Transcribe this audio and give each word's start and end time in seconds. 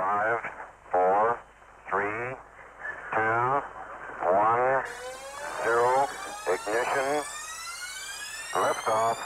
Five, 0.00 0.40
four, 0.90 1.38
three, 1.90 2.34
two, 3.12 3.62
one, 4.24 4.82
zero. 5.62 6.08
Ignition. 6.46 7.22
Liftoff. 8.54 9.18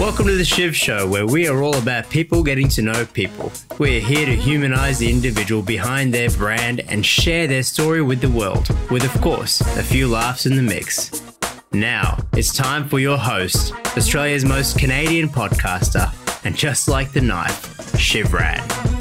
Welcome 0.00 0.26
to 0.26 0.34
the 0.34 0.44
Shiv 0.44 0.74
Show, 0.74 1.08
where 1.08 1.28
we 1.28 1.46
are 1.46 1.62
all 1.62 1.76
about 1.76 2.10
people 2.10 2.42
getting 2.42 2.66
to 2.70 2.82
know 2.82 3.06
people. 3.06 3.52
We're 3.78 4.00
here 4.00 4.26
to 4.26 4.34
humanize 4.34 4.98
the 4.98 5.08
individual 5.08 5.62
behind 5.62 6.12
their 6.12 6.30
brand 6.30 6.80
and 6.80 7.06
share 7.06 7.46
their 7.46 7.62
story 7.62 8.02
with 8.02 8.20
the 8.20 8.28
world, 8.28 8.68
with, 8.90 9.04
of 9.04 9.20
course, 9.20 9.60
a 9.60 9.82
few 9.84 10.08
laughs 10.08 10.44
in 10.44 10.56
the 10.56 10.62
mix. 10.62 11.22
Now, 11.70 12.18
it's 12.32 12.52
time 12.52 12.88
for 12.88 12.98
your 12.98 13.16
host, 13.16 13.72
Australia's 13.96 14.44
most 14.44 14.76
Canadian 14.76 15.28
podcaster, 15.28 16.12
and 16.44 16.56
just 16.56 16.88
like 16.88 17.12
the 17.12 17.20
knife, 17.20 17.96
Shiv 17.96 18.32
Rad. 18.32 18.95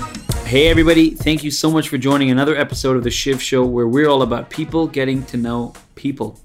Hey, 0.45 0.67
everybody, 0.67 1.09
thank 1.09 1.43
you 1.43 1.49
so 1.49 1.71
much 1.71 1.89
for 1.89 1.97
joining 1.97 2.29
another 2.29 2.55
episode 2.55 2.95
of 2.95 3.03
The 3.03 3.09
Shiv 3.09 3.41
Show 3.41 3.65
where 3.65 3.87
we're 3.87 4.07
all 4.07 4.21
about 4.21 4.51
people 4.51 4.85
getting 4.85 5.23
to 5.25 5.37
know 5.37 5.73
people. 5.95 6.39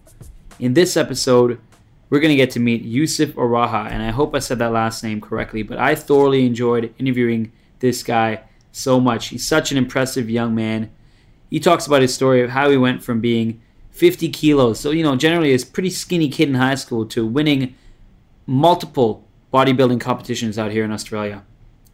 In 0.58 0.72
this 0.72 0.96
episode, 0.96 1.60
we're 2.08 2.20
going 2.20 2.30
to 2.30 2.36
get 2.36 2.50
to 2.52 2.60
meet 2.60 2.82
Yousif 2.82 3.34
Oraha, 3.34 3.90
and 3.90 4.02
I 4.02 4.08
hope 4.10 4.34
I 4.34 4.38
said 4.38 4.58
that 4.60 4.72
last 4.72 5.04
name 5.04 5.20
correctly, 5.20 5.62
but 5.62 5.76
I 5.76 5.94
thoroughly 5.94 6.46
enjoyed 6.46 6.94
interviewing 6.98 7.52
this 7.80 8.02
guy 8.02 8.40
so 8.72 9.00
much. 9.00 9.28
He's 9.28 9.46
such 9.46 9.70
an 9.70 9.76
impressive 9.76 10.30
young 10.30 10.54
man. 10.54 10.90
He 11.50 11.60
talks 11.60 11.86
about 11.86 12.00
his 12.00 12.14
story 12.14 12.40
of 12.40 12.48
how 12.48 12.70
he 12.70 12.78
went 12.78 13.02
from 13.02 13.20
being 13.20 13.60
50 13.90 14.30
kilos, 14.30 14.80
so, 14.80 14.92
you 14.92 15.02
know, 15.02 15.14
generally 15.14 15.54
a 15.54 15.58
pretty 15.58 15.90
skinny 15.90 16.30
kid 16.30 16.48
in 16.48 16.54
high 16.54 16.74
school, 16.76 17.04
to 17.04 17.26
winning 17.26 17.74
multiple 18.46 19.28
bodybuilding 19.52 20.00
competitions 20.00 20.58
out 20.58 20.72
here 20.72 20.86
in 20.86 20.90
Australia. 20.90 21.44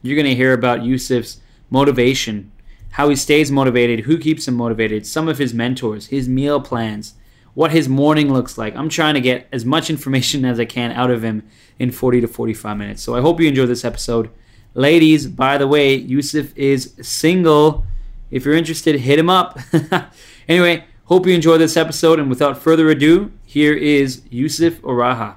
You're 0.03 0.15
going 0.15 0.31
to 0.31 0.37
hear 0.37 0.53
about 0.53 0.85
Yousif's 0.85 1.41
motivation, 1.71 2.53
how 2.91 3.09
he 3.09 3.17
stays 3.17 3.51
motivated, 3.51 4.01
who 4.01 4.19
keeps 4.19 4.49
him 4.49 4.55
motivated, 4.55 5.07
some 5.07 5.29
of 5.29 5.39
his 5.39 5.53
mentors, 5.53 6.07
his 6.07 6.29
meal 6.29 6.61
plans, 6.61 7.15
what 7.55 7.73
his 7.73 7.89
morning 7.89 8.33
looks 8.33 8.59
like. 8.59 8.77
I'm 8.77 8.89
trying 8.89 9.15
to 9.15 9.21
get 9.21 9.49
as 9.53 9.65
much 9.65 9.89
information 9.91 10.45
as 10.45 10.61
I 10.61 10.65
can 10.65 10.93
out 10.93 11.11
of 11.11 11.25
him 11.25 11.43
in 11.79 11.91
40 11.91 12.21
to 12.23 12.29
45 12.29 12.77
minutes. 12.77 13.03
So 13.03 13.17
I 13.17 13.21
hope 13.21 13.41
you 13.41 13.49
enjoy 13.49 13.67
this 13.67 13.85
episode. 13.85 14.31
Ladies, 14.75 15.27
by 15.27 15.57
the 15.57 15.67
way, 15.67 15.99
Yousif 15.99 16.55
is 16.55 16.93
single. 17.01 17.87
If 18.31 18.45
you're 18.45 18.55
interested, 18.55 19.01
hit 19.01 19.19
him 19.19 19.31
up. 19.31 19.59
anyway, 20.49 20.85
hope 21.05 21.27
you 21.27 21.35
enjoy 21.35 21.57
this 21.57 21.77
episode. 21.79 22.19
And 22.19 22.29
without 22.29 22.59
further 22.59 22.91
ado, 22.91 23.33
here 23.47 23.73
is 23.73 24.21
Yousif 24.31 24.81
Oraha. 24.81 25.37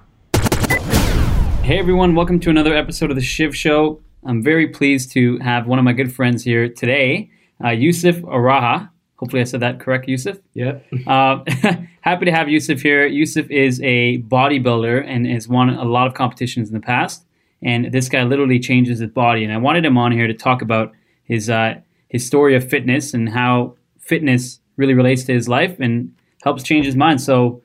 Hey 1.64 1.78
everyone, 1.78 2.16
welcome 2.16 2.39
to 2.42 2.50
another 2.50 2.73
episode 2.73 3.11
of 3.11 3.16
the 3.16 3.22
Shiv 3.22 3.56
Show. 3.56 4.02
I'm 4.25 4.44
very 4.44 4.67
pleased 4.67 5.12
to 5.14 5.38
have 5.39 5.67
one 5.67 5.80
of 5.80 5.86
my 5.86 5.94
good 5.94 6.14
friends 6.14 6.44
here 6.44 6.67
today, 6.70 7.30
uh, 7.62 7.67
Yousif 7.67 8.22
Oraha. 8.22 8.89
Hopefully, 9.16 9.42
I 9.42 9.45
said 9.45 9.61
that 9.61 9.80
correct, 9.80 10.08
Yousif. 10.08 10.42
Yeah. 10.53 10.80
Uh, 11.08 11.44
happy 12.02 12.26
to 12.26 12.31
have 12.31 12.48
Yousif 12.48 12.81
here. 12.81 13.09
Yousif 13.09 13.50
is 13.50 13.81
a 13.81 14.22
bodybuilder 14.23 15.06
and 15.06 15.26
has 15.28 15.48
won 15.48 15.70
a 15.70 15.84
lot 15.86 16.08
of 16.08 16.14
competitions 16.14 16.70
in 16.70 16.73
the 16.73 16.81
past. 16.81 17.26
And 17.61 17.92
this 17.92 18.08
guy 18.08 18.23
literally 18.23 18.59
changes 18.59 19.00
his 19.00 19.09
body. 19.09 19.44
And 19.44 19.52
I 19.52 19.58
wanted 19.58 19.86
him 19.86 19.98
on 19.98 20.11
here 20.11 20.28
to 20.28 20.33
talk 20.33 20.61
about 20.61 20.94
his 21.23 21.50
uh, 21.50 21.76
his 22.08 22.26
story 22.26 22.56
of 22.56 22.67
fitness 22.67 23.14
and 23.14 23.30
how 23.30 23.76
fitness 24.00 24.59
really 24.78 24.94
relates 24.94 25.23
to 25.26 25.33
his 25.33 25.50
life 25.50 25.80
and 25.80 26.14
helps 26.44 26.64
change 26.64 26.86
his 26.86 26.95
mind. 26.95 27.22
So, 27.22 27.61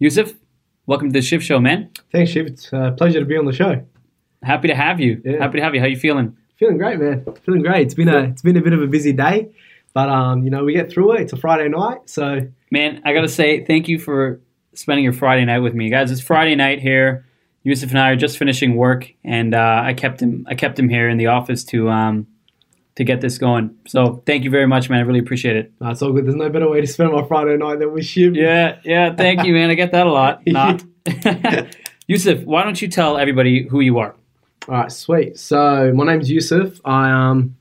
Yousif, 0.00 0.36
welcome 0.86 1.08
to 1.08 1.12
the 1.12 1.22
Shiv 1.22 1.42
Show, 1.42 1.58
man. 1.58 1.90
Thanks, 2.12 2.30
Shiv. 2.30 2.46
It's 2.46 2.70
a 2.72 2.94
pleasure 2.96 3.20
to 3.20 3.26
be 3.26 3.36
on 3.36 3.46
the 3.46 3.52
show. 3.52 3.82
Happy 4.42 4.68
to 4.68 4.74
have 4.74 5.00
you. 5.00 5.20
Yeah. 5.24 5.38
Happy 5.38 5.58
to 5.58 5.64
have 5.64 5.74
you. 5.74 5.80
How 5.80 5.86
are 5.86 5.90
you 5.90 5.96
feeling? 5.96 6.36
Feeling 6.58 6.78
great, 6.78 6.98
man. 6.98 7.24
Feeling 7.44 7.62
great. 7.62 7.86
It's 7.86 7.94
been 7.94 8.08
a 8.08 8.24
it's 8.24 8.42
been 8.42 8.56
a 8.56 8.62
bit 8.62 8.72
of 8.72 8.82
a 8.82 8.86
busy 8.86 9.12
day, 9.12 9.50
but 9.94 10.08
um, 10.08 10.44
you 10.44 10.50
know, 10.50 10.64
we 10.64 10.72
get 10.72 10.90
through 10.90 11.12
it. 11.12 11.22
It's 11.22 11.32
a 11.32 11.36
Friday 11.36 11.68
night, 11.68 11.98
so 12.06 12.48
Man, 12.70 13.00
I 13.04 13.14
gotta 13.14 13.28
say 13.28 13.64
thank 13.64 13.88
you 13.88 13.98
for 13.98 14.40
spending 14.74 15.04
your 15.04 15.12
Friday 15.12 15.44
night 15.44 15.60
with 15.60 15.74
me, 15.74 15.90
guys. 15.90 16.10
It's 16.10 16.20
Friday 16.20 16.54
night 16.54 16.80
here. 16.80 17.24
Yousif 17.64 17.90
and 17.90 17.98
I 17.98 18.10
are 18.10 18.16
just 18.16 18.38
finishing 18.38 18.76
work, 18.76 19.10
and 19.24 19.54
uh, 19.54 19.82
I 19.84 19.94
kept 19.94 20.20
him. 20.20 20.46
I 20.48 20.54
kept 20.54 20.78
him 20.78 20.88
here 20.88 21.08
in 21.08 21.16
the 21.18 21.26
office 21.28 21.64
to 21.64 21.88
um, 21.88 22.26
to 22.96 23.04
get 23.04 23.20
this 23.20 23.38
going. 23.38 23.76
So 23.86 24.22
thank 24.26 24.44
you 24.44 24.50
very 24.50 24.66
much, 24.66 24.90
man. 24.90 25.00
I 25.00 25.02
really 25.02 25.18
appreciate 25.18 25.56
it. 25.56 25.72
it's 25.80 26.02
all 26.02 26.12
good. 26.12 26.26
There's 26.26 26.34
no 26.34 26.50
better 26.50 26.68
way 26.68 26.80
to 26.80 26.86
spend 26.86 27.12
my 27.12 27.26
Friday 27.26 27.56
night 27.56 27.78
than 27.78 27.92
with 27.92 28.16
you. 28.16 28.32
Yeah, 28.32 28.78
yeah. 28.84 29.14
Thank 29.14 29.44
you, 29.44 29.54
man. 29.54 29.70
I 29.70 29.74
get 29.74 29.92
that 29.92 30.06
a 30.06 30.10
lot. 30.10 30.42
Not. 30.46 30.84
Yousif, 32.08 32.44
why 32.44 32.64
don't 32.64 32.80
you 32.80 32.88
tell 32.88 33.18
everybody 33.18 33.66
who 33.68 33.80
you 33.80 33.98
are? 33.98 34.14
All 34.68 34.74
right, 34.74 34.92
sweet. 34.92 35.38
So 35.38 35.94
my 35.94 36.04
name's 36.04 36.30
Yousif. 36.30 36.78
I 36.84 37.10
um, 37.10 37.56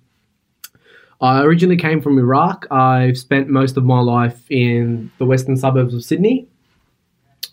I 1.21 1.41
originally 1.41 1.77
came 1.77 2.01
from 2.01 2.19
Iraq. 2.19 2.67
I've 2.69 3.17
spent 3.17 3.47
most 3.47 3.77
of 3.77 3.85
my 3.85 4.01
life 4.01 4.43
in 4.51 5.09
the 5.17 5.25
western 5.25 5.55
suburbs 5.55 5.93
of 5.93 6.03
Sydney. 6.03 6.49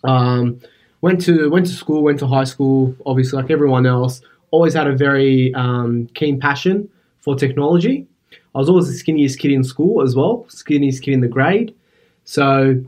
Um, 0.03 0.59
went 0.99 1.21
to 1.21 1.49
went 1.49 1.67
to 1.67 1.71
school, 1.71 2.03
went 2.03 2.19
to 2.19 2.27
high 2.27 2.43
school. 2.43 2.97
Obviously, 3.05 3.41
like 3.41 3.49
everyone 3.49 3.85
else, 3.85 4.21
always 4.51 4.73
had 4.73 4.87
a 4.87 4.95
very 4.95 5.53
um, 5.53 6.07
keen 6.15 6.37
passion 6.37 6.89
for 7.21 7.33
technology. 7.33 8.05
I 8.55 8.57
was 8.57 8.67
always 8.67 8.87
the 8.87 8.93
skinniest 9.01 9.39
kid 9.39 9.51
in 9.51 9.63
school 9.63 10.01
as 10.01 10.17
well, 10.17 10.45
skinniest 10.49 11.01
kid 11.01 11.13
in 11.13 11.21
the 11.21 11.29
grade. 11.29 11.73
So 12.25 12.83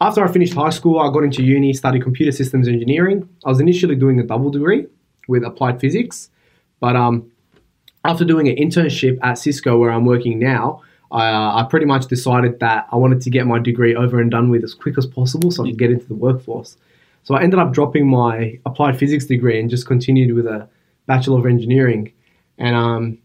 after 0.00 0.24
I 0.24 0.32
finished 0.32 0.54
high 0.54 0.70
school, 0.70 0.98
I 0.98 1.12
got 1.12 1.22
into 1.22 1.44
uni, 1.44 1.72
studied 1.72 2.02
computer 2.02 2.32
systems 2.32 2.66
engineering. 2.66 3.28
I 3.44 3.50
was 3.50 3.60
initially 3.60 3.94
doing 3.94 4.18
a 4.18 4.24
double 4.24 4.50
degree 4.50 4.88
with 5.28 5.44
applied 5.44 5.80
physics, 5.80 6.30
but 6.80 6.96
um, 6.96 7.30
after 8.04 8.24
doing 8.24 8.48
an 8.48 8.56
internship 8.56 9.18
at 9.22 9.38
Cisco, 9.38 9.78
where 9.78 9.90
I'm 9.90 10.04
working 10.04 10.38
now, 10.38 10.82
I, 11.10 11.28
uh, 11.28 11.56
I 11.56 11.66
pretty 11.68 11.86
much 11.86 12.06
decided 12.06 12.58
that 12.60 12.88
I 12.90 12.96
wanted 12.96 13.20
to 13.22 13.30
get 13.30 13.46
my 13.46 13.58
degree 13.58 13.94
over 13.94 14.20
and 14.20 14.30
done 14.30 14.50
with 14.50 14.64
as 14.64 14.74
quick 14.74 14.96
as 14.98 15.06
possible 15.06 15.50
so 15.50 15.64
I 15.64 15.68
could 15.68 15.78
get 15.78 15.90
into 15.90 16.06
the 16.06 16.14
workforce. 16.14 16.76
So 17.22 17.34
I 17.34 17.42
ended 17.42 17.60
up 17.60 17.72
dropping 17.72 18.08
my 18.08 18.58
applied 18.66 18.98
physics 18.98 19.26
degree 19.26 19.60
and 19.60 19.70
just 19.70 19.86
continued 19.86 20.34
with 20.34 20.46
a 20.46 20.68
bachelor 21.06 21.38
of 21.38 21.46
engineering. 21.46 22.12
And 22.58 22.74
um, 22.74 23.18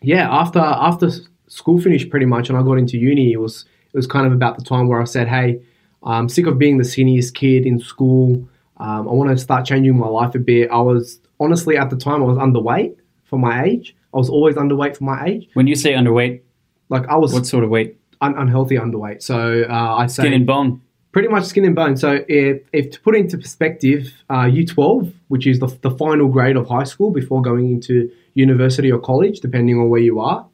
yeah, 0.00 0.30
after 0.30 0.60
after 0.60 1.10
school 1.48 1.80
finished 1.80 2.10
pretty 2.10 2.26
much, 2.26 2.48
and 2.48 2.56
I 2.56 2.62
got 2.62 2.74
into 2.74 2.96
uni, 2.96 3.32
it 3.32 3.40
was 3.40 3.64
it 3.92 3.96
was 3.96 4.06
kind 4.06 4.26
of 4.26 4.32
about 4.32 4.56
the 4.56 4.64
time 4.64 4.88
where 4.88 5.00
I 5.00 5.04
said, 5.04 5.28
"Hey, 5.28 5.60
I'm 6.02 6.28
sick 6.28 6.46
of 6.46 6.58
being 6.58 6.78
the 6.78 6.84
seniorest 6.84 7.34
kid 7.34 7.66
in 7.66 7.78
school. 7.78 8.48
Um, 8.80 9.08
I 9.08 9.12
want 9.12 9.30
to 9.30 9.36
start 9.38 9.64
changing 9.66 9.96
my 9.96 10.08
life 10.08 10.34
a 10.34 10.38
bit." 10.38 10.70
I 10.70 10.80
was 10.80 11.20
honestly 11.38 11.76
at 11.76 11.88
the 11.90 11.96
time 11.96 12.22
I 12.22 12.26
was 12.26 12.38
underweight 12.38 12.96
for 13.24 13.38
my 13.38 13.64
age. 13.64 13.94
I 14.12 14.16
was 14.18 14.28
always 14.28 14.56
underweight 14.56 14.96
for 14.96 15.04
my 15.04 15.24
age. 15.26 15.48
When 15.54 15.66
you 15.68 15.76
say 15.76 15.92
underweight, 15.92 16.40
Like 16.88 17.06
I 17.08 17.16
was 17.16 17.32
what 17.32 17.46
sort 17.46 17.62
of 17.64 17.70
weight? 17.70 17.96
un- 18.20 18.36
unhealthy 18.36 18.76
underweight. 18.76 19.22
So 19.22 19.62
uh, 19.68 19.94
I 20.02 20.06
say 20.06 20.22
Skin 20.24 20.32
and 20.34 20.46
bone. 20.46 20.82
pretty 21.12 21.28
much 21.28 21.44
skin 21.44 21.64
and 21.64 21.74
bone. 21.74 21.96
So 21.96 22.10
if, 22.28 22.62
if 22.72 22.90
to 22.90 23.00
put 23.00 23.14
into 23.16 23.38
perspective, 23.38 24.12
uh, 24.28 24.44
U12, 24.44 25.12
which 25.28 25.46
is 25.46 25.58
the, 25.60 25.68
the 25.82 25.90
final 25.92 26.28
grade 26.28 26.56
of 26.56 26.68
high 26.68 26.84
school 26.84 27.10
before 27.12 27.40
going 27.40 27.70
into 27.72 28.10
university 28.34 28.90
or 28.92 28.98
college, 28.98 29.40
depending 29.40 29.76
on 29.78 29.88
where 29.88 30.02
you 30.02 30.20
are, 30.20 30.46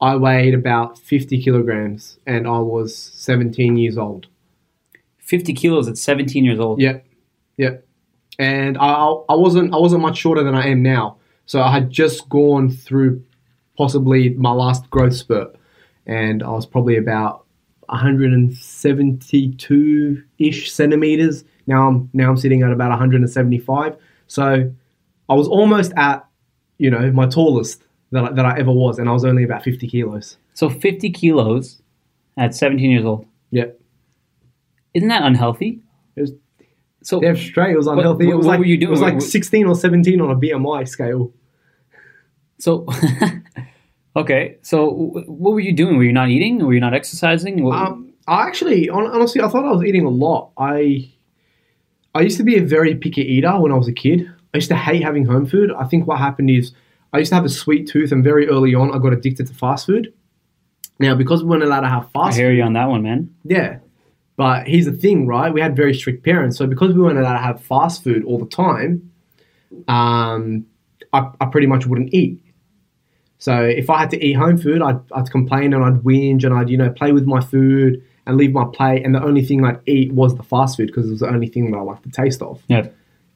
I 0.00 0.16
weighed 0.16 0.54
about 0.54 0.98
50 0.98 1.40
kilograms 1.42 2.18
and 2.26 2.46
I 2.48 2.58
was 2.58 2.94
17 2.96 3.76
years 3.76 3.96
old. 3.96 4.26
50 5.18 5.54
kilos 5.54 5.88
at 5.88 5.98
17 5.98 6.44
years 6.44 6.58
old. 6.58 6.80
Yep, 6.80 7.05
yep. 7.56 7.86
And 8.38 8.76
I, 8.78 8.86
I 8.86 9.12
I 9.30 9.34
wasn't 9.34 9.74
I 9.74 9.78
wasn't 9.78 10.02
much 10.02 10.18
shorter 10.18 10.42
than 10.42 10.54
I 10.54 10.68
am 10.68 10.82
now. 10.82 11.16
So 11.46 11.62
I 11.62 11.72
had 11.72 11.90
just 11.90 12.28
gone 12.28 12.70
through 12.70 13.24
possibly 13.78 14.30
my 14.30 14.50
last 14.50 14.90
growth 14.90 15.14
spurt, 15.14 15.54
and 16.06 16.42
I 16.42 16.50
was 16.50 16.66
probably 16.66 16.96
about 16.96 17.46
172 17.88 20.22
ish 20.38 20.72
centimeters. 20.72 21.44
Now 21.66 21.88
I'm 21.88 22.10
now 22.12 22.30
I'm 22.30 22.36
sitting 22.36 22.62
at 22.62 22.72
about 22.72 22.90
175. 22.90 23.96
So 24.26 24.72
I 25.28 25.34
was 25.34 25.48
almost 25.48 25.92
at 25.96 26.26
you 26.78 26.90
know 26.90 27.10
my 27.12 27.26
tallest 27.26 27.82
that 28.12 28.24
I, 28.24 28.32
that 28.32 28.44
I 28.44 28.58
ever 28.58 28.72
was, 28.72 28.98
and 28.98 29.08
I 29.08 29.12
was 29.12 29.24
only 29.24 29.44
about 29.44 29.62
50 29.62 29.88
kilos. 29.88 30.36
So 30.54 30.68
50 30.68 31.10
kilos 31.10 31.80
at 32.36 32.54
17 32.54 32.90
years 32.90 33.04
old. 33.04 33.26
Yep. 33.50 33.80
Isn't 34.94 35.08
that 35.08 35.22
unhealthy? 35.22 35.80
So 37.06 37.20
Damn 37.20 37.36
straight, 37.36 37.70
it 37.72 37.76
was 37.76 37.86
unhealthy. 37.86 38.26
what- 38.26 38.32
it 38.32 38.36
was 38.36 38.46
what 38.46 38.52
like 38.54 38.58
were 38.58 38.66
you 38.66 38.76
doing? 38.76 38.88
It 38.88 38.90
was 38.90 39.00
like 39.00 39.20
16 39.22 39.66
or 39.66 39.76
17 39.76 40.20
on 40.20 40.30
a 40.32 40.36
BMI 40.36 40.88
scale. 40.88 41.32
So, 42.58 42.84
okay. 44.16 44.56
So, 44.62 44.90
what 45.26 45.52
were 45.52 45.60
you 45.60 45.72
doing? 45.72 45.96
Were 45.98 46.04
you 46.04 46.12
not 46.12 46.30
eating? 46.30 46.64
Were 46.64 46.74
you 46.74 46.80
not 46.80 46.94
exercising? 46.94 47.62
What, 47.62 47.76
Um, 47.78 48.12
I 48.26 48.46
actually, 48.48 48.88
honestly, 48.88 49.40
I 49.40 49.48
thought 49.48 49.64
I 49.64 49.70
was 49.70 49.84
eating 49.84 50.04
a 50.04 50.08
lot. 50.10 50.50
I, 50.58 51.08
I 52.12 52.22
used 52.22 52.38
to 52.38 52.42
be 52.42 52.56
a 52.56 52.62
very 52.64 52.96
picky 52.96 53.22
eater 53.22 53.52
when 53.60 53.70
I 53.70 53.76
was 53.76 53.86
a 53.86 53.92
kid. 53.92 54.28
I 54.52 54.56
used 54.56 54.68
to 54.70 54.76
hate 54.76 55.02
having 55.04 55.26
home 55.26 55.46
food. 55.46 55.70
I 55.70 55.84
think 55.84 56.08
what 56.08 56.18
happened 56.18 56.50
is 56.50 56.72
I 57.12 57.18
used 57.18 57.28
to 57.28 57.36
have 57.36 57.44
a 57.44 57.48
sweet 57.50 57.86
tooth, 57.88 58.10
and 58.10 58.24
very 58.24 58.48
early 58.48 58.74
on, 58.74 58.92
I 58.92 58.98
got 58.98 59.12
addicted 59.12 59.46
to 59.46 59.54
fast 59.54 59.86
food. 59.86 60.12
Now, 60.98 61.14
because 61.14 61.44
we 61.44 61.50
weren't 61.50 61.62
allowed 61.62 61.82
to 61.82 61.88
have 61.88 62.10
fast, 62.10 62.36
I 62.36 62.40
hear 62.40 62.50
food, 62.50 62.56
you 62.56 62.62
on 62.64 62.72
that 62.72 62.88
one, 62.88 63.02
man. 63.04 63.34
yeah. 63.44 63.78
But 64.36 64.66
here's 64.68 64.84
the 64.84 64.92
thing, 64.92 65.26
right? 65.26 65.52
We 65.52 65.60
had 65.60 65.74
very 65.74 65.94
strict 65.94 66.22
parents, 66.24 66.56
so 66.58 66.66
because 66.66 66.94
we 66.94 67.00
weren't 67.00 67.18
allowed 67.18 67.32
to 67.38 67.42
have 67.42 67.62
fast 67.62 68.04
food 68.04 68.22
all 68.24 68.38
the 68.38 68.46
time, 68.46 69.10
um, 69.88 70.66
I, 71.12 71.30
I 71.40 71.46
pretty 71.46 71.66
much 71.66 71.86
wouldn't 71.86 72.12
eat. 72.12 72.42
So 73.38 73.62
if 73.62 73.90
I 73.90 73.98
had 74.00 74.10
to 74.10 74.24
eat 74.24 74.34
home 74.34 74.56
food, 74.58 74.82
I'd, 74.82 74.98
I'd 75.12 75.30
complain 75.30 75.72
and 75.74 75.84
I'd 75.84 76.02
whinge 76.02 76.44
and 76.44 76.54
I'd 76.54 76.68
you 76.70 76.76
know 76.76 76.90
play 76.90 77.12
with 77.12 77.26
my 77.26 77.40
food 77.40 78.02
and 78.26 78.36
leave 78.36 78.52
my 78.52 78.64
plate, 78.72 79.04
and 79.04 79.14
the 79.14 79.22
only 79.22 79.44
thing 79.44 79.64
I'd 79.64 79.78
eat 79.86 80.12
was 80.12 80.34
the 80.36 80.42
fast 80.42 80.76
food 80.76 80.86
because 80.88 81.06
it 81.06 81.10
was 81.12 81.20
the 81.20 81.28
only 81.28 81.46
thing 81.46 81.70
that 81.70 81.76
I 81.78 81.80
liked 81.82 82.02
the 82.02 82.10
taste 82.10 82.42
of. 82.42 82.62
Yeah. 82.68 82.88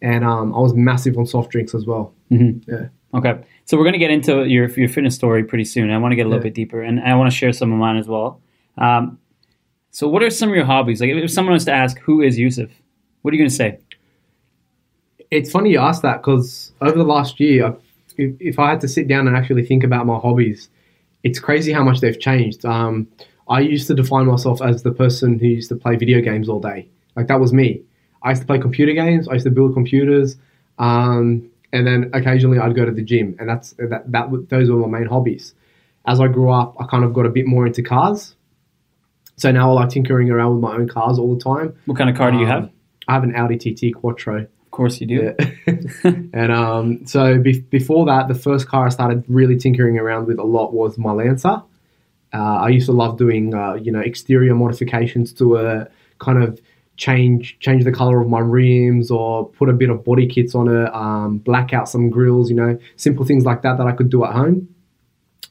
And 0.02 0.24
um, 0.24 0.54
I 0.54 0.58
was 0.58 0.74
massive 0.74 1.16
on 1.18 1.26
soft 1.26 1.50
drinks 1.50 1.74
as 1.74 1.86
well. 1.86 2.12
Mhm. 2.30 2.62
Yeah. 2.66 2.88
Okay, 3.12 3.40
so 3.66 3.76
we're 3.78 3.84
gonna 3.84 3.98
get 3.98 4.10
into 4.10 4.44
your 4.48 4.68
your 4.70 4.88
fitness 4.88 5.14
story 5.14 5.44
pretty 5.44 5.64
soon. 5.64 5.90
I 5.90 5.98
want 5.98 6.12
to 6.12 6.16
get 6.16 6.26
a 6.26 6.28
little 6.28 6.40
Yeah. 6.40 6.48
bit 6.50 6.54
deeper, 6.54 6.82
and 6.82 7.00
I 7.00 7.14
want 7.16 7.30
to 7.30 7.36
share 7.36 7.52
some 7.52 7.72
of 7.72 7.78
mine 7.78 7.96
as 7.96 8.06
well. 8.08 8.40
Um, 8.78 9.18
so, 9.90 10.08
what 10.08 10.22
are 10.22 10.30
some 10.30 10.50
of 10.50 10.54
your 10.54 10.64
hobbies? 10.64 11.00
Like, 11.00 11.10
if 11.10 11.30
someone 11.30 11.54
was 11.54 11.64
to 11.66 11.72
ask, 11.72 11.98
"Who 12.00 12.20
is 12.22 12.38
Yousif?" 12.38 12.70
What 13.22 13.32
are 13.32 13.36
you 13.36 13.42
gonna 13.42 13.50
say? 13.50 13.78
It's 15.30 15.50
funny 15.50 15.70
you 15.70 15.78
ask 15.78 16.02
that 16.02 16.18
because 16.22 16.72
over 16.80 16.96
the 16.96 17.04
last 17.04 17.38
year, 17.40 17.66
I- 17.66 17.74
if, 18.16 18.34
if 18.40 18.58
I 18.58 18.70
had 18.70 18.80
to 18.82 18.88
sit 18.88 19.08
down 19.08 19.28
and 19.28 19.36
actually 19.36 19.64
think 19.64 19.84
about 19.84 20.04
my 20.06 20.18
hobbies, 20.18 20.68
it's 21.22 21.38
crazy 21.38 21.72
how 21.72 21.84
much 21.84 22.00
they've 22.00 22.18
changed. 22.18 22.64
Um, 22.64 23.06
I 23.48 23.60
used 23.60 23.86
to 23.88 23.94
define 23.94 24.26
myself 24.26 24.60
as 24.62 24.82
the 24.82 24.92
person 24.92 25.38
who 25.38 25.46
used 25.46 25.68
to 25.70 25.76
play 25.76 25.96
video 25.96 26.20
games 26.20 26.48
all 26.48 26.60
day. 26.60 26.88
Like 27.16 27.28
that 27.28 27.40
was 27.40 27.52
me. 27.52 27.82
I 28.22 28.30
used 28.30 28.42
to 28.42 28.46
play 28.46 28.58
computer 28.58 28.92
games. 28.92 29.28
I 29.28 29.34
used 29.34 29.44
to 29.46 29.50
build 29.50 29.74
computers, 29.74 30.36
um, 30.78 31.48
and 31.72 31.86
then 31.86 32.10
occasionally 32.12 32.58
I'd 32.58 32.74
go 32.74 32.84
to 32.84 32.92
the 32.92 33.02
gym, 33.02 33.36
and 33.38 33.48
that's 33.48 33.72
that. 33.78 34.10
That 34.10 34.48
those 34.48 34.70
were 34.70 34.76
my 34.86 34.98
main 34.98 35.08
hobbies. 35.08 35.54
As 36.06 36.20
I 36.20 36.28
grew 36.28 36.50
up, 36.50 36.76
I 36.80 36.86
kind 36.86 37.04
of 37.04 37.12
got 37.14 37.26
a 37.26 37.30
bit 37.30 37.46
more 37.46 37.66
into 37.66 37.82
cars. 37.82 38.34
So 39.40 39.50
now 39.50 39.70
I 39.70 39.72
like 39.72 39.88
tinkering 39.88 40.30
around 40.30 40.52
with 40.52 40.60
my 40.60 40.74
own 40.74 40.86
cars 40.86 41.18
all 41.18 41.34
the 41.34 41.40
time. 41.42 41.74
What 41.86 41.96
kind 41.96 42.10
of 42.10 42.16
car 42.16 42.30
do 42.30 42.36
you 42.36 42.44
Um, 42.44 42.50
have? 42.50 42.70
I 43.08 43.14
have 43.14 43.24
an 43.24 43.34
Audi 43.34 43.56
TT 43.56 43.94
Quattro. 43.94 44.40
Of 44.42 44.70
course, 44.70 45.00
you 45.00 45.06
do. 45.06 45.34
Yeah. 45.66 45.72
and 46.34 46.52
um, 46.52 47.06
so 47.06 47.38
be- 47.38 47.60
before 47.60 48.04
that, 48.06 48.28
the 48.28 48.34
first 48.34 48.68
car 48.68 48.84
I 48.86 48.90
started 48.90 49.24
really 49.28 49.56
tinkering 49.56 49.98
around 49.98 50.26
with 50.26 50.38
a 50.38 50.42
lot 50.44 50.74
was 50.74 50.98
my 50.98 51.12
Lancer. 51.12 51.62
Uh, 52.32 52.36
I 52.36 52.68
used 52.68 52.84
to 52.86 52.92
love 52.92 53.16
doing, 53.16 53.54
uh, 53.54 53.74
you 53.74 53.90
know, 53.90 54.00
exterior 54.00 54.54
modifications 54.54 55.32
to 55.34 55.56
a 55.56 55.88
kind 56.18 56.42
of 56.42 56.60
change 56.98 57.58
change 57.60 57.82
the 57.84 57.90
color 57.92 58.20
of 58.20 58.28
my 58.28 58.40
rims 58.40 59.10
or 59.10 59.48
put 59.48 59.70
a 59.70 59.72
bit 59.72 59.88
of 59.88 60.04
body 60.04 60.26
kits 60.26 60.54
on 60.54 60.68
it, 60.68 60.94
um, 60.94 61.38
black 61.38 61.72
out 61.72 61.88
some 61.88 62.10
grills, 62.10 62.50
you 62.50 62.56
know, 62.56 62.78
simple 62.96 63.24
things 63.24 63.46
like 63.46 63.62
that 63.62 63.78
that 63.78 63.86
I 63.86 63.92
could 63.92 64.10
do 64.10 64.22
at 64.22 64.32
home. 64.34 64.68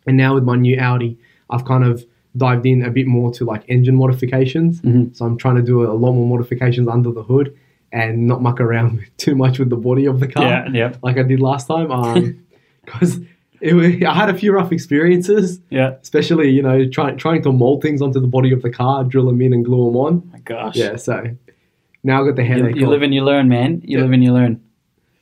And 0.06 0.16
now 0.16 0.36
with 0.36 0.44
my 0.44 0.56
new 0.56 0.78
Audi, 0.80 1.18
I've 1.50 1.66
kind 1.66 1.84
of 1.84 2.06
dived 2.38 2.66
in 2.66 2.84
a 2.84 2.90
bit 2.92 3.08
more 3.08 3.32
to 3.34 3.46
like 3.46 3.64
engine 3.68 3.96
modifications. 3.96 4.82
Mhm. 4.82 5.16
So 5.16 5.26
I'm 5.26 5.38
trying 5.38 5.56
to 5.56 5.62
do 5.64 5.84
a 5.84 5.94
lot 5.94 6.14
more 6.14 6.28
modifications 6.28 6.88
under 6.88 7.12
the 7.12 7.24
hood 7.24 7.56
and 7.92 8.28
not 8.28 8.42
muck 8.42 8.60
around 8.62 8.98
with 8.98 9.18
too 9.18 9.36
much 9.36 9.58
with 9.60 9.70
the 9.70 9.76
body 9.78 10.06
of 10.06 10.20
the 10.20 10.28
car 10.28 10.44
Yeah, 10.44 10.68
yeah, 10.74 10.94
like 11.02 11.18
I 11.18 11.24
did 11.24 11.40
last 11.40 11.68
time. 11.68 11.92
Um, 11.92 12.44
because 12.86 13.20
it 13.62 13.74
wa- 13.74 14.10
I 14.10 14.14
had 14.14 14.30
a 14.30 14.34
few 14.38 14.52
rough 14.54 14.72
experiences, 14.72 15.60
yeah. 15.70 15.96
especially 16.02 16.50
you 16.52 16.62
know 16.62 16.88
trying 16.88 17.18
trying 17.18 17.42
to 17.44 17.52
mold 17.52 17.82
things 17.82 18.02
onto 18.02 18.20
the 18.20 18.28
body 18.28 18.52
of 18.54 18.62
the 18.62 18.70
car, 18.70 19.04
drill 19.04 19.26
them 19.26 19.42
in 19.42 19.54
and 19.54 19.66
glue 19.66 19.86
them 19.88 19.96
on. 19.98 20.30
My 20.32 20.40
gosh. 20.40 20.76
Yeah, 20.76 20.96
so 20.98 21.24
now 22.04 22.22
I've 22.22 22.28
got 22.28 22.36
the 22.36 22.46
headache. 22.46 22.76
you 22.76 22.84
of, 22.84 22.90
live 22.90 23.02
and 23.02 23.14
you 23.14 23.24
learn, 23.24 23.50
man. 23.50 23.82
You 23.84 23.98
Yeah. 23.98 24.04
live 24.04 24.14
and 24.14 24.24
you 24.24 24.34
learn. 24.34 24.62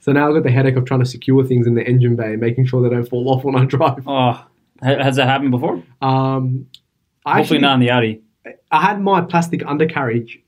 so 0.02 0.12
now 0.12 0.28
I've 0.28 0.36
got 0.36 0.44
the 0.44 0.52
headache 0.52 0.76
of 0.76 0.86
trying 0.86 1.00
to 1.00 1.06
secure 1.06 1.44
things 1.46 1.66
in 1.68 1.74
the 1.76 1.86
engine 1.88 2.16
bay, 2.18 2.36
making 2.36 2.66
sure 2.66 2.82
they 2.82 2.90
don't 2.94 3.08
fall 3.08 3.30
off 3.34 3.44
when 3.46 3.56
I 3.56 3.66
drive. 3.66 4.04
Oh, 4.06 4.46
has 4.82 5.16
that 5.16 5.26
happened 5.28 5.52
before? 5.52 5.82
Um, 6.02 6.68
I 7.28 7.38
Hopefully 7.38 7.58
actually- 7.58 7.60
not 7.68 7.74
in 7.76 7.80
the 7.82 7.90
Audi. 7.92 8.22
I 8.72 8.82
had 8.82 9.02
my 9.02 9.22
plastic 9.22 9.62
undercarriage 9.66 10.40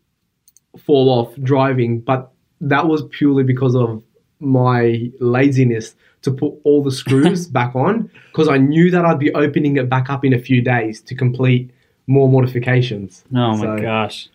fall 0.86 1.10
off 1.10 1.36
driving, 1.44 2.00
but 2.00 2.32
that 2.62 2.88
was 2.88 3.04
purely 3.10 3.44
because 3.44 3.76
of 3.76 4.04
my 4.40 5.10
laziness 5.20 5.96
to 6.22 6.32
put 6.32 6.54
all 6.64 6.82
the 6.84 6.92
screws 6.92 7.48
back 7.60 7.76
on 7.76 8.10
because 8.32 8.48
I 8.48 8.58
knew 8.58 8.90
that 8.92 9.04
I'd 9.06 9.20
be 9.20 9.34
opening 9.34 9.76
it 9.78 9.90
back 9.90 10.10
up 10.10 10.24
in 10.24 10.34
a 10.34 10.40
few 10.40 10.62
days 10.62 11.02
to 11.04 11.16
complete 11.16 11.72
more 12.08 12.30
modifications. 12.30 13.24
Oh 13.34 13.58
my 13.58 13.78
So- 13.78 13.78
gosh. 13.82 14.30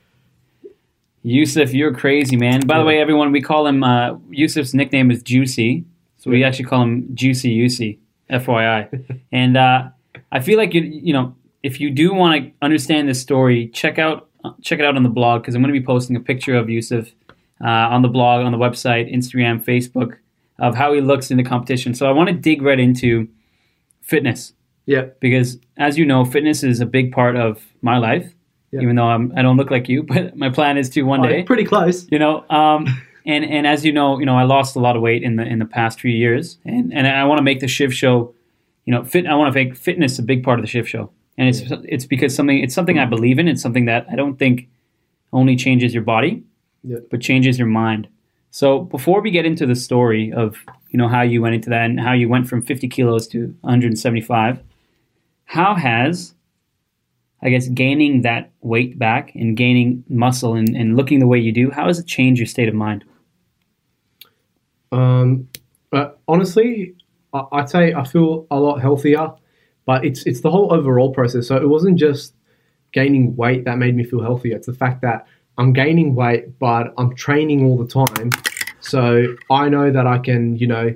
Yousif, 1.25 1.73
you're 1.73 1.95
crazy, 1.95 2.37
man. 2.37 2.61
By 2.67 2.79
the 2.79 2.85
way, 2.85 3.01
everyone, 3.01 3.33
we 3.33 3.41
call 3.41 3.67
him, 3.67 3.83
uh, 3.83 4.15
Yousif's 4.31 4.75
nickname 4.75 5.11
is 5.11 5.23
Juicy. 5.23 5.85
So 6.19 6.31
we 6.31 6.45
actually 6.45 6.67
call 6.67 6.83
him 6.83 7.09
Juicy 7.15 7.57
Yousey, 7.57 7.97
FYI. 8.31 9.21
and 9.33 9.57
uh, 9.57 9.89
I 10.31 10.41
feel 10.41 10.59
like, 10.59 10.75
you, 10.75 10.83
you 10.83 11.15
know, 11.15 11.35
if 11.65 11.81
you 11.81 11.91
do 11.91 12.13
want 12.15 12.33
to 12.45 12.53
understand 12.63 13.09
this 13.09 13.21
story, 13.21 13.69
check 13.69 13.99
out 13.99 14.29
uh, 14.45 14.53
check 14.63 14.79
it 14.79 14.85
out 14.85 14.97
on 14.97 15.03
the 15.03 15.09
blog 15.21 15.43
because 15.43 15.55
I'm 15.55 15.63
going 15.63 15.73
to 15.75 15.81
be 15.81 15.85
posting 15.85 16.15
a 16.17 16.21
picture 16.21 16.55
of 16.55 16.67
Yousif 16.67 17.13
uh, 17.65 17.69
on 17.95 18.03
the 18.03 18.09
blog, 18.09 18.45
on 18.45 18.53
the 18.53 18.59
website, 18.59 19.13
Instagram, 19.13 19.65
Facebook, 19.65 20.19
of 20.59 20.75
how 20.75 20.93
he 20.93 21.01
looks 21.01 21.31
in 21.31 21.37
the 21.39 21.43
competition. 21.43 21.95
So 21.95 22.07
I 22.07 22.13
want 22.13 22.29
to 22.29 22.35
dig 22.35 22.61
right 22.63 22.79
into 22.79 23.27
fitness 24.03 24.53
Yeah, 24.87 25.07
because 25.21 25.59
as 25.79 25.97
you 25.99 26.05
know, 26.05 26.25
fitness 26.25 26.63
is 26.63 26.81
a 26.81 26.87
big 26.87 27.13
part 27.13 27.37
of 27.37 27.63
my 27.81 27.97
life. 27.99 28.33
Yeah. 28.71 28.81
Even 28.83 28.97
though 28.97 29.07
I'm, 29.07 29.33
I 29.37 29.43
don't 29.43 29.57
look 29.57 29.71
like 29.71 29.89
you, 29.89 30.03
but 30.13 30.37
my 30.37 30.51
plan 30.51 30.77
is 30.79 30.91
to 30.91 31.03
one 31.03 31.25
Oh, 31.25 31.29
day. 31.29 31.43
pretty 31.45 31.65
close. 31.65 32.07
You 32.11 32.19
know, 32.19 32.45
um, 32.51 32.87
and 33.27 33.45
and 33.45 33.67
as 33.67 33.85
you 33.85 33.93
know, 33.93 34.19
you 34.19 34.27
know, 34.27 34.37
I 34.37 34.43
lost 34.43 34.77
a 34.77 34.81
lot 34.81 34.97
of 34.97 35.03
weight 35.03 35.23
in 35.23 35.37
the 35.37 35.45
in 35.45 35.59
the 35.59 35.65
past 35.67 36.01
few 36.01 36.11
years, 36.13 36.59
and 36.67 36.93
and 36.93 37.07
I 37.07 37.25
want 37.25 37.39
to 37.39 37.43
make 37.45 37.61
the 37.61 37.69
Shiv 37.69 37.95
Show, 37.95 38.35
you 38.85 38.91
know, 38.93 39.05
fit. 39.05 39.27
I 39.27 39.35
want 39.37 39.55
to 39.55 39.59
make 39.65 39.77
fitness 39.77 40.19
a 40.19 40.23
big 40.23 40.43
part 40.45 40.59
of 40.59 40.65
the 40.65 40.69
Shiv 40.71 40.87
Show, 40.89 41.11
and 41.39 41.49
it's 41.49 41.63
it's 41.85 42.07
because 42.07 42.35
something 42.35 42.59
it's 42.63 42.75
something 42.75 42.99
I 42.99 43.07
believe 43.07 43.39
in. 43.39 43.49
It's 43.49 43.63
something 43.63 43.87
that 43.87 44.07
I 44.11 44.17
don't 44.17 44.39
think 44.39 44.69
only 45.33 45.57
changes 45.57 45.93
your 45.93 46.03
body, 46.05 46.43
Yeah. 46.83 46.99
but 47.11 47.21
changes 47.21 47.59
your 47.59 47.69
mind. 47.69 48.09
So 48.51 48.81
before 48.83 49.21
we 49.21 49.31
get 49.33 49.45
into 49.45 49.67
the 49.67 49.75
story 49.75 50.33
of 50.33 50.57
you 50.91 50.99
know 50.99 51.09
how 51.09 51.23
you 51.23 51.43
went 51.43 51.55
into 51.57 51.71
that 51.71 51.87
and 51.91 51.99
how 52.01 52.13
you 52.13 52.29
went 52.29 52.49
from 52.49 52.63
50 52.63 52.89
kilos 52.89 53.27
to 53.29 53.47
175, 53.63 54.61
how 55.47 55.75
has 55.75 56.35
I 57.43 57.51
guess 57.51 57.69
gaining 57.69 58.23
that 58.23 58.53
weight 58.63 58.99
back 58.99 59.35
and 59.35 59.55
gaining 59.57 60.03
muscle 60.09 60.55
and, 60.55 60.75
and 60.75 60.97
looking 60.97 61.19
the 61.19 61.27
way 61.27 61.39
you 61.39 61.53
do, 61.53 61.71
how 61.71 61.89
has 61.89 61.99
it 61.99 62.07
changed 62.07 62.39
your 62.39 62.47
state 62.47 62.69
of 62.69 62.75
mind? 62.75 63.05
Um, 64.93 65.49
but 65.91 66.21
honestly, 66.29 66.95
I- 67.33 67.45
I'd 67.53 67.69
say 67.69 67.93
I 67.93 68.05
feel 68.05 68.47
a 68.51 68.59
lot 68.61 68.81
healthier, 68.81 69.33
but 69.87 70.05
it's 70.05 70.25
it's 70.27 70.41
the 70.41 70.51
whole 70.51 70.73
overall 70.73 71.13
process. 71.13 71.49
So 71.49 71.57
it 71.57 71.69
wasn't 71.69 71.99
just 71.99 72.35
gaining 72.93 73.37
weight 73.37 73.65
that 73.65 73.79
made 73.79 73.97
me 73.97 74.05
feel 74.05 74.23
healthier. 74.23 74.57
It's 74.57 74.67
the 74.67 74.75
fact 74.75 75.03
that 75.03 75.27
I'm 75.59 75.73
gaining 75.73 76.15
weight, 76.15 76.59
but 76.59 76.93
I'm 76.99 77.15
training 77.15 77.65
all 77.65 77.77
the 77.77 77.87
time. 77.87 78.31
So 78.81 79.35
I 79.51 79.69
know 79.69 79.91
that 79.91 80.07
I 80.07 80.19
can, 80.19 80.57
you 80.57 80.67
know, 80.67 80.95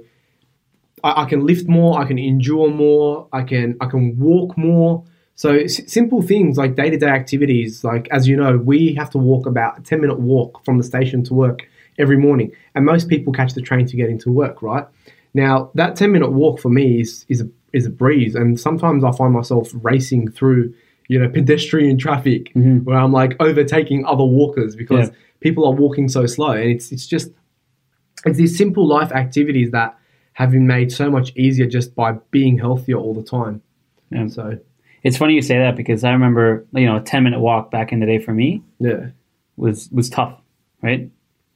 I, 1.04 1.22
I 1.22 1.24
can 1.26 1.46
lift 1.46 1.68
more, 1.68 1.98
I 2.00 2.04
can 2.06 2.18
endure 2.18 2.70
more, 2.70 3.28
I 3.32 3.42
can 3.42 3.76
I 3.80 3.86
can 3.86 4.18
walk 4.18 4.56
more. 4.56 5.04
So 5.34 5.52
s- 5.52 5.90
simple 5.90 6.20
things 6.22 6.58
like 6.58 6.74
day 6.74 6.90
to 6.90 6.96
day 6.98 7.08
activities, 7.08 7.84
like 7.84 8.08
as 8.10 8.26
you 8.26 8.36
know, 8.36 8.58
we 8.58 8.94
have 8.94 9.10
to 9.10 9.18
walk 9.18 9.46
about 9.46 9.78
a 9.78 9.82
ten 9.82 10.00
minute 10.00 10.18
walk 10.18 10.64
from 10.64 10.78
the 10.78 10.84
station 10.84 11.22
to 11.24 11.34
work 11.34 11.60
every 11.98 12.16
morning, 12.16 12.52
and 12.74 12.84
most 12.84 13.08
people 13.08 13.32
catch 13.32 13.54
the 13.54 13.62
train 13.62 13.86
to 13.86 13.96
get 13.96 14.08
into 14.08 14.30
work, 14.30 14.62
right? 14.62 14.86
Now 15.34 15.70
that 15.74 15.96
ten 15.96 16.12
minute 16.12 16.32
walk 16.32 16.60
for 16.60 16.68
me 16.68 17.00
is 17.00 17.24
is 17.28 17.40
a, 17.42 17.48
is 17.72 17.86
a 17.86 17.90
breeze, 17.90 18.34
and 18.34 18.58
sometimes 18.58 19.04
I 19.04 19.12
find 19.12 19.32
myself 19.32 19.70
racing 19.82 20.30
through 20.30 20.72
you 21.08 21.18
know 21.18 21.28
pedestrian 21.38 21.98
traffic 21.98 22.52
Mhm. 22.54 22.84
where 22.84 22.98
I'm 22.98 23.12
like 23.12 23.36
overtaking 23.40 24.04
other 24.06 24.24
walkers 24.24 24.76
because 24.76 25.08
Yeah. 25.08 25.14
people 25.40 25.66
are 25.66 25.72
walking 25.72 26.08
so 26.08 26.26
slow, 26.26 26.52
and 26.52 26.70
it's 26.70 26.92
it's 26.92 27.06
just 27.06 27.30
it's 28.26 28.36
these 28.38 28.56
simple 28.56 28.86
life 28.86 29.12
activities 29.12 29.70
that 29.70 29.96
have 30.32 30.50
been 30.52 30.66
made 30.66 30.90
so 30.92 31.10
much 31.10 31.32
easier 31.36 31.66
just 31.66 31.94
by 31.94 32.12
being 32.30 32.58
healthier 32.58 32.96
all 32.96 33.14
the 33.14 33.22
time. 33.22 33.60
Yeah. 34.10 34.28
So 34.28 34.58
It's 35.04 35.16
funny 35.16 35.34
you 35.34 35.42
say 35.42 35.58
that 35.58 35.76
because 35.76 36.02
I 36.04 36.10
remember, 36.12 36.64
you 36.72 36.86
know, 36.86 36.96
a 36.96 37.00
10 37.00 37.22
minute 37.24 37.38
walk 37.40 37.70
back 37.70 37.92
in 37.92 38.00
the 38.00 38.06
day 38.06 38.18
for 38.18 38.32
me 38.34 38.62
yeah, 38.80 39.10
was, 39.56 39.88
was 39.92 40.10
tough, 40.10 40.40
right? 40.82 41.08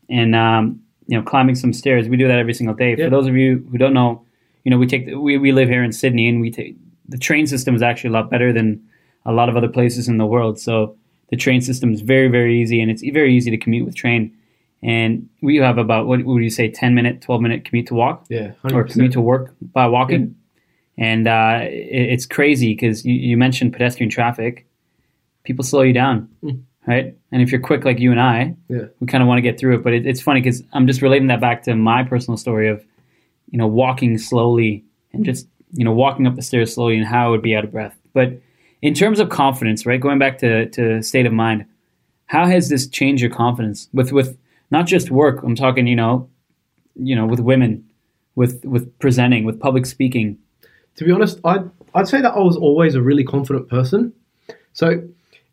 And, 0.09 0.35
um, 0.37 0.81
you 1.09 1.17
know, 1.17 1.25
climbing 1.25 1.57
some 1.57 1.73
stairs, 1.73 2.09
we 2.09 2.17
do 2.17 2.29
that 2.29 2.39
every 2.39 2.55
single 2.55 2.75
day. 2.77 2.95
Yeah. 2.97 3.07
For 3.07 3.11
those 3.11 3.27
of 3.27 3.37
you 3.37 3.67
who 3.71 3.79
don't 3.79 3.95
know, 3.95 4.25
you 4.65 4.71
know, 4.71 4.79
we 4.79 4.87
take, 4.87 5.07
the, 5.07 5.15
we, 5.17 5.39
we 5.39 5.53
live 5.53 5.69
here 5.69 5.83
in 5.83 5.93
Sydney 5.93 6.29
and 6.29 6.41
we 6.41 6.51
take, 6.51 6.77
the 7.09 7.19
train 7.19 7.47
system 7.47 7.75
is 7.75 7.83
actually 7.83 8.11
a 8.11 8.13
lot 8.13 8.31
better 8.31 8.53
than 8.53 8.83
a 9.27 9.33
lot 9.33 9.49
of 9.49 9.57
other 9.57 9.69
places 9.69 10.09
in 10.09 10.19
the 10.19 10.27
world. 10.27 10.59
So 10.59 10.97
the 11.31 11.37
train 11.37 11.61
system 11.61 11.93
is 11.93 12.01
very, 12.01 12.29
very 12.29 12.61
easy 12.61 12.81
and 12.81 12.91
it's 12.91 13.03
very 13.03 13.35
easy 13.37 13.51
to 13.51 13.57
commute 13.57 13.85
with 13.87 13.95
train. 13.97 14.37
And 14.83 15.29
we 15.43 15.57
have 15.57 15.79
about, 15.79 16.07
what 16.07 16.25
would 16.25 16.43
you 16.43 16.51
say, 16.51 16.69
10 16.71 16.95
minute, 16.95 17.21
12 17.21 17.41
minute 17.41 17.65
commute 17.65 17.87
to 17.89 17.95
walk? 17.95 18.27
yeah, 18.29 18.53
or 18.65 18.85
100%. 18.85 18.93
commute 18.93 19.13
to 19.13 19.21
work 19.21 19.55
by 19.61 19.87
walking. 19.87 20.35
And 20.99 21.27
uh, 21.29 21.61
it, 21.63 22.11
it's 22.13 22.27
crazy 22.27 22.75
because 22.75 23.05
you, 23.05 23.15
you 23.15 23.37
mentioned 23.37 23.73
pedestrian 23.73 24.11
traffic. 24.11 24.67
People 25.45 25.65
slow 25.65 25.83
you 25.83 25.93
down, 25.93 26.29
Mm. 26.45 26.63
right? 26.87 27.17
And 27.31 27.43
if 27.43 27.51
you're 27.53 27.61
quick 27.61 27.85
like 27.85 27.99
you 28.01 28.11
and 28.11 28.21
I, 28.21 28.55
Yeah. 28.69 28.87
we 29.01 29.07
kind 29.07 29.23
of 29.23 29.29
want 29.29 29.39
to 29.39 29.43
get 29.43 29.59
through 29.59 29.77
it. 29.77 29.85
But 29.85 29.93
it, 29.93 30.07
it's 30.07 30.21
funny 30.21 30.41
because 30.41 30.63
I'm 30.73 30.87
just 30.87 31.01
relating 31.03 31.29
that 31.29 31.41
back 31.41 31.63
to 31.65 31.75
my 31.77 32.03
personal 32.05 32.37
story 32.37 32.69
of, 32.69 32.85
you 33.53 33.59
know, 33.59 33.69
walking 33.69 34.19
slowly 34.19 34.85
and 35.13 35.25
just, 35.25 35.47
you 35.73 35.85
know, 35.85 35.93
walking 35.93 36.27
up 36.27 36.35
the 36.35 36.43
stairs 36.43 36.75
slowly 36.75 36.97
and 36.99 37.07
how 37.07 37.27
I 37.27 37.31
would 37.31 37.43
be 37.43 37.55
out 37.55 37.63
of 37.63 37.71
breath. 37.71 37.97
But 38.13 38.41
in 38.81 38.95
terms 38.95 39.21
of 39.21 39.29
confidence, 39.29 39.87
right, 39.87 40.01
going 40.01 40.19
back 40.19 40.39
to, 40.39 40.69
to 40.71 41.01
state 41.03 41.27
of 41.27 41.33
mind, 41.33 41.67
how 42.27 42.47
has 42.47 42.69
this 42.69 42.89
changed 42.89 43.23
your 43.23 43.31
confidence 43.31 43.89
with, 43.93 44.11
with 44.11 44.37
not 44.73 44.87
just 44.87 45.13
work? 45.13 45.45
I'm 45.45 45.55
talking, 45.55 45.87
you 45.87 45.95
know, 45.95 46.29
you 46.97 47.15
know, 47.15 47.27
with 47.27 47.41
women, 47.41 47.89
with 48.35 48.65
with 48.65 48.99
presenting, 48.99 49.45
with 49.45 49.61
public 49.61 49.87
speaking. 49.87 50.39
to 50.97 51.05
be 51.05 51.13
honest, 51.13 51.41
I'd 51.45 51.71
I'd 51.95 52.09
say 52.09 52.21
that 52.21 52.33
I 52.33 52.39
was 52.39 52.57
always 52.57 52.95
a 52.95 53.03
really 53.03 53.25
confident 53.25 53.69
person. 53.69 54.13
So 54.73 55.03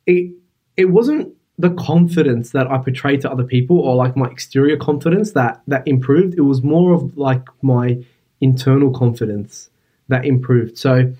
it 0.05 0.31
it 0.77 0.85
wasn't 0.85 1.33
the 1.59 1.69
confidence 1.71 2.51
that 2.51 2.71
I 2.71 2.77
portrayed 2.77 3.19
to 3.21 3.31
other 3.31 3.43
people 3.43 3.79
or 3.79 3.93
like 3.93 4.15
my 4.15 4.27
exterior 4.29 4.77
confidence 4.77 5.33
that 5.33 5.61
that 5.67 5.85
improved. 5.85 6.35
It 6.35 6.41
was 6.41 6.63
more 6.63 6.93
of 6.93 7.17
like 7.17 7.45
my 7.61 8.01
internal 8.39 8.91
confidence 8.91 9.69
that 10.07 10.25
improved. 10.25 10.77
So 10.77 11.13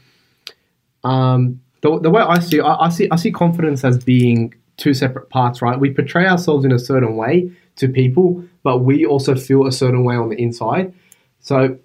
um, 1.03 1.59
the, 1.81 1.99
the 1.99 2.09
way 2.09 2.21
I 2.21 2.39
see 2.39 2.61
I, 2.61 2.85
I 2.85 2.89
see 2.89 3.09
I 3.11 3.17
see 3.17 3.31
confidence 3.31 3.83
as 3.83 4.01
being 4.01 4.55
two 4.77 4.93
separate 4.93 5.29
parts, 5.29 5.61
right? 5.61 5.77
We 5.77 5.93
portray 5.93 6.25
ourselves 6.25 6.63
in 6.63 6.71
a 6.71 6.79
certain 6.79 7.17
way 7.17 7.51
to 7.75 7.89
people, 7.89 8.41
but 8.63 8.79
we 8.79 9.05
also 9.05 9.35
feel 9.35 9.67
a 9.67 9.73
certain 9.73 10.05
way 10.05 10.15
on 10.15 10.29
the 10.29 10.41
inside. 10.41 10.93
So 11.41 11.77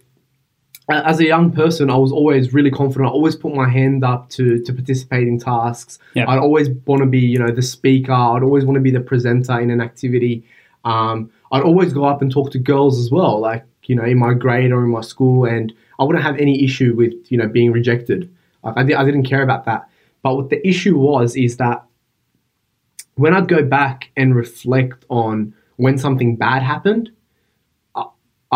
as 0.89 1.19
a 1.19 1.25
young 1.25 1.51
person, 1.51 1.89
I 1.89 1.97
was 1.97 2.13
always 2.13 2.53
really 2.53 2.71
confident. 2.71 3.09
I 3.09 3.11
always 3.11 3.37
put 3.37 3.55
my 3.55 3.69
hand 3.69 4.05
up 4.05 4.29
to 4.31 4.63
to 4.63 4.73
participate 4.73 5.27
in 5.27 5.39
tasks. 5.39 5.99
Yeah. 6.15 6.29
I'd 6.29 6.39
always 6.39 6.69
want 6.87 7.01
to 7.01 7.07
be, 7.07 7.21
you 7.21 7.39
know, 7.39 7.51
the 7.51 7.63
speaker. 7.63 8.13
I'd 8.13 8.43
always 8.43 8.65
want 8.65 8.77
to 8.77 8.81
be 8.81 8.91
the 8.91 9.01
presenter 9.01 9.59
in 9.61 9.71
an 9.71 9.81
activity. 9.81 10.45
Um, 10.85 11.31
I'd 11.53 11.63
always 11.63 11.93
go 11.93 12.05
up 12.05 12.21
and 12.21 12.31
talk 12.31 12.51
to 12.53 12.59
girls 12.59 12.99
as 12.99 13.11
well, 13.11 13.41
like 13.41 13.65
you 13.85 13.97
know, 13.97 14.05
in 14.05 14.19
my 14.19 14.35
grade 14.35 14.73
or 14.73 14.83
in 14.85 14.91
my 14.91 15.01
school, 15.01 15.45
and 15.47 15.73
I 15.99 16.05
wouldn't 16.05 16.25
have 16.25 16.37
any 16.37 16.63
issue 16.63 16.95
with 16.95 17.15
you 17.29 17.39
know 17.39 17.49
being 17.49 17.73
rejected. 17.73 18.31
Like 18.63 18.77
I, 18.77 18.83
di- 18.83 18.95
I 18.95 19.05
didn't 19.05 19.25
care 19.25 19.43
about 19.43 19.65
that. 19.65 19.89
But 20.23 20.37
what 20.37 20.51
the 20.51 20.67
issue 20.67 20.99
was 20.99 21.37
is 21.37 21.57
that 21.59 21.85
when 23.15 23.35
I'd 23.35 23.49
go 23.49 23.63
back 23.63 24.11
and 24.17 24.35
reflect 24.35 25.05
on 25.09 25.55
when 25.77 25.99
something 25.99 26.37
bad 26.37 26.63
happened, 26.63 27.11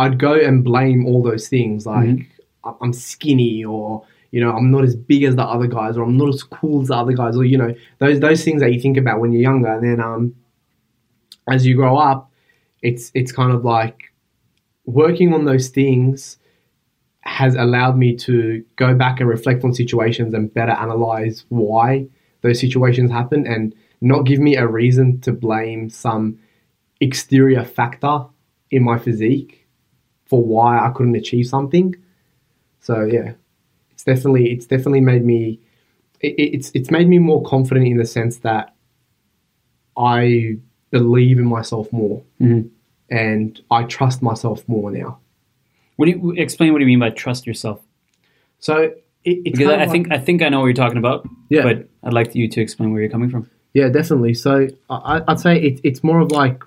I'd 0.01 0.19
go 0.19 0.35
and 0.49 0.63
blame 0.71 1.01
all 1.07 1.23
those 1.23 1.49
things 1.49 1.87
like 1.87 2.21
I- 2.65 2.75
I'm 2.83 2.93
skinny 2.93 3.65
or 3.65 4.05
you 4.33 4.41
know 4.43 4.53
I'm 4.57 4.71
not 4.71 4.85
as 4.85 4.95
big 5.11 5.23
as 5.29 5.35
the 5.37 5.45
other 5.55 5.67
guys 5.79 5.97
or 5.97 6.03
I'm 6.07 6.17
not 6.23 6.29
as 6.37 6.43
cool 6.43 6.83
as 6.83 6.89
the 6.89 6.97
other 7.03 7.13
guys 7.21 7.37
or 7.37 7.45
you 7.53 7.59
know 7.63 7.73
those 7.99 8.21
those 8.21 8.45
things 8.45 8.61
that 8.63 8.73
you 8.73 8.81
think 8.81 8.97
about 8.97 9.21
when 9.21 9.33
you're 9.33 9.43
younger. 9.51 9.73
And 9.77 9.83
then 9.87 10.01
um 10.01 10.35
as 11.55 11.67
you 11.67 11.75
grow 11.75 11.97
up 11.97 12.31
it's 12.83 13.11
it's 13.15 13.33
kind 13.33 13.53
of 13.53 13.65
like 13.65 13.99
working 14.85 15.33
on 15.35 15.45
those 15.45 15.69
things 15.69 16.37
has 17.23 17.55
allowed 17.57 17.97
me 17.99 18.15
to 18.17 18.65
go 18.77 18.95
back 18.95 19.21
and 19.21 19.29
reflect 19.29 19.65
on 19.65 19.75
situations 19.75 20.33
and 20.35 20.53
better 20.55 20.73
analyze 20.73 21.45
why 21.49 22.07
those 22.43 22.59
situations 22.61 23.11
happen 23.11 23.47
and 23.47 23.75
not 24.01 24.23
give 24.25 24.39
me 24.39 24.57
a 24.57 24.67
reason 24.67 25.21
to 25.21 25.33
blame 25.33 25.91
some 25.91 26.39
exterior 27.01 27.65
factor 27.65 28.25
in 28.71 28.83
my 28.83 28.99
physique 28.99 29.67
for 30.29 30.43
why 30.43 30.79
I 30.79 30.91
couldn't 30.91 31.17
achieve 31.17 31.47
something. 31.47 31.95
So 32.81 33.03
yeah, 33.05 33.33
it's 33.91 34.05
definitely 34.05 34.53
it's 34.53 34.67
definitely 34.67 35.01
made 35.01 35.25
me 35.25 35.59
it, 36.21 36.35
it's 36.39 36.71
it's 36.75 36.91
made 36.91 37.09
me 37.09 37.19
more 37.19 37.43
confident 37.43 37.87
in 37.87 37.97
the 37.97 38.07
sense 38.07 38.39
that 38.39 38.75
I 39.97 40.57
believe 40.91 41.39
in 41.39 41.47
myself 41.47 41.93
more 41.93 42.23
Mhm. 42.41 42.71
and 43.11 43.61
I 43.71 43.83
trust 43.85 44.23
myself 44.23 44.67
more 44.69 44.91
now. 44.91 45.19
What 45.97 46.07
do 46.07 46.13
you 46.13 46.31
explain? 46.33 46.73
What 46.73 46.79
do 46.79 46.85
you 46.85 46.89
mean 46.89 47.01
by 47.01 47.11
trust 47.11 47.47
yourself? 47.47 47.83
So 48.61 48.77
it, 48.77 48.95
it's 49.25 49.59
Because 49.59 49.73
I, 49.73 49.83
I 49.83 49.87
think 49.89 50.13
I 50.13 50.19
think 50.19 50.43
I 50.43 50.49
know 50.49 50.61
what 50.61 50.67
you're 50.67 50.75
talking 50.75 50.99
about. 50.99 51.29
Yeah. 51.49 51.63
But 51.63 51.89
I'd 52.05 52.13
like 52.13 52.35
you 52.35 52.49
to 52.49 52.61
explain 52.61 52.93
where 52.93 53.03
you're 53.03 53.11
coming 53.11 53.31
from. 53.31 53.51
Yeah, 53.75 53.89
definitely. 53.89 54.35
So 54.35 54.69
I, 54.89 55.23
I'd 55.29 55.41
say 55.41 55.61
it, 55.61 55.81
it's 55.85 56.03
more 56.05 56.21
of 56.21 56.31
like 56.31 56.63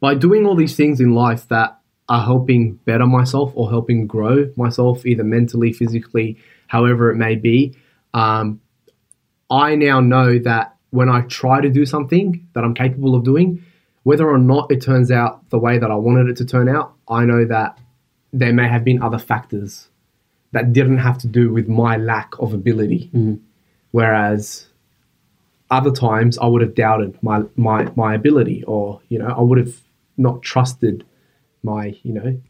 by 0.00 0.14
doing 0.14 0.46
all 0.46 0.54
these 0.54 0.76
things 0.76 1.00
in 1.00 1.14
life 1.14 1.48
that 1.48 1.78
are 2.10 2.24
helping 2.24 2.74
better 2.84 3.06
myself 3.06 3.52
or 3.54 3.70
helping 3.70 4.06
grow 4.06 4.50
myself, 4.56 5.06
either 5.06 5.22
mentally, 5.22 5.72
physically, 5.72 6.36
however 6.66 7.10
it 7.10 7.16
may 7.16 7.36
be. 7.36 7.72
Um, 8.12 8.60
I 9.48 9.76
now 9.76 10.00
know 10.00 10.38
that 10.40 10.74
when 10.90 11.08
I 11.08 11.20
try 11.22 11.60
to 11.60 11.70
do 11.70 11.86
something 11.86 12.48
that 12.54 12.64
I'm 12.64 12.74
capable 12.74 13.14
of 13.14 13.22
doing, 13.22 13.64
whether 14.02 14.28
or 14.28 14.38
not 14.38 14.72
it 14.72 14.82
turns 14.82 15.12
out 15.12 15.48
the 15.50 15.58
way 15.58 15.78
that 15.78 15.88
I 15.88 15.94
wanted 15.94 16.28
it 16.28 16.36
to 16.38 16.44
turn 16.44 16.68
out, 16.68 16.94
I 17.08 17.24
know 17.24 17.44
that 17.44 17.78
there 18.32 18.52
may 18.52 18.66
have 18.66 18.82
been 18.82 19.00
other 19.00 19.18
factors 19.18 19.88
that 20.50 20.72
didn't 20.72 20.98
have 20.98 21.18
to 21.18 21.28
do 21.28 21.52
with 21.52 21.68
my 21.68 21.96
lack 21.96 22.36
of 22.40 22.52
ability. 22.52 23.08
Whereas 23.92 24.66
other 25.70 25.92
times 25.92 26.38
I 26.38 26.46
would 26.46 26.62
have 26.62 26.74
doubted 26.74 27.16
my, 27.22 27.42
my, 27.54 27.88
my 27.94 28.14
ability 28.16 28.64
or, 28.64 29.00
you 29.08 29.18
know, 29.20 29.28
I 29.28 29.40
would 29.40 29.58
have 29.58 29.76
not 30.16 30.42
trusted 30.42 31.04
my, 31.62 31.94
you 32.02 32.12
know, 32.12 32.40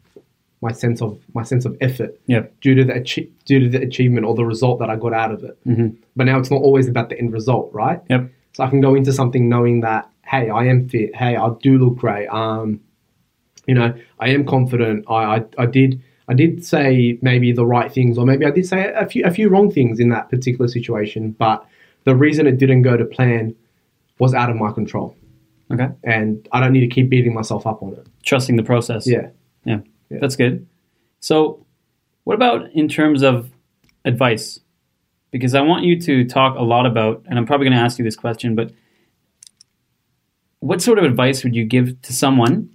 my 0.61 0.71
sense 0.71 1.01
of 1.01 1.19
my 1.33 1.43
sense 1.43 1.65
of 1.65 1.75
effort 1.81 2.19
Yeah. 2.27 2.43
due 2.61 2.75
to 2.75 2.83
the 2.83 2.93
achie- 2.93 3.29
due 3.45 3.59
to 3.61 3.69
the 3.69 3.81
achievement 3.81 4.25
or 4.25 4.35
the 4.35 4.45
result 4.45 4.79
that 4.79 4.89
I 4.89 4.95
got 4.95 5.13
out 5.13 5.31
of 5.31 5.43
it. 5.43 5.57
Mhm. 5.67 5.95
But 6.15 6.25
now 6.25 6.37
it's 6.39 6.51
not 6.51 6.61
always 6.61 6.87
about 6.87 7.09
the 7.09 7.17
end 7.19 7.33
result, 7.33 7.71
right? 7.73 7.99
Yep. 8.09 8.29
So 8.53 8.63
I 8.63 8.69
can 8.69 8.79
go 8.81 8.93
into 8.95 9.11
something 9.11 9.49
knowing 9.49 9.81
that, 9.81 10.07
hey, 10.25 10.49
I 10.49 10.65
am 10.65 10.87
fit. 10.87 11.15
Hey, 11.15 11.35
I 11.35 11.49
do 11.63 11.77
look 11.77 11.97
great. 11.97 12.27
Um, 12.27 12.79
you 13.67 13.73
know, 13.75 13.93
I 14.19 14.29
am 14.29 14.45
confident. 14.45 15.05
I, 15.07 15.37
I, 15.37 15.43
I 15.57 15.65
did 15.65 16.01
I 16.27 16.33
did 16.33 16.63
say 16.63 17.17
maybe 17.21 17.51
the 17.51 17.65
right 17.65 17.91
things, 17.91 18.17
or 18.17 18.25
maybe 18.25 18.45
I 18.45 18.51
did 18.51 18.65
say 18.65 18.93
a 18.95 19.05
few 19.05 19.25
a 19.25 19.31
few 19.31 19.49
wrong 19.49 19.69
things 19.71 19.99
in 19.99 20.09
that 20.09 20.29
particular 20.29 20.67
situation. 20.67 21.35
But 21.37 21.65
the 22.05 22.15
reason 22.15 22.47
it 22.47 22.57
didn't 22.57 22.83
go 22.83 22.95
to 22.95 23.03
plan 23.03 23.53
was 24.19 24.33
out 24.33 24.49
of 24.49 24.55
my 24.55 24.71
control, 24.71 25.15
Okay. 25.73 25.89
and 26.03 26.47
I 26.51 26.59
don't 26.59 26.73
need 26.73 26.81
to 26.81 26.87
keep 26.87 27.09
beating 27.09 27.33
myself 27.33 27.65
up 27.67 27.81
on 27.83 27.93
it. 27.93 28.07
Trusting 28.23 28.55
the 28.55 28.63
process. 28.63 29.07
Yeah. 29.07 29.29
Yeah. 29.65 29.79
Yeah. 30.09 30.17
That's 30.19 30.35
good. 30.35 30.67
So, 31.19 31.65
what 32.23 32.33
about 32.35 32.69
in 32.73 32.87
terms 32.87 33.21
of 33.23 33.49
advice? 34.05 34.59
Because 35.31 35.55
I 35.55 35.61
want 35.61 35.85
you 35.85 35.99
to 36.01 36.25
talk 36.25 36.57
a 36.57 36.61
lot 36.63 36.85
about, 36.85 37.23
and 37.27 37.37
I'm 37.39 37.45
probably 37.45 37.65
going 37.67 37.77
to 37.77 37.83
ask 37.83 37.97
you 37.97 38.03
this 38.03 38.15
question, 38.17 38.53
but 38.55 38.71
what 40.59 40.81
sort 40.81 40.97
of 40.99 41.05
advice 41.05 41.43
would 41.43 41.55
you 41.55 41.65
give 41.65 42.01
to 42.03 42.13
someone 42.13 42.69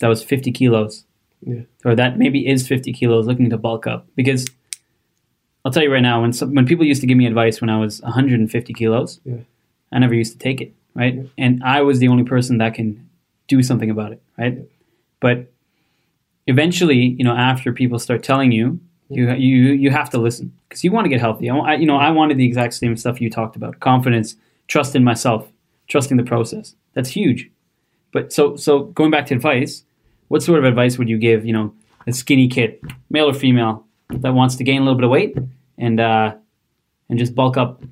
that 0.00 0.08
was 0.08 0.22
50 0.22 0.52
kilos? 0.52 1.04
Yeah. 1.40 1.62
Or 1.84 1.94
that 1.94 2.18
maybe 2.18 2.48
is 2.48 2.66
50 2.66 2.92
kilos 2.92 3.26
looking 3.26 3.50
to 3.50 3.58
bulk 3.58 3.86
up? 3.86 4.06
Because 4.16 4.46
I'll 5.64 5.72
tell 5.72 5.82
you 5.82 5.92
right 5.92 6.00
now, 6.00 6.22
when, 6.22 6.32
some, 6.32 6.54
when 6.54 6.66
people 6.66 6.84
used 6.84 7.00
to 7.00 7.06
give 7.06 7.18
me 7.18 7.26
advice 7.26 7.60
when 7.60 7.68
I 7.70 7.78
was 7.78 8.00
150 8.02 8.72
kilos, 8.74 9.20
Yeah. 9.24 9.38
I 9.90 9.98
never 9.98 10.14
used 10.14 10.32
to 10.32 10.38
take 10.38 10.60
it, 10.60 10.74
right? 10.98 11.14
Yeah. 11.14 11.22
And 11.38 11.62
I 11.64 11.80
was 11.82 11.98
the 12.00 12.08
only 12.08 12.24
person 12.24 12.58
that 12.58 12.74
can 12.74 13.08
do 13.46 13.62
something 13.62 13.90
about 13.90 14.12
it, 14.12 14.20
right? 14.36 14.58
But 15.20 15.50
eventually, 16.46 17.14
you 17.18 17.24
know, 17.24 17.34
after 17.34 17.72
people 17.72 17.98
start 17.98 18.22
telling 18.22 18.52
you, 18.52 18.78
you 19.10 19.30
you 19.32 19.72
you 19.72 19.90
have 19.90 20.10
to 20.10 20.18
listen 20.18 20.52
because 20.68 20.84
you 20.84 20.92
want 20.92 21.06
to 21.06 21.08
get 21.08 21.20
healthy. 21.20 21.48
I- 21.48 21.76
you 21.76 21.86
know, 21.86 21.96
I 21.96 22.10
wanted 22.10 22.36
the 22.36 22.44
exact 22.44 22.74
same 22.74 22.94
stuff 22.96 23.20
you 23.22 23.30
talked 23.30 23.56
about: 23.56 23.80
confidence, 23.80 24.36
trust 24.66 24.94
in 24.94 25.02
myself, 25.02 25.48
trusting 25.88 26.18
the 26.18 26.22
process. 26.24 26.74
That's 26.94 27.08
huge. 27.08 27.50
But 28.12 28.32
so 28.32 28.56
so 28.56 28.84
going 28.98 29.10
back 29.10 29.26
to 29.26 29.34
advice, 29.34 29.84
what 30.28 30.42
sort 30.42 30.58
of 30.58 30.64
advice 30.66 30.98
would 30.98 31.08
you 31.08 31.16
give? 31.18 31.46
You 31.46 31.54
know, 31.54 31.74
a 32.06 32.12
skinny 32.12 32.48
kid, 32.48 32.78
male 33.08 33.30
or 33.30 33.34
female, 33.34 33.86
that 34.10 34.34
wants 34.34 34.56
to 34.56 34.64
gain 34.64 34.82
a 34.82 34.84
little 34.84 34.98
bit 34.98 35.04
of 35.04 35.10
weight 35.10 35.38
and 35.78 36.00
uh, 36.00 36.34
and 37.08 37.18
just 37.18 37.34
bulk 37.34 37.56
up 37.56 37.80
in 37.82 37.88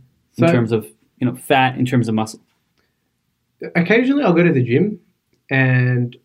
So- 0.46 0.52
terms 0.52 0.70
of 0.70 0.86
you 1.18 1.26
know 1.26 1.34
fat, 1.34 1.78
in 1.78 1.86
terms 1.86 2.08
of 2.08 2.14
muscle. 2.14 2.40
Occasionally 3.75 4.22
I'll 4.22 4.32
go 4.32 4.42
to 4.42 4.52
the 4.52 4.62
gym 4.62 5.00
and 5.50 6.16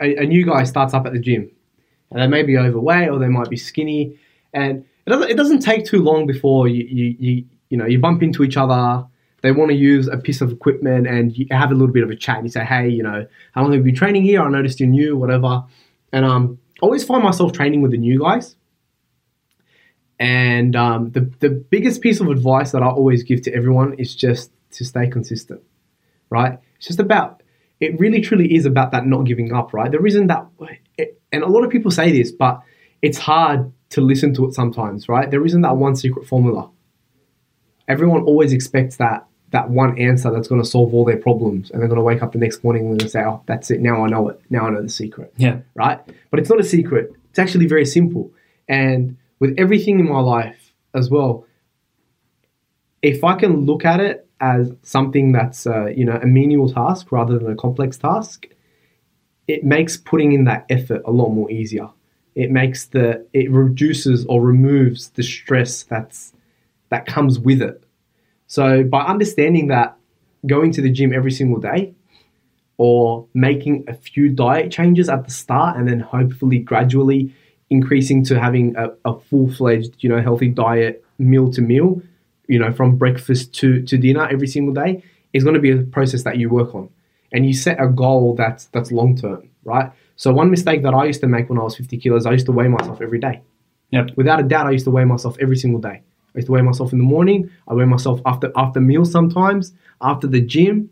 a, 0.00 0.16
a 0.16 0.26
new 0.26 0.44
guy 0.44 0.64
starts 0.64 0.94
up 0.94 1.06
at 1.06 1.12
the 1.12 1.18
gym. 1.18 1.50
And 2.10 2.20
they 2.20 2.26
may 2.26 2.42
be 2.42 2.58
overweight 2.58 3.08
or 3.08 3.18
they 3.18 3.28
might 3.28 3.48
be 3.48 3.56
skinny. 3.56 4.18
And 4.52 4.84
it 5.06 5.10
doesn't, 5.10 5.30
it 5.30 5.36
doesn't 5.36 5.60
take 5.60 5.86
too 5.86 6.02
long 6.02 6.26
before 6.26 6.68
you, 6.68 6.84
you, 6.84 7.16
you, 7.18 7.44
you 7.70 7.76
know, 7.78 7.86
you 7.86 7.98
bump 7.98 8.22
into 8.22 8.42
each 8.44 8.56
other. 8.56 9.06
They 9.40 9.50
want 9.50 9.70
to 9.70 9.76
use 9.76 10.08
a 10.08 10.18
piece 10.18 10.40
of 10.40 10.52
equipment 10.52 11.06
and 11.06 11.36
you 11.36 11.46
have 11.50 11.70
a 11.70 11.74
little 11.74 11.92
bit 11.92 12.04
of 12.04 12.10
a 12.10 12.16
chat. 12.16 12.36
And 12.36 12.46
you 12.46 12.50
say, 12.50 12.64
hey, 12.64 12.88
you 12.88 13.02
know, 13.02 13.26
how 13.52 13.62
long 13.62 13.72
have 13.72 13.78
you 13.78 13.84
been 13.84 13.94
training 13.94 14.22
here? 14.24 14.42
I 14.42 14.48
noticed 14.50 14.78
you're 14.78 14.88
new, 14.88 15.16
whatever. 15.16 15.64
And 16.12 16.24
um, 16.24 16.58
I 16.82 16.84
always 16.84 17.02
find 17.02 17.24
myself 17.24 17.52
training 17.52 17.80
with 17.80 17.92
the 17.92 17.98
new 17.98 18.20
guys. 18.20 18.56
And 20.20 20.76
um, 20.76 21.10
the, 21.10 21.32
the 21.40 21.50
biggest 21.50 22.02
piece 22.02 22.20
of 22.20 22.28
advice 22.28 22.70
that 22.72 22.82
I 22.82 22.88
always 22.88 23.24
give 23.24 23.42
to 23.42 23.54
everyone 23.54 23.94
is 23.94 24.14
just 24.14 24.52
to 24.72 24.84
stay 24.84 25.08
consistent 25.08 25.62
right? 26.32 26.58
It's 26.76 26.86
just 26.86 26.98
about, 26.98 27.42
it 27.80 27.98
really 28.00 28.20
truly 28.20 28.54
is 28.54 28.66
about 28.66 28.90
that 28.92 29.06
not 29.06 29.24
giving 29.24 29.52
up, 29.52 29.72
right? 29.72 29.90
The 29.90 30.00
reason 30.00 30.26
that, 30.28 30.46
it, 30.98 31.20
and 31.30 31.42
a 31.42 31.48
lot 31.48 31.62
of 31.62 31.70
people 31.70 31.90
say 31.90 32.10
this, 32.10 32.32
but 32.32 32.60
it's 33.02 33.18
hard 33.18 33.72
to 33.90 34.00
listen 34.00 34.34
to 34.34 34.46
it 34.46 34.54
sometimes, 34.54 35.08
right? 35.08 35.30
There 35.30 35.44
isn't 35.44 35.60
that 35.60 35.76
one 35.76 35.94
secret 35.94 36.26
formula. 36.26 36.70
Everyone 37.86 38.22
always 38.22 38.52
expects 38.52 38.96
that 38.96 39.26
that 39.50 39.68
one 39.68 39.98
answer 39.98 40.30
that's 40.30 40.48
going 40.48 40.62
to 40.62 40.66
solve 40.66 40.94
all 40.94 41.04
their 41.04 41.18
problems, 41.18 41.70
and 41.70 41.80
they're 41.80 41.88
going 41.88 41.98
to 41.98 42.02
wake 42.04 42.22
up 42.22 42.32
the 42.32 42.38
next 42.38 42.64
morning 42.64 42.86
and 42.86 42.92
they're 42.92 42.98
going 42.98 43.06
to 43.06 43.10
say, 43.10 43.22
"Oh, 43.22 43.42
that's 43.46 43.70
it. 43.70 43.80
Now 43.80 44.02
I 44.02 44.08
know 44.08 44.28
it. 44.30 44.40
Now 44.48 44.66
I 44.66 44.70
know 44.70 44.82
the 44.82 44.88
secret." 44.88 45.32
Yeah. 45.36 45.58
right? 45.74 46.00
But 46.30 46.40
it's 46.40 46.48
not 46.48 46.58
a 46.58 46.64
secret. 46.64 47.12
It's 47.28 47.38
actually 47.38 47.66
very 47.66 47.84
simple. 47.84 48.32
And 48.66 49.18
with 49.40 49.54
everything 49.58 50.00
in 50.00 50.08
my 50.08 50.20
life 50.20 50.72
as 50.94 51.10
well, 51.10 51.44
if 53.02 53.24
I 53.24 53.34
can 53.34 53.66
look 53.66 53.84
at 53.84 54.00
it 54.00 54.26
as 54.42 54.72
something 54.82 55.32
that's 55.32 55.66
uh, 55.66 55.86
you 55.86 56.04
know 56.04 56.18
a 56.22 56.26
menial 56.26 56.68
task 56.70 57.12
rather 57.12 57.38
than 57.38 57.52
a 57.52 57.56
complex 57.56 57.98
task, 57.98 58.48
it 59.48 59.64
makes 59.64 59.96
putting 59.96 60.32
in 60.32 60.44
that 60.44 60.66
effort 60.68 61.02
a 61.06 61.12
lot 61.12 61.30
more 61.30 61.50
easier. 61.50 61.88
it 62.34 62.50
makes 62.50 62.86
the 62.86 63.26
it 63.32 63.50
reduces 63.50 64.24
or 64.26 64.40
removes 64.42 65.10
the 65.10 65.22
stress 65.22 65.82
that's 65.84 66.32
that 66.90 67.06
comes 67.06 67.38
with 67.38 67.62
it. 67.62 67.82
So 68.46 68.84
by 68.84 69.02
understanding 69.02 69.68
that 69.68 69.96
going 70.46 70.72
to 70.72 70.82
the 70.82 70.90
gym 70.90 71.12
every 71.14 71.30
single 71.30 71.60
day 71.60 71.94
or 72.78 73.26
making 73.34 73.84
a 73.88 73.94
few 73.94 74.28
diet 74.30 74.72
changes 74.72 75.08
at 75.08 75.24
the 75.24 75.30
start 75.30 75.76
and 75.76 75.88
then 75.88 76.00
hopefully 76.00 76.58
gradually 76.58 77.34
increasing 77.70 78.24
to 78.24 78.38
having 78.40 78.76
a, 78.76 78.90
a 79.04 79.18
full-fledged, 79.18 79.94
you 80.00 80.08
know, 80.08 80.20
healthy 80.20 80.48
diet 80.48 81.04
meal 81.18 81.50
to 81.52 81.62
meal, 81.62 82.02
you 82.48 82.58
know, 82.58 82.72
from 82.72 82.96
breakfast 82.96 83.54
to, 83.54 83.82
to 83.82 83.96
dinner 83.96 84.26
every 84.28 84.46
single 84.46 84.74
day 84.74 85.02
is 85.32 85.44
going 85.44 85.54
to 85.54 85.60
be 85.60 85.70
a 85.70 85.78
process 85.78 86.22
that 86.24 86.38
you 86.38 86.48
work 86.50 86.74
on. 86.74 86.88
And 87.32 87.46
you 87.46 87.54
set 87.54 87.80
a 87.80 87.88
goal 87.88 88.34
that's 88.34 88.66
that's 88.66 88.92
long 88.92 89.16
term, 89.16 89.48
right? 89.64 89.90
So 90.16 90.32
one 90.32 90.50
mistake 90.50 90.82
that 90.82 90.92
I 90.92 91.04
used 91.06 91.20
to 91.22 91.26
make 91.26 91.48
when 91.48 91.58
I 91.58 91.62
was 91.62 91.76
50 91.76 91.96
kilos, 91.96 92.26
I 92.26 92.32
used 92.32 92.46
to 92.46 92.52
weigh 92.52 92.68
myself 92.68 93.00
every 93.00 93.18
day. 93.18 93.40
Yep. 93.90 94.10
Without 94.16 94.38
a 94.40 94.42
doubt, 94.42 94.66
I 94.66 94.70
used 94.72 94.84
to 94.84 94.90
weigh 94.90 95.04
myself 95.04 95.36
every 95.40 95.56
single 95.56 95.80
day. 95.80 96.02
I 96.34 96.38
used 96.38 96.46
to 96.46 96.52
weigh 96.52 96.62
myself 96.62 96.92
in 96.92 96.98
the 96.98 97.04
morning. 97.04 97.50
I 97.68 97.74
weigh 97.74 97.86
myself 97.86 98.20
after 98.26 98.52
after 98.54 98.80
meals 98.80 99.10
sometimes, 99.10 99.72
after 100.02 100.26
the 100.26 100.40
gym, 100.40 100.90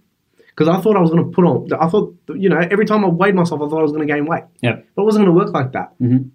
because 0.48 0.68
I 0.68 0.80
thought 0.80 0.96
I 0.96 1.00
was 1.00 1.10
going 1.10 1.24
to 1.24 1.30
put 1.30 1.44
on. 1.44 1.68
I 1.78 1.88
thought 1.88 2.14
you 2.34 2.48
know 2.48 2.58
every 2.58 2.86
time 2.86 3.04
I 3.04 3.08
weighed 3.08 3.34
myself, 3.34 3.60
I 3.60 3.68
thought 3.68 3.80
I 3.80 3.82
was 3.82 3.92
going 3.92 4.06
to 4.06 4.12
gain 4.12 4.24
weight. 4.26 4.44
Yep. 4.62 4.86
But 4.94 5.02
it 5.02 5.04
wasn't 5.04 5.26
going 5.26 5.36
to 5.36 5.44
work 5.44 5.52
like 5.54 5.72
that. 5.72 5.92
Mhm. 6.00 6.30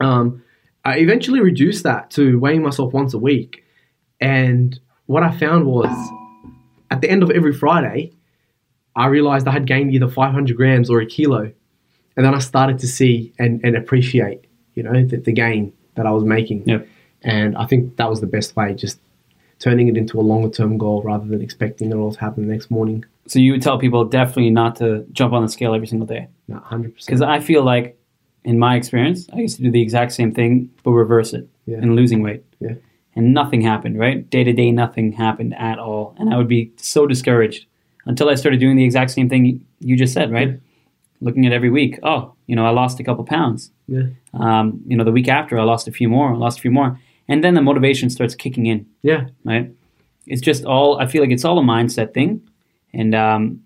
Um, 0.00 0.42
I 0.84 0.98
eventually 0.98 1.40
reduced 1.40 1.84
that 1.84 2.10
to 2.12 2.38
weighing 2.38 2.62
myself 2.62 2.92
once 2.92 3.14
a 3.14 3.18
week, 3.18 3.64
and 4.22 4.78
what 5.06 5.22
I 5.22 5.30
found 5.36 5.66
was 5.66 5.90
at 6.90 7.00
the 7.00 7.10
end 7.10 7.22
of 7.22 7.30
every 7.30 7.52
Friday, 7.52 8.12
I 8.94 9.06
realized 9.06 9.46
I 9.48 9.52
had 9.52 9.66
gained 9.66 9.92
either 9.94 10.08
500 10.08 10.56
grams 10.56 10.88
or 10.90 11.00
a 11.00 11.06
kilo, 11.06 11.50
and 12.16 12.26
then 12.26 12.34
I 12.34 12.38
started 12.38 12.78
to 12.80 12.86
see 12.86 13.32
and, 13.38 13.60
and 13.64 13.76
appreciate, 13.76 14.46
you 14.74 14.82
know, 14.82 15.04
the, 15.04 15.16
the 15.16 15.32
gain 15.32 15.72
that 15.96 16.06
I 16.06 16.10
was 16.12 16.24
making. 16.24 16.68
Yep. 16.68 16.86
And 17.22 17.56
I 17.56 17.66
think 17.66 17.96
that 17.96 18.08
was 18.10 18.20
the 18.20 18.26
best 18.26 18.54
way, 18.56 18.74
just 18.74 18.98
turning 19.58 19.88
it 19.88 19.96
into 19.96 20.18
a 20.20 20.22
longer 20.22 20.50
term 20.50 20.76
goal 20.78 21.02
rather 21.02 21.26
than 21.26 21.40
expecting 21.40 21.90
it 21.90 21.94
all 21.94 22.12
to 22.12 22.20
happen 22.20 22.46
the 22.46 22.52
next 22.52 22.70
morning. 22.70 23.04
So 23.26 23.38
you 23.38 23.52
would 23.52 23.62
tell 23.62 23.78
people 23.78 24.04
definitely 24.04 24.50
not 24.50 24.76
to 24.76 25.06
jump 25.12 25.32
on 25.32 25.42
the 25.42 25.48
scale 25.48 25.74
every 25.74 25.86
single 25.86 26.06
day. 26.06 26.28
No, 26.48 26.56
100%. 26.58 27.06
Because 27.06 27.22
I 27.22 27.40
feel 27.40 27.62
like, 27.64 27.98
in 28.44 28.58
my 28.58 28.74
experience, 28.74 29.28
I 29.32 29.36
used 29.38 29.56
to 29.58 29.62
do 29.62 29.70
the 29.70 29.80
exact 29.80 30.12
same 30.12 30.32
thing, 30.34 30.70
but 30.82 30.90
reverse 30.90 31.32
it 31.32 31.48
Yeah. 31.66 31.76
and 31.78 31.94
losing 31.94 32.22
weight. 32.22 32.42
Yeah. 32.60 32.74
And 33.14 33.34
nothing 33.34 33.60
happened, 33.60 33.98
right? 33.98 34.28
Day 34.30 34.42
to 34.44 34.52
day, 34.52 34.70
nothing 34.70 35.12
happened 35.12 35.54
at 35.58 35.78
all. 35.78 36.14
And 36.18 36.32
I 36.32 36.36
would 36.38 36.48
be 36.48 36.72
so 36.76 37.06
discouraged 37.06 37.66
until 38.06 38.28
I 38.30 38.34
started 38.36 38.58
doing 38.58 38.76
the 38.76 38.84
exact 38.84 39.10
same 39.10 39.28
thing 39.28 39.64
you 39.80 39.96
just 39.96 40.14
said, 40.14 40.32
right? 40.32 40.48
Yeah. 40.50 40.56
Looking 41.20 41.46
at 41.46 41.52
every 41.52 41.70
week. 41.70 41.98
Oh, 42.02 42.32
you 42.46 42.56
know, 42.56 42.64
I 42.66 42.70
lost 42.70 42.98
a 43.00 43.04
couple 43.04 43.22
pounds. 43.24 43.70
Yeah. 43.86 44.04
Um, 44.34 44.80
you 44.86 44.96
know, 44.96 45.04
the 45.04 45.12
week 45.12 45.28
after, 45.28 45.58
I 45.58 45.64
lost 45.64 45.86
a 45.88 45.92
few 45.92 46.08
more, 46.08 46.32
I 46.32 46.36
lost 46.36 46.58
a 46.58 46.62
few 46.62 46.70
more. 46.70 46.98
And 47.28 47.44
then 47.44 47.54
the 47.54 47.62
motivation 47.62 48.10
starts 48.10 48.34
kicking 48.34 48.66
in 48.66 48.86
Yeah. 49.02 49.26
right? 49.44 49.70
It's 50.26 50.40
just 50.40 50.64
all 50.64 50.98
I 50.98 51.06
feel 51.06 51.20
like 51.22 51.30
it's 51.30 51.44
all 51.44 51.58
a 51.58 51.62
mindset 51.62 52.14
thing, 52.14 52.40
and 52.94 53.14
um, 53.14 53.60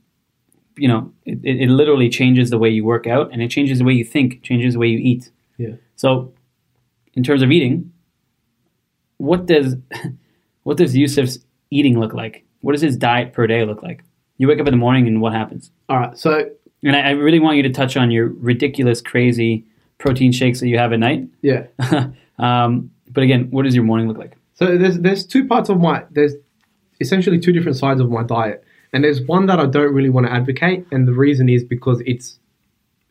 you 0.78 0.88
know, 0.88 1.12
it, 1.24 1.38
it, 1.42 1.62
it 1.62 1.68
literally 1.68 2.08
changes 2.08 2.48
the 2.50 2.58
way 2.58 2.70
you 2.70 2.82
work 2.84 3.06
out, 3.06 3.30
and 3.32 3.42
it 3.42 3.50
changes 3.50 3.78
the 3.78 3.84
way 3.84 3.92
you 3.92 4.04
think, 4.04 4.42
changes 4.42 4.72
the 4.74 4.78
way 4.80 4.88
you 4.88 4.98
eat. 4.98 5.30
Yeah. 5.58 5.74
So, 5.96 6.32
in 7.14 7.22
terms 7.22 7.42
of 7.42 7.50
eating, 7.50 7.92
what 9.18 9.46
does 9.46 9.76
what 10.62 10.76
does 10.76 10.96
Yousif's 10.96 11.38
eating 11.70 11.99
look 11.99 12.12
like? 12.12 12.44
What 12.61 12.73
does 12.73 12.82
his 12.82 12.96
diet 12.96 13.32
per 13.32 13.46
day 13.46 13.64
look 13.64 13.82
like? 13.82 14.02
You 14.38 14.49
wake 14.49 14.61
up 14.61 14.66
in 14.66 14.73
the 14.73 14.78
morning, 14.78 15.06
and 15.06 15.20
what 15.20 15.32
happens? 15.32 15.70
All 15.88 15.99
right. 15.99 16.16
So, 16.18 16.50
And 16.82 16.96
I, 16.96 17.00
I 17.00 17.11
really 17.11 17.38
want 17.38 17.56
you 17.56 17.62
to 17.62 17.70
touch 17.70 17.96
on 17.96 18.11
your 18.11 18.28
ridiculous, 18.28 19.00
crazy 19.00 19.64
protein 19.99 20.32
shakes 20.32 20.61
that 20.61 20.68
you 20.68 20.78
have 20.78 20.92
at 20.92 20.99
night. 20.99 21.26
yeah. 21.42 21.66
um, 22.38 22.90
but 23.08 23.23
again, 23.23 23.49
what 23.50 23.62
does 23.62 23.75
your 23.75 23.85
morning 23.85 24.08
look 24.08 24.18
like? 24.18 24.37
So 24.54 24.76
there's 24.76 24.99
there's 24.99 25.26
two 25.26 25.46
parts 25.46 25.68
of 25.68 25.80
my 25.80 26.04
there's 26.11 26.35
essentially 27.00 27.38
two 27.38 27.52
different 27.52 27.76
sides 27.76 28.00
of 28.00 28.11
my 28.11 28.23
diet, 28.23 28.64
and 28.92 29.04
there's 29.04 29.20
one 29.23 29.46
that 29.46 29.61
I 29.61 29.66
don't 29.66 29.92
really 29.94 30.11
want 30.11 30.26
to 30.26 30.32
advocate, 30.32 30.86
and 30.90 31.06
the 31.06 31.12
reason 31.12 31.49
is 31.49 31.64
because 31.64 32.02
it's 32.06 32.38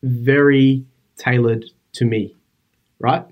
very 0.04 0.84
tailored 1.18 1.66
to 1.94 2.06
me, 2.06 2.36
right? 3.00 3.26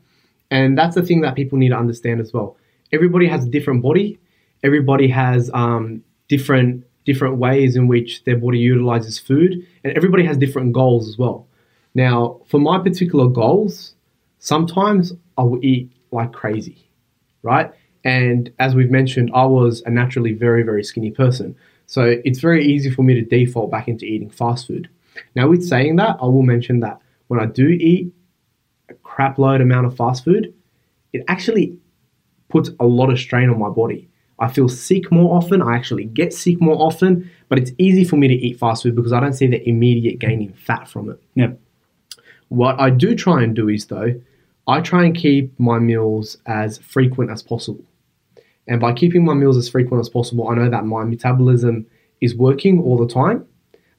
And 0.50 0.78
that's 0.78 0.96
the 0.96 1.04
thing 1.04 1.22
that 1.22 1.36
people 1.36 1.58
need 1.58 1.70
to 1.70 1.78
understand 1.78 2.22
as 2.22 2.34
well. 2.34 2.56
Everybody 2.94 3.28
has 3.28 3.44
a 3.44 3.50
different 3.50 3.82
body. 3.82 4.20
Everybody 4.64 5.08
has 5.10 5.52
um, 5.54 6.04
different 6.30 6.86
different 7.06 7.36
ways 7.36 7.76
in 7.76 7.88
which 7.88 8.24
their 8.24 8.38
body 8.38 8.60
utilizes 8.60 9.20
food, 9.20 9.68
and 9.84 9.92
everybody 9.98 10.24
has 10.24 10.38
different 10.38 10.72
goals 10.72 11.10
as 11.10 11.18
well. 11.18 11.48
Now, 11.96 12.40
for 12.48 12.60
my 12.60 12.80
particular 12.80 13.28
goals, 13.28 13.96
sometimes 14.40 15.12
I 15.38 15.44
will 15.44 15.64
eat 15.66 15.92
like 16.12 16.32
crazy, 16.32 16.88
right? 17.42 17.72
And 18.06 18.54
as 18.60 18.74
we've 18.76 18.92
mentioned, 18.92 19.32
I 19.34 19.46
was 19.46 19.82
a 19.86 19.90
naturally 19.90 20.34
very, 20.34 20.64
very 20.64 20.84
skinny 20.84 21.12
person. 21.12 21.56
So 21.88 22.16
it's 22.24 22.40
very 22.40 22.66
easy 22.66 22.90
for 22.90 23.04
me 23.04 23.14
to 23.16 23.22
default 23.22 23.70
back 23.70 23.88
into 23.88 24.06
eating 24.06 24.30
fast 24.30 24.68
food. 24.68 24.90
Now, 25.36 25.48
with 25.50 25.68
saying 25.68 25.98
that, 25.98 26.18
I 26.22 26.26
will 26.26 26.42
mention 26.42 26.80
that 26.82 27.00
when 27.28 27.40
I 27.40 27.46
do 27.46 27.68
eat 27.68 28.14
a 28.90 28.94
crap 28.96 29.38
load 29.38 29.62
amount 29.62 29.88
of 29.88 29.96
fast 29.96 30.24
food, 30.24 30.54
it 31.12 31.24
actually 31.28 31.78
puts 32.54 32.70
a 32.80 32.86
lot 32.86 33.12
of 33.12 33.20
strain 33.20 33.50
on 33.50 33.60
my 33.60 33.70
body. 33.70 34.08
I 34.40 34.48
feel 34.48 34.70
sick 34.70 35.12
more 35.12 35.36
often. 35.36 35.62
I 35.62 35.76
actually 35.76 36.06
get 36.06 36.34
sick 36.34 36.62
more 36.62 36.76
often, 36.76 37.30
but 37.50 37.58
it's 37.58 37.72
easy 37.78 38.04
for 38.04 38.18
me 38.18 38.28
to 38.28 38.34
eat 38.34 38.60
fast 38.60 38.84
food 38.84 38.96
because 38.96 39.12
I 39.12 39.20
don't 39.20 39.34
see 39.34 39.48
the 39.48 39.68
immediate 39.68 40.20
gain 40.20 40.40
in 40.42 40.54
fat 40.54 40.88
from 40.88 41.10
it. 41.10 41.20
Yep. 41.36 41.60
What 42.50 42.80
I 42.80 42.92
do 42.92 43.16
try 43.16 43.42
and 43.44 43.56
do 43.56 43.68
is, 43.70 43.88
though, 43.88 44.22
I 44.68 44.82
try 44.82 45.04
and 45.06 45.16
keep 45.16 45.60
my 45.60 45.80
meals 45.80 46.38
as 46.46 46.78
frequent 46.78 47.32
as 47.32 47.42
possible. 47.42 47.84
And 48.68 48.80
by 48.80 48.94
keeping 48.94 49.26
my 49.26 49.34
meals 49.34 49.58
as 49.58 49.68
frequent 49.68 50.00
as 50.00 50.10
possible, 50.10 50.48
I 50.48 50.56
know 50.56 50.70
that 50.70 50.86
my 50.86 51.04
metabolism 51.04 51.86
is 52.22 52.36
working 52.36 52.82
all 52.82 52.98
the 52.98 53.12
time. 53.12 53.46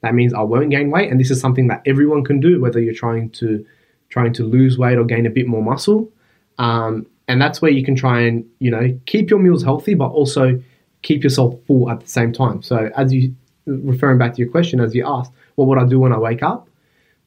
That 0.02 0.14
means 0.14 0.32
I 0.32 0.42
won't 0.42 0.70
gain 0.70 0.90
weight, 0.90 1.10
and 1.10 1.18
this 1.18 1.30
is 1.30 1.40
something 1.40 1.68
that 1.68 1.82
everyone 1.86 2.24
can 2.24 2.38
do, 2.38 2.60
whether 2.60 2.80
you're 2.80 2.94
trying 2.94 3.30
to 3.30 3.64
trying 4.10 4.32
to 4.34 4.44
lose 4.44 4.78
weight 4.78 4.96
or 4.96 5.04
gain 5.04 5.26
a 5.26 5.30
bit 5.30 5.46
more 5.46 5.62
muscle. 5.62 6.12
Um, 6.58 7.06
and 7.28 7.40
that's 7.40 7.62
where 7.62 7.70
you 7.70 7.84
can 7.84 7.94
try 7.94 8.20
and 8.20 8.44
you 8.58 8.70
know 8.70 8.98
keep 9.06 9.30
your 9.30 9.38
meals 9.38 9.62
healthy, 9.62 9.94
but 9.94 10.08
also 10.08 10.60
keep 11.02 11.22
yourself 11.22 11.54
full 11.66 11.90
at 11.90 12.00
the 12.00 12.06
same 12.06 12.32
time. 12.32 12.62
So 12.62 12.90
as 12.96 13.12
you 13.12 13.34
referring 13.66 14.18
back 14.18 14.34
to 14.34 14.38
your 14.42 14.50
question, 14.50 14.80
as 14.80 14.94
you 14.94 15.06
asked, 15.06 15.32
what 15.54 15.68
would 15.68 15.78
I 15.78 15.84
do 15.84 15.98
when 15.98 16.12
I 16.12 16.18
wake 16.18 16.42
up? 16.42 16.68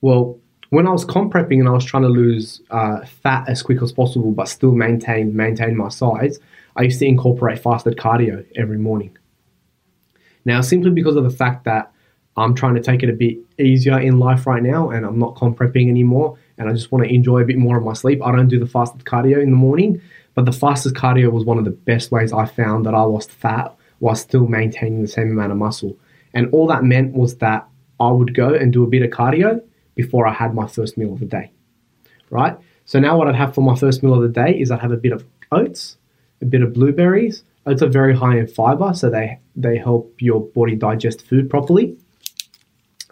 Well, 0.02 0.38
when 0.70 0.88
I 0.88 0.92
was 0.92 1.06
comp 1.06 1.34
prepping 1.34 1.60
and 1.60 1.68
I 1.68 1.72
was 1.72 1.86
trying 1.86 2.04
to 2.04 2.10
lose 2.10 2.62
uh, 2.72 3.06
fat 3.06 3.48
as 3.48 3.64
quick 3.64 3.82
as 3.82 3.92
possible, 3.92 4.32
but 4.32 4.48
still 4.48 4.74
maintain 4.74 5.36
maintain 5.36 5.76
my 5.78 5.90
size, 5.90 6.40
I 6.76 6.84
used 6.84 7.00
to 7.00 7.06
incorporate 7.06 7.60
fasted 7.60 7.98
cardio 7.98 8.46
every 8.56 8.78
morning. 8.78 9.18
Now, 10.46 10.62
simply 10.62 10.92
because 10.92 11.16
of 11.16 11.24
the 11.24 11.30
fact 11.30 11.66
that 11.66 11.92
I'm 12.38 12.54
trying 12.54 12.76
to 12.76 12.82
take 12.82 13.04
it 13.04 13.10
a 13.10 13.14
bit 13.14 13.38
easier 13.60 14.00
in 14.00 14.20
life 14.20 14.46
right 14.46 14.62
now, 14.62 14.92
and 14.92 15.06
I'm 15.06 15.20
not 15.20 15.36
comp 15.36 15.58
prepping 15.58 15.90
anymore, 15.90 16.38
and 16.58 16.70
I 16.70 16.74
just 16.74 16.92
want 16.92 17.06
to 17.06 17.14
enjoy 17.14 17.42
a 17.42 17.46
bit 17.46 17.58
more 17.58 17.78
of 17.78 17.84
my 17.84 17.94
sleep. 17.94 18.22
I 18.24 18.32
don't 18.32 18.48
do 18.48 18.60
the 18.60 18.68
fasted 18.68 19.04
cardio 19.04 19.42
in 19.42 19.52
the 19.52 19.58
morning, 19.58 20.02
but 20.36 20.46
the 20.46 20.52
fastest 20.52 20.96
cardio 20.96 21.32
was 21.32 21.46
one 21.46 21.58
of 21.58 21.66
the 21.66 21.72
best 21.72 22.12
ways 22.12 22.34
I 22.34 22.46
found 22.46 22.86
that 22.86 22.94
I 22.94 23.02
lost 23.02 23.32
fat 23.32 23.76
while 24.00 24.16
still 24.16 24.48
maintaining 24.48 25.02
the 25.02 25.08
same 25.08 25.32
amount 25.32 25.52
of 25.52 25.58
muscle. 25.58 25.98
And 26.34 26.50
all 26.54 26.68
that 26.68 26.84
meant 26.84 27.14
was 27.14 27.38
that 27.38 27.68
I 28.00 28.12
would 28.12 28.36
go 28.36 28.54
and 28.54 28.72
do 28.72 28.84
a 28.84 28.88
bit 28.88 29.02
of 29.02 29.10
cardio 29.10 29.62
before 29.96 30.28
I 30.28 30.34
had 30.34 30.54
my 30.54 30.68
first 30.68 30.98
meal 30.98 31.14
of 31.14 31.20
the 31.20 31.26
day. 31.26 31.52
Right? 32.30 32.56
So 32.86 33.00
now 33.00 33.18
what 33.18 33.28
I'd 33.28 33.36
have 33.36 33.56
for 33.56 33.62
my 33.62 33.76
first 33.76 34.04
meal 34.04 34.14
of 34.14 34.22
the 34.22 34.30
day 34.30 34.58
is 34.60 34.72
I'd 34.72 34.80
have 34.80 34.92
a 34.92 34.98
bit 34.98 35.12
of 35.12 35.26
oats, 35.52 35.98
a 36.42 36.46
bit 36.46 36.62
of 36.62 36.74
blueberries. 36.74 37.44
Oats 37.66 37.82
are 37.82 37.90
very 37.90 38.16
high 38.16 38.38
in 38.38 38.48
fiber, 38.48 38.94
so 38.94 39.10
they 39.10 39.40
they 39.56 39.78
help 39.78 40.16
your 40.20 40.42
body 40.42 40.76
digest 40.76 41.26
food 41.26 41.50
properly. 41.50 41.98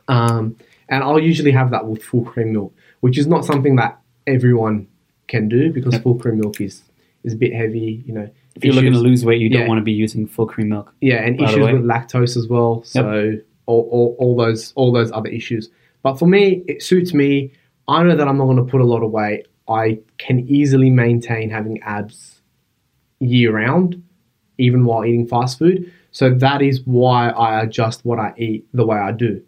Um, 0.07 0.55
and 0.87 1.03
I'll 1.03 1.19
usually 1.19 1.51
have 1.51 1.71
that 1.71 1.87
with 1.87 2.03
full 2.03 2.23
cream 2.23 2.53
milk, 2.53 2.73
which 3.05 3.17
is 3.19 3.27
not 3.27 3.45
something 3.45 3.75
that 3.75 3.99
everyone 4.25 4.87
can 5.27 5.47
do 5.47 5.71
because 5.71 5.95
full 5.99 6.15
cream 6.21 6.39
milk 6.39 6.59
is 6.59 6.75
is 7.23 7.33
a 7.33 7.39
bit 7.43 7.53
heavy. 7.53 8.03
You 8.07 8.13
know, 8.17 8.27
If 8.55 8.63
you're 8.65 8.73
looking 8.73 8.93
to 8.93 9.03
lose 9.09 9.23
weight, 9.27 9.39
you 9.41 9.49
Yeah. 9.49 9.59
don't 9.59 9.67
want 9.71 9.79
to 9.83 9.83
be 9.83 9.97
using 10.05 10.25
full 10.35 10.47
cream 10.53 10.69
milk. 10.69 10.87
yeah, 11.01 11.19
and 11.25 11.39
issues 11.39 11.65
with 11.73 11.83
lactose 11.93 12.35
as 12.41 12.47
well. 12.47 12.71
So 12.83 13.01
all, 13.67 13.83
all, 13.95 14.15
all 14.21 14.35
those 14.43 14.73
all 14.79 14.91
those 14.91 15.11
other 15.11 15.29
issues. 15.39 15.69
But 16.05 16.13
for 16.19 16.27
me, 16.35 16.63
it 16.71 16.81
suits 16.89 17.13
me. 17.13 17.51
I 17.87 17.97
know 18.03 18.15
that 18.19 18.27
I'm 18.27 18.37
not 18.41 18.45
going 18.51 18.57
to 18.65 18.69
put 18.73 18.81
a 18.81 18.89
lot 18.93 19.01
of 19.03 19.11
weight. 19.11 19.41
I 19.67 19.99
can 20.17 20.37
easily 20.57 20.89
maintain 20.89 21.49
having 21.57 21.75
abs 21.83 22.41
year 23.19 23.51
round, 23.61 24.01
even 24.57 24.85
while 24.85 25.03
eating 25.05 25.27
fast 25.27 25.59
food. 25.59 25.91
So 26.11 26.25
that 26.45 26.61
is 26.69 26.81
why 26.85 27.29
I 27.29 27.61
adjust 27.63 27.97
what 28.09 28.19
I 28.19 28.33
eat 28.37 28.61
the 28.73 28.85
way 28.85 28.97
I 28.97 29.11
do. 29.11 29.41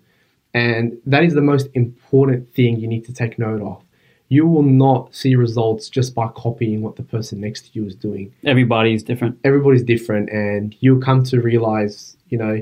And 0.54 0.98
that 1.06 1.24
is 1.24 1.34
the 1.34 1.42
most 1.42 1.68
important 1.74 2.54
thing 2.54 2.80
you 2.80 2.88
need 2.88 3.06
to 3.06 3.14
take 3.14 3.38
note 3.38 3.62
of. 3.62 3.84
You 4.30 4.46
will 4.48 4.64
not 4.64 5.14
see 5.16 5.36
results 5.36 5.88
just 5.90 6.14
by 6.16 6.28
copying 6.30 6.82
what 6.82 6.96
the 6.96 7.04
person 7.04 7.40
next 7.40 7.62
to 7.66 7.70
you 7.80 7.86
is 7.86 7.96
doing 7.96 8.34
Everybody 8.44 8.94
is 8.94 9.04
different. 9.04 9.38
everybody's 9.44 9.84
different 9.84 10.30
and 10.30 10.76
you'll 10.82 11.00
come 11.02 11.24
to 11.26 11.40
realize 11.42 12.18
you 12.30 12.38
know 12.38 12.62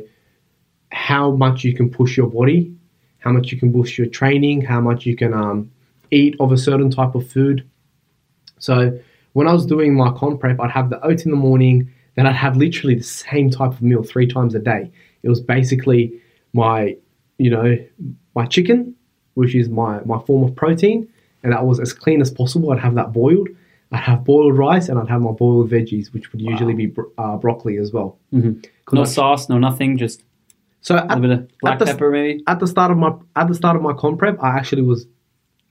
how 0.92 1.32
much 1.32 1.64
you 1.64 1.74
can 1.74 1.90
push 1.90 2.16
your 2.18 2.28
body 2.28 2.72
how 3.20 3.32
much 3.32 3.52
you 3.52 3.58
can 3.58 3.72
boost 3.72 3.98
your 3.98 4.08
training 4.08 4.62
how 4.62 4.80
much 4.80 5.06
you 5.08 5.16
can 5.16 5.34
um, 5.34 5.72
eat 6.12 6.36
of 6.40 6.52
a 6.52 6.58
certain 6.58 6.92
type 6.92 7.16
of 7.16 7.28
food 7.30 7.68
So 8.60 8.98
when 9.34 9.48
I 9.48 9.54
was 9.54 9.66
doing 9.66 9.94
my 9.96 10.12
comp 10.14 10.40
prep, 10.40 10.60
I'd 10.60 10.72
have 10.72 10.90
the 10.90 11.04
oats 11.06 11.26
in 11.26 11.32
the 11.32 11.38
morning, 11.38 11.92
then 12.16 12.26
I'd 12.26 12.36
have 12.36 12.56
literally 12.58 12.96
the 12.96 13.04
same 13.04 13.50
type 13.50 13.72
of 13.72 13.82
meal 13.82 14.04
three 14.04 14.28
times 14.28 14.56
a 14.56 14.60
day. 14.60 14.92
It 15.24 15.30
was 15.30 15.42
basically 15.42 16.14
my, 16.54 16.96
you 17.38 17.50
know, 17.50 17.78
my 18.36 18.46
chicken, 18.46 18.96
which 19.34 19.56
is 19.56 19.70
my, 19.70 20.00
my 20.06 20.20
form 20.20 20.44
of 20.44 20.56
protein, 20.56 21.08
and 21.44 21.52
that 21.54 21.66
was 21.66 21.80
as 21.80 21.94
clean 21.94 22.22
as 22.22 22.32
possible. 22.32 22.72
I'd 22.72 22.80
have 22.80 22.96
that 22.96 23.12
boiled. 23.14 23.50
I'd 23.92 24.00
have 24.00 24.24
boiled 24.24 24.58
rice, 24.58 24.90
and 24.90 24.98
I'd 25.00 25.10
have 25.10 25.22
my 25.22 25.32
boiled 25.32 25.70
veggies, 25.70 26.12
which 26.14 26.32
would 26.32 26.42
usually 26.42 26.74
be 26.74 26.88
bro- 26.88 27.12
uh, 27.18 27.38
broccoli 27.38 27.78
as 27.78 27.92
well. 27.94 28.18
No 28.92 29.04
sauce, 29.06 29.48
no 29.50 29.58
nothing, 29.58 29.98
just 29.98 30.24
So 30.82 30.96
a 30.96 31.00
at, 31.00 31.08
little 31.10 31.22
bit 31.22 31.32
of 31.32 31.52
black 31.62 31.80
the- 31.80 31.86
pepper 31.86 32.10
maybe. 32.12 32.44
at 32.48 32.60
the 32.60 32.68
start 32.68 32.92
of 32.92 32.98
my 32.98 33.14
at 33.36 33.48
the 33.48 33.54
start 33.56 33.76
of 33.76 33.82
my 33.82 33.94
comp 33.94 34.20
prep, 34.20 34.42
I 34.44 34.50
actually 34.58 34.82
was 34.84 35.06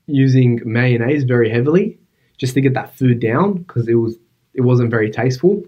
using 0.07 0.61
mayonnaise 0.65 1.23
very 1.23 1.49
heavily 1.49 1.97
just 2.37 2.53
to 2.53 2.61
get 2.61 2.73
that 2.75 2.95
food 2.97 3.19
down 3.19 3.53
because 3.53 3.87
it 3.87 3.95
was 3.95 4.17
it 4.53 4.61
wasn't 4.61 4.91
very 4.91 5.09
tasteful. 5.09 5.63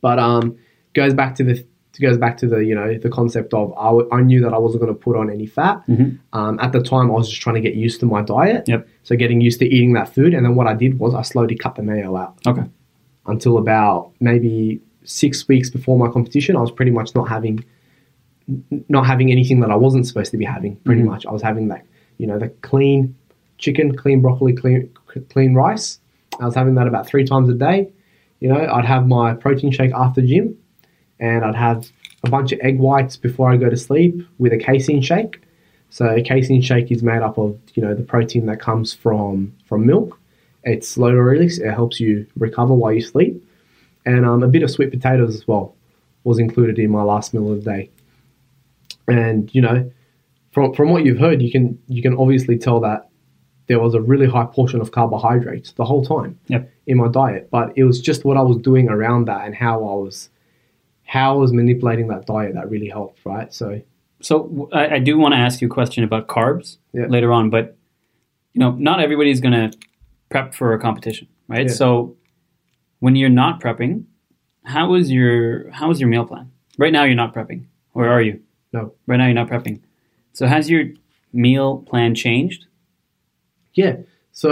But 0.00 0.18
um, 0.18 0.56
goes 0.94 1.14
back 1.14 1.34
to 1.36 1.44
the 1.44 1.66
goes 2.00 2.18
back 2.18 2.36
to 2.38 2.46
the 2.46 2.58
you 2.64 2.74
know 2.74 2.96
the 2.98 3.08
concept 3.10 3.52
of 3.54 3.72
I, 3.78 3.86
w- 3.86 4.08
I 4.10 4.20
knew 4.22 4.40
that 4.42 4.52
I 4.52 4.58
wasn't 4.58 4.82
going 4.82 4.92
to 4.94 4.98
put 4.98 5.16
on 5.16 5.30
any 5.30 5.46
fat. 5.46 5.82
Mhm. 5.88 6.18
Um, 6.32 6.58
at 6.60 6.72
the 6.72 6.82
time, 6.82 7.10
I 7.10 7.14
was 7.14 7.28
just 7.28 7.40
trying 7.42 7.54
to 7.56 7.60
get 7.60 7.74
used 7.74 8.00
to 8.00 8.06
my 8.06 8.22
diet. 8.22 8.64
Yep. 8.68 8.88
So 9.02 9.16
getting 9.16 9.40
used 9.40 9.58
to 9.60 9.66
eating 9.66 9.92
that 9.94 10.12
food, 10.14 10.34
and 10.34 10.44
then 10.44 10.54
what 10.54 10.66
I 10.66 10.74
did 10.74 10.98
was 10.98 11.14
I 11.14 11.22
slowly 11.22 11.56
cut 11.56 11.74
the 11.76 11.82
mayo 11.82 12.16
out 12.16 12.34
Okay. 12.46 12.62
until 13.26 13.58
about 13.58 14.12
maybe 14.20 14.80
six 15.04 15.46
weeks 15.48 15.70
before 15.70 15.98
my 15.98 16.08
competition. 16.08 16.56
I 16.56 16.60
was 16.60 16.70
pretty 16.70 16.90
much 16.90 17.14
not 17.14 17.28
having 17.28 17.64
not 18.88 19.06
having 19.06 19.30
anything 19.30 19.60
that 19.60 19.70
I 19.70 19.76
wasn't 19.76 20.06
supposed 20.06 20.30
to 20.32 20.36
be 20.36 20.44
having. 20.44 20.76
Pretty 20.84 21.02
Mhm. 21.02 21.06
much, 21.06 21.26
I 21.26 21.32
was 21.32 21.42
having 21.42 21.68
like 21.68 21.84
you 22.18 22.26
know 22.26 22.38
the 22.38 22.48
clean 22.62 23.14
chicken, 23.58 23.94
clean 23.94 24.20
broccoli, 24.20 24.52
clean 24.52 24.88
clean 25.28 25.54
rice. 25.54 25.98
I 26.40 26.44
was 26.46 26.54
having 26.54 26.74
that 26.76 26.86
about 26.86 27.06
three 27.06 27.24
times 27.24 27.48
a 27.48 27.54
day. 27.54 27.90
You 28.40 28.48
know, 28.48 28.56
I'd 28.72 28.86
have 28.86 29.06
my 29.06 29.34
protein 29.34 29.70
shake 29.70 29.92
after 29.92 30.22
gym, 30.22 30.54
and 31.20 31.44
I'd 31.44 31.54
have 31.54 31.90
a 32.24 32.30
bunch 32.30 32.52
of 32.52 32.60
egg 32.60 32.78
whites 32.78 33.16
before 33.16 33.50
I 33.50 33.56
go 33.56 33.70
to 33.70 33.76
sleep 33.76 34.14
with 34.38 34.52
a 34.52 34.58
casein 34.58 35.00
shake. 35.02 35.40
So 35.90 36.06
a 36.08 36.22
casein 36.22 36.60
shake 36.62 36.90
is 36.90 37.02
made 37.02 37.22
up 37.22 37.38
of 37.38 37.58
you 37.74 37.82
know 37.82 37.94
the 37.94 38.02
protein 38.02 38.46
that 38.46 38.60
comes 38.60 38.92
from 38.94 39.54
from 39.66 39.86
milk. 39.86 40.18
It's 40.64 40.88
slow 40.88 41.10
to 41.10 41.22
release. 41.22 41.58
It 41.58 41.72
helps 41.72 42.00
you 42.00 42.26
recover 42.36 42.74
while 42.74 42.92
you 42.92 43.00
sleep, 43.00 43.42
and 44.04 44.26
um, 44.26 44.42
a 44.42 44.48
bit 44.48 44.62
of 44.62 44.70
sweet 44.70 44.90
potatoes 44.90 45.34
as 45.34 45.48
well 45.48 45.74
was 46.24 46.38
included 46.38 46.78
in 46.78 46.90
my 46.90 47.02
last 47.02 47.32
meal 47.32 47.50
of 47.52 47.64
the 47.64 47.70
day. 47.70 47.90
And 49.08 49.52
you 49.54 49.62
know, 49.62 49.90
from 50.52 50.74
from 50.74 50.90
what 50.90 51.04
you've 51.04 51.18
heard, 51.18 51.42
you 51.42 51.50
can 51.50 51.78
you 51.88 52.02
can 52.02 52.16
obviously 52.16 52.58
tell 52.58 52.80
that 52.80 53.08
there 53.66 53.80
was 53.80 53.94
a 53.94 54.00
really 54.00 54.26
high 54.26 54.46
portion 54.46 54.80
of 54.80 54.90
carbohydrates 54.92 55.72
the 55.72 55.84
whole 55.84 56.04
time 56.04 56.38
Yep. 56.48 56.68
in 56.88 56.96
my 56.98 57.08
diet. 57.08 57.48
But 57.50 57.72
it 57.76 57.84
was 57.84 58.00
just 58.00 58.24
what 58.24 58.36
I 58.36 58.42
was 58.42 58.56
doing 58.58 58.88
around 58.88 59.26
that 59.26 59.46
and 59.46 59.54
how 59.54 59.76
I 59.78 59.94
was 59.94 60.28
how 61.16 61.32
I 61.34 61.36
was 61.38 61.52
manipulating 61.52 62.06
that 62.08 62.24
diet 62.26 62.54
that 62.54 62.70
really 62.70 62.88
helped, 62.88 63.18
right? 63.24 63.52
So 63.52 63.80
So 64.20 64.68
I, 64.72 64.94
I 64.96 64.98
do 65.00 65.18
want 65.18 65.32
to 65.34 65.38
ask 65.46 65.60
you 65.60 65.66
a 65.66 65.74
question 65.78 66.04
about 66.04 66.28
carbs 66.28 66.76
Yeah. 66.92 67.06
later 67.08 67.32
on, 67.32 67.50
but 67.50 67.76
you 68.52 68.60
know, 68.60 68.70
not 68.72 69.00
everybody's 69.00 69.40
going 69.40 69.56
to 69.70 69.76
prep 70.28 70.54
for 70.54 70.72
a 70.72 70.78
competition, 70.78 71.26
right? 71.48 71.66
Yeah. 71.66 71.72
So 71.74 72.16
when 73.00 73.16
you're 73.16 73.36
not 73.44 73.60
prepping, 73.60 74.04
how 74.64 74.94
is 74.94 75.10
your 75.10 75.68
how 75.70 75.90
is 75.90 75.98
your 76.00 76.08
meal 76.08 76.24
plan? 76.26 76.46
Right 76.78 76.92
now, 76.92 77.02
you're 77.04 77.22
not 77.24 77.34
prepping, 77.34 77.64
or 77.94 78.08
are 78.08 78.22
you? 78.22 78.40
No. 78.72 78.92
Right 79.08 79.16
now, 79.16 79.26
you're 79.26 79.34
not 79.42 79.48
prepping. 79.50 79.80
So 80.32 80.46
has 80.46 80.70
your 80.70 80.84
meal 81.32 81.78
plan 81.90 82.14
changed? 82.14 82.66
yeah, 83.74 83.96
so 84.32 84.50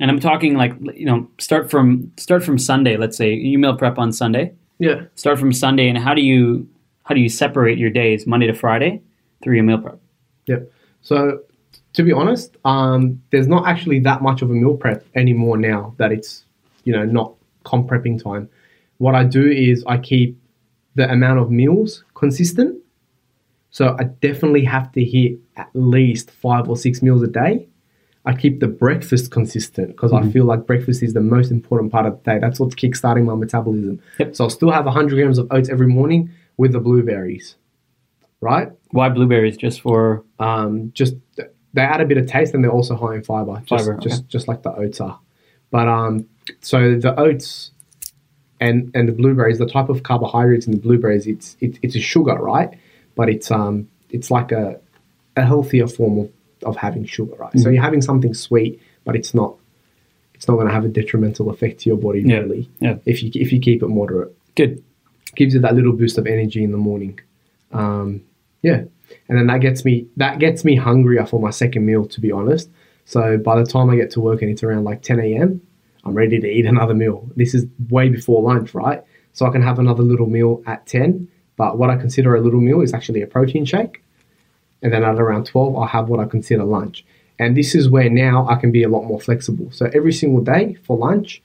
And 0.00 0.10
I'm 0.10 0.20
talking 0.20 0.54
like 0.56 0.72
you 0.94 1.06
know, 1.06 1.28
start 1.38 1.70
from 1.70 2.10
start 2.16 2.42
from 2.42 2.58
Sunday. 2.58 2.96
Let's 2.96 3.16
say 3.16 3.32
you 3.34 3.58
meal 3.58 3.76
prep 3.76 3.96
on 3.98 4.12
Sunday. 4.12 4.54
Yeah, 4.80 5.02
Start 5.14 5.38
from 5.38 5.52
Sunday, 5.52 5.88
and 5.88 5.98
how 5.98 6.14
do 6.14 6.22
you 6.22 6.66
how 7.04 7.14
do 7.14 7.20
you 7.20 7.28
separate 7.28 7.76
your 7.76 7.90
days, 7.90 8.26
Monday 8.26 8.46
to 8.46 8.54
Friday, 8.54 9.02
through 9.42 9.54
your 9.56 9.64
meal 9.64 9.78
prep? 9.78 10.00
Yep. 10.46 10.72
So, 11.02 11.40
to 11.92 12.02
be 12.02 12.12
honest, 12.12 12.56
um, 12.64 13.22
there's 13.30 13.46
not 13.46 13.68
actually 13.68 14.00
that 14.00 14.22
much 14.22 14.40
of 14.40 14.50
a 14.50 14.54
meal 14.54 14.76
prep 14.76 15.04
anymore 15.14 15.58
now 15.58 15.94
that 15.98 16.12
it's, 16.12 16.44
you 16.84 16.94
know, 16.94 17.04
not 17.04 17.34
comp 17.64 17.90
prepping 17.90 18.22
time. 18.22 18.48
What 18.96 19.14
I 19.14 19.24
do 19.24 19.46
is 19.46 19.84
I 19.86 19.98
keep 19.98 20.40
the 20.94 21.10
amount 21.10 21.40
of 21.40 21.50
meals 21.50 22.02
consistent. 22.14 22.82
So 23.70 23.96
I 24.00 24.04
definitely 24.04 24.64
have 24.64 24.90
to 24.92 25.04
hit 25.04 25.38
at 25.56 25.68
least 25.74 26.30
five 26.30 26.70
or 26.70 26.76
six 26.76 27.02
meals 27.02 27.22
a 27.22 27.28
day. 27.28 27.68
I 28.30 28.36
keep 28.36 28.60
the 28.60 28.68
breakfast 28.68 29.32
consistent 29.32 29.88
because 29.88 30.12
I 30.12 30.22
feel 30.30 30.44
like 30.44 30.64
breakfast 30.64 31.02
is 31.02 31.14
the 31.14 31.20
most 31.20 31.50
important 31.50 31.90
part 31.90 32.06
of 32.06 32.22
the 32.22 32.30
day. 32.30 32.38
That's 32.38 32.60
what's 32.60 32.76
kickstarting 32.76 33.24
my 33.24 33.34
metabolism. 33.34 34.00
Yep. 34.20 34.36
So 34.36 34.44
I'll 34.44 34.50
still 34.50 34.70
have 34.70 34.84
100 34.84 35.16
grams 35.16 35.36
of 35.38 35.48
oats 35.50 35.68
every 35.68 35.88
morning 35.88 36.30
with 36.56 36.70
the 36.70 36.78
blueberries, 36.78 37.56
right? 38.40 38.70
Why 38.92 39.08
blueberries? 39.08 39.56
Just 39.56 39.80
for 39.80 40.22
um, 40.38 40.92
just 40.94 41.14
they 41.74 41.82
add 41.82 42.00
a 42.00 42.04
bit 42.04 42.18
of 42.18 42.28
taste 42.28 42.54
and 42.54 42.62
they're 42.62 42.70
also 42.70 42.94
high 42.94 43.16
in 43.16 43.24
fiber, 43.24 43.60
just 43.66 43.86
Fiber, 43.86 43.98
just 43.98 44.28
just 44.28 44.46
like 44.46 44.62
the 44.62 44.72
oats 44.72 45.00
are. 45.00 45.18
But 45.72 45.88
um, 45.88 46.28
so 46.60 46.94
the 46.94 47.18
oats 47.18 47.72
and 48.60 48.92
and 48.94 49.08
the 49.08 49.12
blueberries, 49.12 49.58
the 49.58 49.66
type 49.66 49.88
of 49.88 50.04
carbohydrates 50.04 50.66
in 50.66 50.72
the 50.72 50.78
blueberries, 50.78 51.26
it's 51.26 51.56
it, 51.58 51.80
it's 51.82 51.96
a 51.96 52.00
sugar, 52.00 52.34
right? 52.36 52.78
But 53.16 53.28
it's 53.28 53.50
um 53.50 53.88
it's 54.08 54.30
like 54.30 54.52
a 54.52 54.78
a 55.36 55.44
healthier 55.44 55.88
form 55.88 56.18
of, 56.20 56.30
of 56.64 56.76
having 56.76 57.04
sugar, 57.04 57.34
right? 57.38 57.58
So 57.58 57.70
you're 57.70 57.82
having 57.82 58.02
something 58.02 58.34
sweet, 58.34 58.80
but 59.04 59.16
it's 59.16 59.34
not 59.34 59.54
it's 60.34 60.48
not 60.48 60.54
going 60.54 60.66
to 60.68 60.72
have 60.72 60.84
a 60.84 60.88
detrimental 60.88 61.50
effect 61.50 61.80
to 61.80 61.90
your 61.90 61.98
body 61.98 62.22
Yeah, 62.22 62.38
really. 62.38 62.68
yeah. 62.80 62.96
If 63.04 63.22
you 63.22 63.30
if 63.34 63.52
you 63.52 63.60
keep 63.60 63.82
it 63.82 63.88
moderate 63.88 64.34
good. 64.56 64.82
gives 65.36 65.54
you 65.54 65.60
that 65.60 65.74
little 65.74 65.92
boost 65.92 66.18
of 66.18 66.26
energy 66.26 66.62
in 66.64 66.72
the 66.72 66.78
morning. 66.78 67.20
Um, 67.72 68.22
yeah, 68.62 68.82
and 69.28 69.38
then 69.38 69.46
that 69.46 69.60
gets 69.60 69.84
me 69.84 70.06
that 70.16 70.38
gets 70.38 70.64
me 70.64 70.76
hungrier 70.76 71.26
for 71.26 71.40
my 71.40 71.50
second 71.50 71.84
meal. 71.86 72.06
To 72.06 72.20
be 72.20 72.32
honest, 72.32 72.68
so 73.04 73.38
by 73.38 73.56
the 73.60 73.64
time 73.66 73.90
I 73.90 73.96
get 73.96 74.10
to 74.12 74.20
work 74.20 74.42
and 74.42 74.50
it's 74.50 74.62
around 74.62 74.84
like 74.84 75.02
10 75.02 75.20
a.m., 75.20 75.60
I'm 76.04 76.14
ready 76.14 76.40
to 76.40 76.46
eat 76.48 76.66
another 76.66 76.94
meal. 76.94 77.28
This 77.36 77.54
is 77.54 77.66
way 77.88 78.08
before 78.08 78.42
lunch, 78.42 78.74
right? 78.74 79.02
So 79.32 79.46
I 79.46 79.50
can 79.50 79.62
have 79.62 79.78
another 79.78 80.02
little 80.02 80.26
meal 80.26 80.62
at 80.66 80.86
10. 80.86 81.28
But 81.56 81.78
what 81.78 81.90
I 81.90 81.96
consider 81.96 82.34
a 82.34 82.40
little 82.40 82.60
meal 82.60 82.80
is 82.80 82.92
actually 82.94 83.22
a 83.22 83.26
protein 83.26 83.64
shake, 83.66 84.02
and 84.82 84.92
then 84.92 85.04
at 85.04 85.16
around 85.20 85.46
12, 85.46 85.76
I'll 85.76 85.86
have 85.86 86.08
what 86.08 86.20
I 86.20 86.24
consider 86.26 86.64
lunch. 86.64 87.04
And 87.38 87.56
this 87.56 87.74
is 87.74 87.88
where 87.88 88.10
now 88.10 88.46
I 88.48 88.56
can 88.56 88.70
be 88.70 88.82
a 88.82 88.88
lot 88.88 89.04
more 89.04 89.20
flexible. 89.20 89.70
So 89.72 89.90
every 89.94 90.12
single 90.12 90.42
day 90.42 90.74
for 90.84 90.96
lunch, 90.96 91.42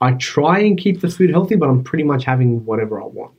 I 0.00 0.12
try 0.12 0.58
and 0.60 0.76
keep 0.76 1.00
the 1.00 1.08
food 1.08 1.30
healthy, 1.30 1.56
but 1.56 1.68
I'm 1.68 1.84
pretty 1.84 2.04
much 2.04 2.24
having 2.24 2.64
whatever 2.64 3.00
I 3.00 3.06
want, 3.06 3.34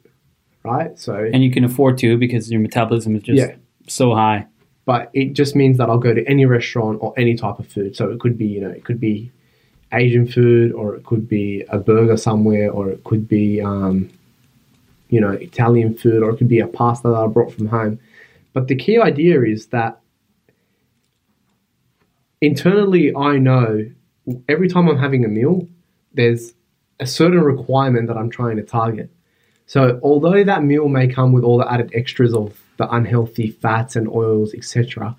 right? 0.63 0.97
So, 0.97 1.29
And 1.33 1.43
you 1.43 1.51
can 1.51 1.63
afford 1.63 1.97
to 1.99 2.17
because 2.17 2.49
your 2.51 2.61
metabolism 2.61 3.15
is 3.15 3.23
just 3.23 3.37
Yeah. 3.37 3.55
so 3.87 4.13
high. 4.15 4.47
but 4.85 5.09
it 5.13 5.31
just 5.31 5.55
means 5.55 5.77
that 5.77 5.89
I'll 5.89 5.97
go 5.97 6.13
to 6.13 6.25
any 6.29 6.45
restaurant 6.45 6.97
or 7.01 7.13
any 7.15 7.35
type 7.35 7.57
of 7.57 7.65
food. 7.67 7.95
So 7.95 8.11
it 8.11 8.19
could 8.19 8.37
be, 8.37 8.45
you 8.47 8.59
know, 8.59 8.69
it 8.69 8.83
could 8.83 8.99
be 8.99 9.31
Asian 9.93 10.27
food, 10.27 10.73
or 10.73 10.95
it 10.95 11.05
could 11.05 11.25
be 11.29 11.63
a 11.69 11.77
burger 11.79 12.17
somewhere, 12.17 12.69
or 12.69 12.89
it 12.89 13.01
could 13.05 13.25
be, 13.27 13.61
um, 13.61 14.09
you 15.13 15.21
know, 15.21 15.29
Italian 15.29 15.93
food, 15.93 16.23
or 16.23 16.31
it 16.31 16.37
could 16.37 16.47
be 16.47 16.59
a 16.59 16.65
pasta 16.65 17.07
that 17.07 17.15
I 17.15 17.27
brought 17.27 17.53
from 17.53 17.67
home. 17.67 17.99
But 18.53 18.67
the 18.67 18.75
key 18.75 18.97
idea 18.97 19.43
is 19.43 19.67
that 19.67 19.99
internally, 22.41 23.15
I 23.15 23.37
know 23.37 23.85
every 24.49 24.67
time 24.67 24.89
I'm 24.89 24.97
having 24.97 25.23
a 25.23 25.27
meal, 25.27 25.67
there's 26.15 26.55
a 26.99 27.05
certain 27.05 27.41
requirement 27.41 28.07
that 28.07 28.17
I'm 28.17 28.31
trying 28.31 28.55
to 28.57 28.63
target. 28.63 29.11
So, 29.67 29.99
although 30.01 30.43
that 30.43 30.63
meal 30.63 30.87
may 30.87 31.07
come 31.07 31.31
with 31.31 31.43
all 31.43 31.59
the 31.59 31.71
added 31.71 31.91
extras 31.93 32.33
of 32.33 32.59
the 32.77 32.89
unhealthy 32.89 33.51
fats 33.51 33.95
and 33.95 34.07
oils, 34.09 34.55
etc., 34.55 35.15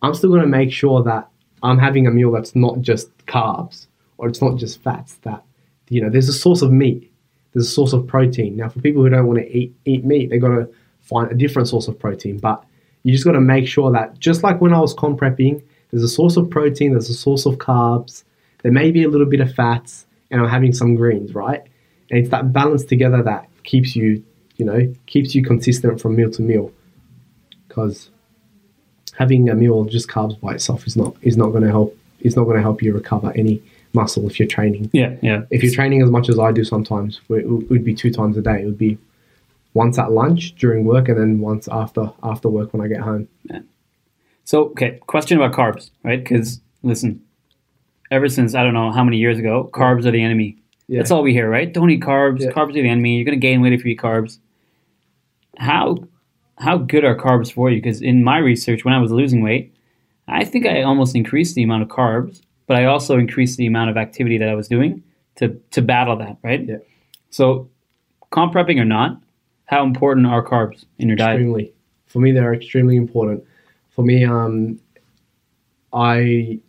I'm 0.00 0.14
still 0.14 0.30
going 0.30 0.42
to 0.42 0.46
make 0.46 0.70
sure 0.70 1.02
that 1.02 1.28
I'm 1.64 1.78
having 1.78 2.06
a 2.06 2.12
meal 2.12 2.30
that's 2.30 2.54
not 2.54 2.82
just 2.82 3.08
carbs 3.26 3.86
or 4.16 4.28
it's 4.28 4.40
not 4.40 4.58
just 4.58 4.80
fats. 4.80 5.14
That 5.22 5.42
you 5.88 6.00
know, 6.00 6.08
there's 6.08 6.28
a 6.28 6.32
source 6.32 6.62
of 6.62 6.70
meat, 6.70 7.10
there's 7.54 7.68
a 7.68 7.70
source 7.70 7.92
of 7.92 8.06
protein. 8.06 8.56
Now, 8.56 8.68
for 8.68 8.80
people 8.80 9.02
who 9.02 9.08
don't 9.08 9.26
want 9.26 9.38
to 9.38 9.56
eat 9.56 9.74
eat 9.84 10.04
meat, 10.04 10.30
they've 10.30 10.40
got 10.40 10.48
to 10.48 10.68
find 11.00 11.30
a 11.30 11.34
different 11.34 11.68
source 11.68 11.88
of 11.88 11.98
protein. 11.98 12.38
But 12.38 12.62
you 13.04 13.12
just 13.12 13.24
got 13.24 13.32
to 13.32 13.40
make 13.40 13.68
sure 13.68 13.90
that 13.92 14.18
just 14.18 14.42
like 14.42 14.60
when 14.60 14.74
I 14.74 14.80
was 14.80 14.92
comp 14.92 15.20
prepping, 15.20 15.62
there's 15.90 16.02
a 16.02 16.08
source 16.08 16.36
of 16.36 16.50
protein, 16.50 16.92
there's 16.92 17.10
a 17.10 17.14
source 17.14 17.46
of 17.46 17.56
carbs, 17.56 18.24
there 18.62 18.72
may 18.72 18.90
be 18.90 19.04
a 19.04 19.08
little 19.08 19.26
bit 19.26 19.40
of 19.40 19.54
fats, 19.54 20.06
and 20.30 20.40
I'm 20.40 20.48
having 20.48 20.72
some 20.72 20.96
greens, 20.96 21.34
right? 21.34 21.60
And 22.10 22.18
it's 22.18 22.30
that 22.30 22.52
balance 22.52 22.84
together 22.84 23.22
that 23.22 23.48
keeps 23.62 23.94
you, 23.94 24.24
you 24.56 24.64
know, 24.64 24.92
keeps 25.06 25.34
you 25.34 25.44
consistent 25.44 26.00
from 26.00 26.16
meal 26.16 26.30
to 26.32 26.42
meal. 26.42 26.72
Because 27.68 28.10
having 29.16 29.48
a 29.48 29.54
meal 29.54 29.80
of 29.80 29.90
just 29.90 30.08
carbs 30.08 30.40
by 30.40 30.54
itself 30.54 30.86
is 30.86 30.96
not 30.96 31.14
is 31.22 31.36
not 31.36 31.50
going 31.50 31.62
to 31.62 31.70
help. 31.70 31.96
Is 32.20 32.36
not 32.36 32.44
going 32.44 32.56
to 32.56 32.62
help 32.62 32.82
you 32.82 32.94
recover 32.94 33.32
any 33.36 33.62
muscle 33.94 34.26
if 34.26 34.38
you're 34.38 34.48
training. 34.48 34.90
Yeah, 34.92 35.16
yeah. 35.22 35.42
If 35.50 35.62
you're 35.62 35.72
training 35.72 36.02
as 36.02 36.10
much 36.10 36.28
as 36.28 36.38
I 36.38 36.52
do 36.52 36.64
sometimes, 36.64 37.20
it 37.30 37.46
would 37.46 37.84
be 37.84 37.94
two 37.94 38.10
times 38.10 38.36
a 38.36 38.42
day. 38.42 38.62
It 38.62 38.66
would 38.66 38.78
be 38.78 38.98
once 39.74 39.98
at 39.98 40.12
lunch 40.12 40.54
during 40.56 40.84
work, 40.84 41.08
and 41.08 41.18
then 41.18 41.40
once 41.40 41.68
after 41.68 42.10
after 42.22 42.48
work 42.48 42.72
when 42.72 42.82
I 42.82 42.88
get 42.88 43.00
home. 43.00 43.28
Yeah. 43.44 43.60
So, 44.44 44.66
okay, 44.66 45.00
question 45.06 45.40
about 45.40 45.52
carbs, 45.52 45.90
right? 46.02 46.22
Because 46.22 46.60
listen, 46.82 47.22
ever 48.10 48.28
since 48.28 48.54
I 48.54 48.62
don't 48.62 48.74
know 48.74 48.92
how 48.92 49.02
many 49.02 49.16
years 49.16 49.38
ago, 49.38 49.70
carbs 49.72 50.04
are 50.04 50.10
the 50.10 50.22
enemy. 50.22 50.58
Yeah. 50.86 50.98
That's 50.98 51.10
all 51.10 51.22
we 51.22 51.32
hear, 51.32 51.48
right? 51.48 51.72
Don't 51.72 51.90
eat 51.90 52.02
carbs. 52.02 52.40
Yeah. 52.40 52.50
Carbs 52.50 52.70
are 52.70 52.82
the 52.82 52.88
enemy. 52.88 53.16
You're 53.16 53.24
gonna 53.24 53.36
gain 53.36 53.62
weight 53.62 53.72
if 53.72 53.84
you 53.84 53.92
eat 53.92 54.00
carbs. 54.00 54.38
How 55.56 56.06
how 56.58 56.78
good 56.78 57.04
are 57.04 57.16
carbs 57.16 57.52
for 57.52 57.70
you? 57.70 57.80
Because 57.80 58.02
in 58.02 58.22
my 58.22 58.38
research, 58.38 58.84
when 58.84 58.94
I 58.94 58.98
was 58.98 59.10
losing 59.10 59.42
weight, 59.42 59.74
I 60.28 60.44
think 60.44 60.66
I 60.66 60.82
almost 60.82 61.16
increased 61.16 61.54
the 61.54 61.62
amount 61.62 61.82
of 61.82 61.88
carbs, 61.88 62.40
but 62.66 62.76
I 62.76 62.84
also 62.86 63.18
increased 63.18 63.56
the 63.58 63.66
amount 63.66 63.90
of 63.90 63.96
activity 63.96 64.38
that 64.38 64.48
I 64.48 64.54
was 64.54 64.68
doing 64.68 65.02
to 65.36 65.60
to 65.72 65.82
battle 65.82 66.16
that, 66.16 66.36
right? 66.42 66.64
Yeah. 66.66 66.76
So, 67.30 67.68
comp 68.30 68.54
prepping 68.54 68.78
or 68.80 68.84
not, 68.84 69.20
how 69.66 69.84
important 69.84 70.26
are 70.26 70.44
carbs 70.44 70.84
in 70.98 71.08
your 71.08 71.16
diet? 71.16 71.36
extremely. 71.36 71.72
For 72.06 72.20
me, 72.20 72.32
they're 72.32 72.54
extremely 72.54 72.96
important. 72.96 73.42
For 73.90 74.04
me, 74.04 74.24
um, 74.24 74.78
I 75.92 76.60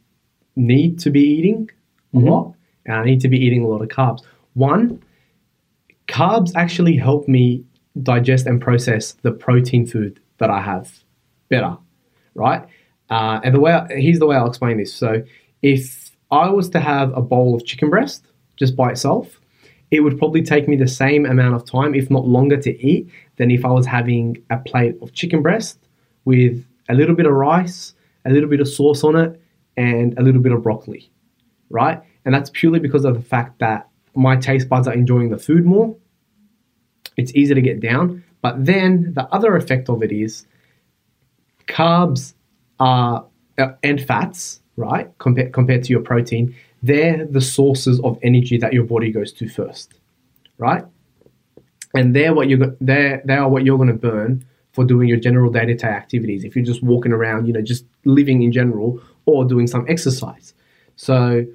need 0.55 0.99
to 0.99 1.09
be 1.09 1.21
eating 1.21 1.69
a 2.13 2.17
Mhm. 2.17 2.29
lot, 2.29 2.53
and 2.85 2.95
I 2.95 3.03
need 3.05 3.19
to 3.21 3.27
be 3.27 3.37
eating 3.37 3.63
a 3.63 3.67
lot 3.67 3.81
of 3.81 3.89
carbs. 3.89 4.21
One, 4.53 4.99
carbs 6.07 6.51
actually 6.55 6.95
help 6.95 7.27
me 7.27 7.63
digest 8.03 8.45
and 8.45 8.61
process 8.61 9.13
the 9.21 9.31
protein 9.31 9.85
food 9.85 10.19
that 10.37 10.49
I 10.49 10.61
have 10.61 11.03
better, 11.49 11.77
right? 12.35 12.63
Uh, 13.09 13.39
and 13.43 13.53
the 13.55 13.59
way 13.59 13.79
here's 13.89 14.19
the 14.19 14.25
way 14.25 14.35
I'll 14.35 14.47
explain 14.47 14.77
this. 14.77 14.93
So, 14.93 15.23
if 15.65 16.11
I 16.29 16.49
was 16.49 16.69
to 16.69 16.79
have 16.79 17.11
a 17.17 17.21
bowl 17.21 17.55
of 17.55 17.65
chicken 17.65 17.89
breast 17.89 18.27
just 18.55 18.75
by 18.75 18.91
itself, 18.91 19.41
it 19.89 20.01
would 20.01 20.17
probably 20.19 20.43
take 20.43 20.67
me 20.67 20.75
the 20.75 20.87
same 20.87 21.25
amount 21.25 21.55
of 21.55 21.65
time, 21.65 21.95
if 21.95 22.11
not 22.11 22.27
longer, 22.27 22.57
to 22.57 22.71
eat 22.85 23.09
than 23.37 23.49
if 23.49 23.65
I 23.65 23.71
was 23.71 23.87
having 23.87 24.37
a 24.51 24.57
plate 24.57 24.95
of 25.01 25.13
chicken 25.13 25.41
breast 25.41 25.79
with 26.23 26.63
a 26.87 26.93
little 26.93 27.15
bit 27.15 27.25
of 27.25 27.33
rice, 27.33 27.95
a 28.25 28.29
little 28.31 28.47
bit 28.47 28.59
of 28.59 28.67
sauce 28.67 29.03
on 29.03 29.15
it, 29.15 29.41
and 29.75 30.15
a 30.19 30.21
little 30.21 30.41
bit 30.41 30.51
of 30.51 30.61
broccoli, 30.61 31.09
right? 31.71 31.99
And 32.25 32.35
that's 32.35 32.51
purely 32.53 32.79
because 32.79 33.03
of 33.03 33.15
the 33.15 33.21
fact 33.21 33.57
that 33.59 33.89
my 34.13 34.35
taste 34.35 34.69
buds 34.69 34.87
are 34.87 34.93
enjoying 34.93 35.29
the 35.29 35.39
food 35.39 35.65
more. 35.65 35.95
It's 37.17 37.33
easy 37.33 37.55
to 37.55 37.61
get 37.61 37.79
down. 37.79 38.23
But 38.41 38.65
then 38.65 39.13
the 39.15 39.25
other 39.33 39.55
effect 39.55 39.89
of 39.89 40.03
it 40.03 40.11
is 40.11 40.45
carbs 41.67 42.35
are 42.79 43.25
and 43.81 43.99
fats, 44.05 44.61
right? 44.77 45.09
Compared 45.19 45.53
compared 45.53 45.83
to 45.83 45.91
your 45.91 46.01
protein, 46.01 46.55
they're 46.83 47.25
the 47.25 47.41
sources 47.41 47.99
of 48.01 48.17
energy 48.21 48.57
that 48.57 48.73
your 48.73 48.83
body 48.83 49.11
goes 49.11 49.31
to 49.33 49.47
first, 49.47 49.93
right? 50.57 50.85
And 51.93 52.15
they're 52.15 52.33
what 52.33 52.49
you're 52.49 52.75
they 52.81 53.21
they 53.25 53.35
are 53.35 53.49
what 53.49 53.65
you're 53.65 53.77
going 53.77 53.89
to 53.89 53.95
burn 53.95 54.45
for 54.73 54.83
doing 54.83 55.07
your 55.07 55.17
general 55.17 55.51
day 55.51 55.65
to 55.65 55.73
day 55.73 55.87
activities. 55.87 56.43
If 56.43 56.55
you're 56.55 56.65
just 56.65 56.83
walking 56.83 57.13
around, 57.13 57.47
you 57.47 57.53
know, 57.53 57.61
just 57.61 57.85
living 58.03 58.43
in 58.43 58.51
general, 58.51 59.01
or 59.25 59.45
doing 59.45 59.67
some 59.67 59.85
exercise. 59.87 60.53
So, 60.97 61.45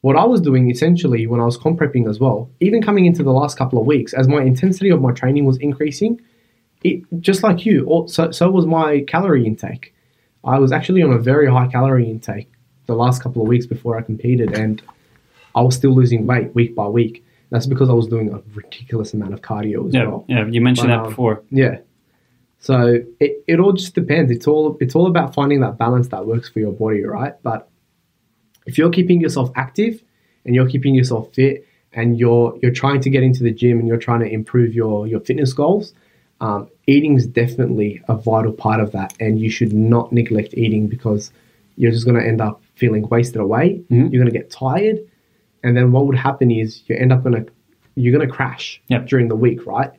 what 0.00 0.16
I 0.16 0.24
was 0.24 0.40
doing 0.40 0.70
essentially 0.70 1.26
when 1.26 1.40
I 1.40 1.44
was 1.44 1.56
comp 1.56 1.78
prepping 1.78 2.08
as 2.08 2.20
well, 2.20 2.50
even 2.60 2.82
coming 2.82 3.06
into 3.06 3.22
the 3.22 3.32
last 3.32 3.58
couple 3.58 3.78
of 3.78 3.86
weeks, 3.86 4.14
as 4.14 4.28
my 4.28 4.42
intensity 4.42 4.90
of 4.90 5.00
my 5.00 5.12
training 5.12 5.44
was 5.44 5.58
increasing, 5.58 6.20
it 6.82 7.02
just 7.20 7.42
like 7.42 7.66
you, 7.66 8.04
so 8.08 8.30
so 8.30 8.50
was 8.50 8.66
my 8.66 9.00
calorie 9.06 9.46
intake. 9.46 9.94
I 10.46 10.58
was 10.58 10.72
actually 10.72 11.02
on 11.02 11.12
a 11.12 11.18
very 11.18 11.50
high 11.50 11.66
calorie 11.66 12.08
intake 12.08 12.50
the 12.86 12.94
last 12.94 13.22
couple 13.22 13.42
of 13.42 13.48
weeks 13.48 13.66
before 13.66 13.98
I 13.98 14.02
competed, 14.02 14.52
and 14.54 14.80
I 15.54 15.60
was 15.62 15.74
still 15.74 15.92
losing 15.94 16.26
weight 16.26 16.54
week 16.54 16.74
by 16.74 16.86
week. 16.86 17.24
That's 17.50 17.66
because 17.66 17.88
I 17.88 17.92
was 17.92 18.06
doing 18.06 18.32
a 18.32 18.40
ridiculous 18.54 19.12
amount 19.14 19.32
of 19.34 19.40
cardio 19.42 19.86
as 19.88 19.94
Yeah, 19.94 20.06
well. 20.06 20.24
yeah. 20.28 20.46
You 20.46 20.60
mentioned 20.60 20.88
But, 20.88 20.96
that 20.96 21.02
um, 21.04 21.08
before. 21.10 21.42
Yeah. 21.50 21.78
So 22.58 23.00
it, 23.20 23.44
it 23.46 23.60
all 23.60 23.72
just 23.72 23.94
depends. 23.94 24.30
It's 24.32 24.46
all 24.46 24.76
it's 24.80 24.94
all 24.94 25.06
about 25.06 25.34
finding 25.34 25.60
that 25.60 25.78
balance 25.78 26.08
that 26.08 26.26
works 26.26 26.48
for 26.48 26.58
your 26.60 26.72
body, 26.72 27.04
right? 27.04 27.34
But 27.42 27.68
if 28.66 28.78
you're 28.78 28.90
keeping 28.90 29.20
yourself 29.20 29.50
active 29.54 30.02
and 30.44 30.54
you're 30.54 30.68
keeping 30.68 30.94
yourself 30.94 31.32
fit 31.34 31.66
and 31.92 32.18
you're 32.18 32.58
you're 32.62 32.72
trying 32.72 33.00
to 33.02 33.10
get 33.10 33.22
into 33.22 33.44
the 33.44 33.52
gym 33.52 33.78
and 33.78 33.86
you're 33.86 33.96
trying 33.98 34.20
to 34.20 34.28
improve 34.28 34.74
your 34.74 35.06
your 35.06 35.20
fitness 35.20 35.52
goals, 35.52 35.92
um, 36.40 36.68
eating 36.86 37.16
is 37.16 37.26
definitely 37.26 38.02
a 38.08 38.14
vital 38.16 38.52
part 38.52 38.80
of 38.80 38.92
that. 38.92 39.14
And 39.20 39.38
you 39.40 39.50
should 39.50 39.72
not 39.72 40.12
neglect 40.12 40.54
eating 40.54 40.86
because 40.86 41.30
you're 41.76 41.92
just 41.92 42.04
going 42.04 42.20
to 42.20 42.26
end 42.26 42.40
up 42.40 42.62
feeling 42.74 43.08
wasted 43.08 43.40
away. 43.40 43.80
Mhm. 43.90 44.12
You're 44.12 44.22
going 44.22 44.32
to 44.32 44.38
get 44.38 44.50
tired, 44.50 44.98
and 45.62 45.76
then 45.76 45.92
what 45.92 46.06
would 46.06 46.16
happen 46.16 46.50
is 46.50 46.82
you 46.86 46.96
end 46.96 47.12
up 47.12 47.22
going 47.22 47.44
to 47.44 47.52
you're 47.98 48.14
going 48.16 48.28
to 48.28 48.32
crash 48.34 48.80
Yep. 48.88 49.06
during 49.08 49.28
the 49.28 49.36
week, 49.36 49.66
right? 49.66 49.90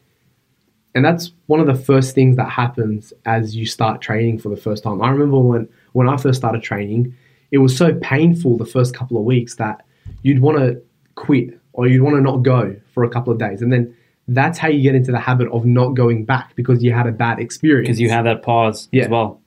And 0.94 1.04
that's 1.04 1.32
one 1.48 1.60
of 1.60 1.66
the 1.68 1.74
first 1.76 2.14
things 2.14 2.36
that 2.38 2.50
happens 2.50 3.12
as 3.26 3.56
you 3.56 3.66
start 3.66 4.02
training 4.02 4.38
for 4.40 4.50
the 4.50 4.56
first 4.58 4.84
time. 4.84 5.02
I 5.02 5.10
remember 5.10 5.40
when 5.40 5.68
when 5.94 6.08
I 6.08 6.18
first 6.18 6.38
started 6.40 6.62
training, 6.62 7.14
it 7.52 7.58
was 7.60 7.76
so 7.76 7.96
painful 7.96 8.58
the 8.58 8.66
first 8.66 8.94
couple 8.96 9.18
of 9.18 9.24
weeks 9.24 9.56
that 9.56 9.84
you'd 10.22 10.40
want 10.42 10.58
to 10.60 10.80
quit 11.16 11.60
or 11.74 11.88
you'd 11.88 12.02
want 12.04 12.16
to 12.16 12.22
not 12.22 12.44
go 12.44 12.76
for 12.94 13.04
a 13.04 13.10
couple 13.10 13.32
of 13.34 13.40
days, 13.40 13.62
and 13.62 13.72
then 13.74 13.94
that's 14.28 14.58
how 14.58 14.68
you 14.68 14.82
get 14.82 14.94
into 14.96 15.12
the 15.12 15.20
habit 15.20 15.48
of 15.52 15.66
not 15.66 15.90
going 15.96 16.26
back 16.26 16.56
because 16.56 16.84
you 16.84 16.92
had 16.92 17.08
a 17.08 17.12
bad 17.12 17.40
experience. 17.40 17.88
Because 17.88 18.00
you 18.02 18.10
have 18.10 18.26
that 18.26 18.44
pause 18.44 18.90
Yeah. 18.92 19.04
as 19.06 19.10
well. 19.10 19.42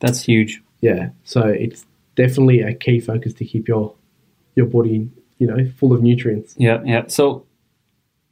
That's 0.00 0.22
huge. 0.22 0.62
yeah. 0.80 1.10
So 1.24 1.42
it's 1.48 1.84
definitely 2.14 2.60
a 2.60 2.74
key 2.74 3.00
focus 3.00 3.32
to 3.34 3.44
keep 3.44 3.66
your 3.68 3.94
your 4.54 4.66
body, 4.66 5.08
you 5.38 5.46
know, 5.46 5.64
full 5.78 5.92
of 5.92 6.02
nutrients. 6.02 6.54
Yeah, 6.58 6.82
yeah. 6.84 7.04
So, 7.06 7.46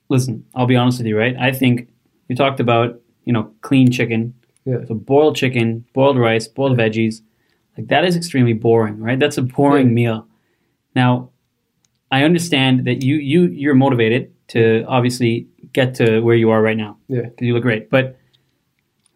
listen, 0.09 0.45
I'll 0.55 0.66
be 0.66 0.77
honest 0.77 0.99
with 0.99 1.07
you, 1.07 1.16
right? 1.16 1.37
I 1.38 1.53
think 1.53 1.88
you 2.29 2.35
talked 2.37 2.59
about, 2.61 3.01
you 3.25 3.33
know, 3.33 3.51
clean 3.62 3.90
chicken. 3.92 4.35
Yeah. 4.64 4.85
So 4.88 4.95
boiled 4.95 5.37
chicken, 5.37 5.85
boiled 5.92 6.19
rice, 6.19 6.49
boiled 6.49 6.77
veggies. 6.77 7.23
Like 7.79 7.87
that 7.88 8.05
is 8.05 8.16
extremely 8.16 8.53
boring, 8.55 8.99
right? 8.99 9.19
That's 9.19 9.38
a 9.38 9.42
boring 9.42 9.88
Yeah. 9.88 9.92
meal. 9.95 10.29
Now, 10.95 11.31
I 12.11 12.25
understand 12.25 12.85
that 12.87 13.03
you 13.05 13.16
you 13.16 13.45
you're 13.47 13.75
motivated 13.75 14.33
to 14.49 14.85
obviously 14.87 15.47
get 15.73 15.95
to 15.97 16.21
where 16.21 16.37
you 16.37 16.51
are 16.51 16.63
right 16.63 16.77
now 16.77 16.97
Yeah. 17.09 17.23
because 17.23 17.47
you 17.47 17.55
look 17.55 17.63
great. 17.63 17.91
But 17.91 18.19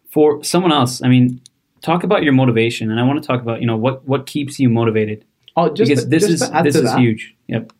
for 0.09 0.43
someone 0.43 0.71
else, 0.71 1.01
I 1.01 1.07
mean, 1.07 1.41
talk 1.81 2.03
about 2.03 2.23
your 2.23 2.33
motivation, 2.33 2.91
and 2.91 2.99
I 2.99 3.03
want 3.03 3.21
to 3.21 3.27
talk 3.27 3.41
about 3.41 3.61
you 3.61 3.67
know 3.67 3.77
what 3.77 4.07
what 4.07 4.25
keeps 4.25 4.59
you 4.59 4.69
motivated 4.69 5.25
Oh, 5.55 5.73
just 5.73 5.89
because 5.89 6.03
to- 6.03 6.09
this 6.09 6.27
just 6.27 6.43
is 6.43 6.51
this 6.63 6.75
is 6.75 6.83
that, 6.83 6.99
huge. 6.99 7.35
Yep. 7.47 7.71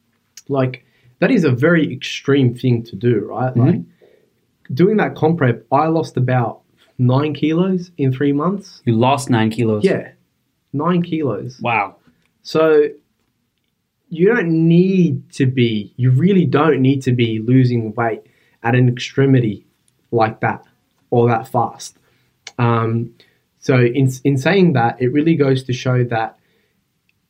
like 0.50 0.86
that 1.20 1.32
is 1.32 1.44
a 1.44 1.52
very 1.52 1.92
extreme 1.94 2.54
thing 2.56 2.84
to 2.84 2.96
do, 2.96 3.20
right? 3.26 3.54
Mhm. 3.54 3.66
Like 3.66 3.82
doing 4.74 4.98
that 4.98 5.16
comp 5.16 5.38
prep, 5.38 5.66
I 5.72 5.88
lost 5.88 6.18
about 6.18 6.62
nine 6.98 7.34
kilos 7.34 7.92
in 7.98 8.12
three 8.12 8.32
months. 8.32 8.82
You 8.86 8.96
lost 8.96 9.30
nine 9.30 9.50
kilos. 9.52 9.84
Yeah, 9.84 10.10
nine 10.74 11.02
kilos. 11.04 11.60
Wow. 11.62 11.98
So 12.44 12.88
you 14.12 14.28
don't 14.28 14.68
need 14.68 15.32
to 15.32 15.46
be, 15.46 15.94
you 15.96 16.12
really 16.12 16.46
don't 16.46 16.82
need 16.82 17.02
to 17.04 17.14
be 17.14 17.40
losing 17.40 17.94
weight 17.96 18.22
at 18.62 18.76
an 18.76 18.90
extremity 18.90 19.66
like 20.12 20.42
that 20.42 20.66
or 21.10 21.30
that 21.30 21.48
fast. 21.48 21.98
Um, 22.60 23.16
so 23.60 23.80
in 23.80 24.12
in 24.26 24.38
saying 24.38 24.74
that, 24.74 25.02
it 25.02 25.14
really 25.14 25.36
goes 25.36 25.64
to 25.64 25.74
show 25.74 26.04
that 26.04 26.38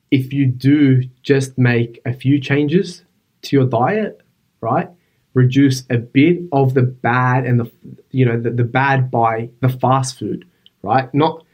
if 0.09 0.33
you 0.33 0.47
do 0.47 1.03
just 1.21 1.55
make 1.57 2.01
a 2.03 2.13
few 2.13 2.39
changes 2.39 3.03
to 3.43 3.55
your 3.55 3.65
diet, 3.65 4.19
right? 4.59 4.89
Reduce 5.35 5.83
a 5.91 5.97
bit 5.97 6.39
of 6.51 6.73
the 6.73 6.81
bad 6.81 7.45
and 7.45 7.59
the 7.59 7.71
you 8.09 8.25
know 8.25 8.41
the, 8.41 8.49
the 8.49 8.63
bad 8.63 9.11
by 9.11 9.51
the 9.59 9.69
fast 9.69 10.17
food, 10.17 10.49
right? 10.81 11.13
Not 11.13 11.45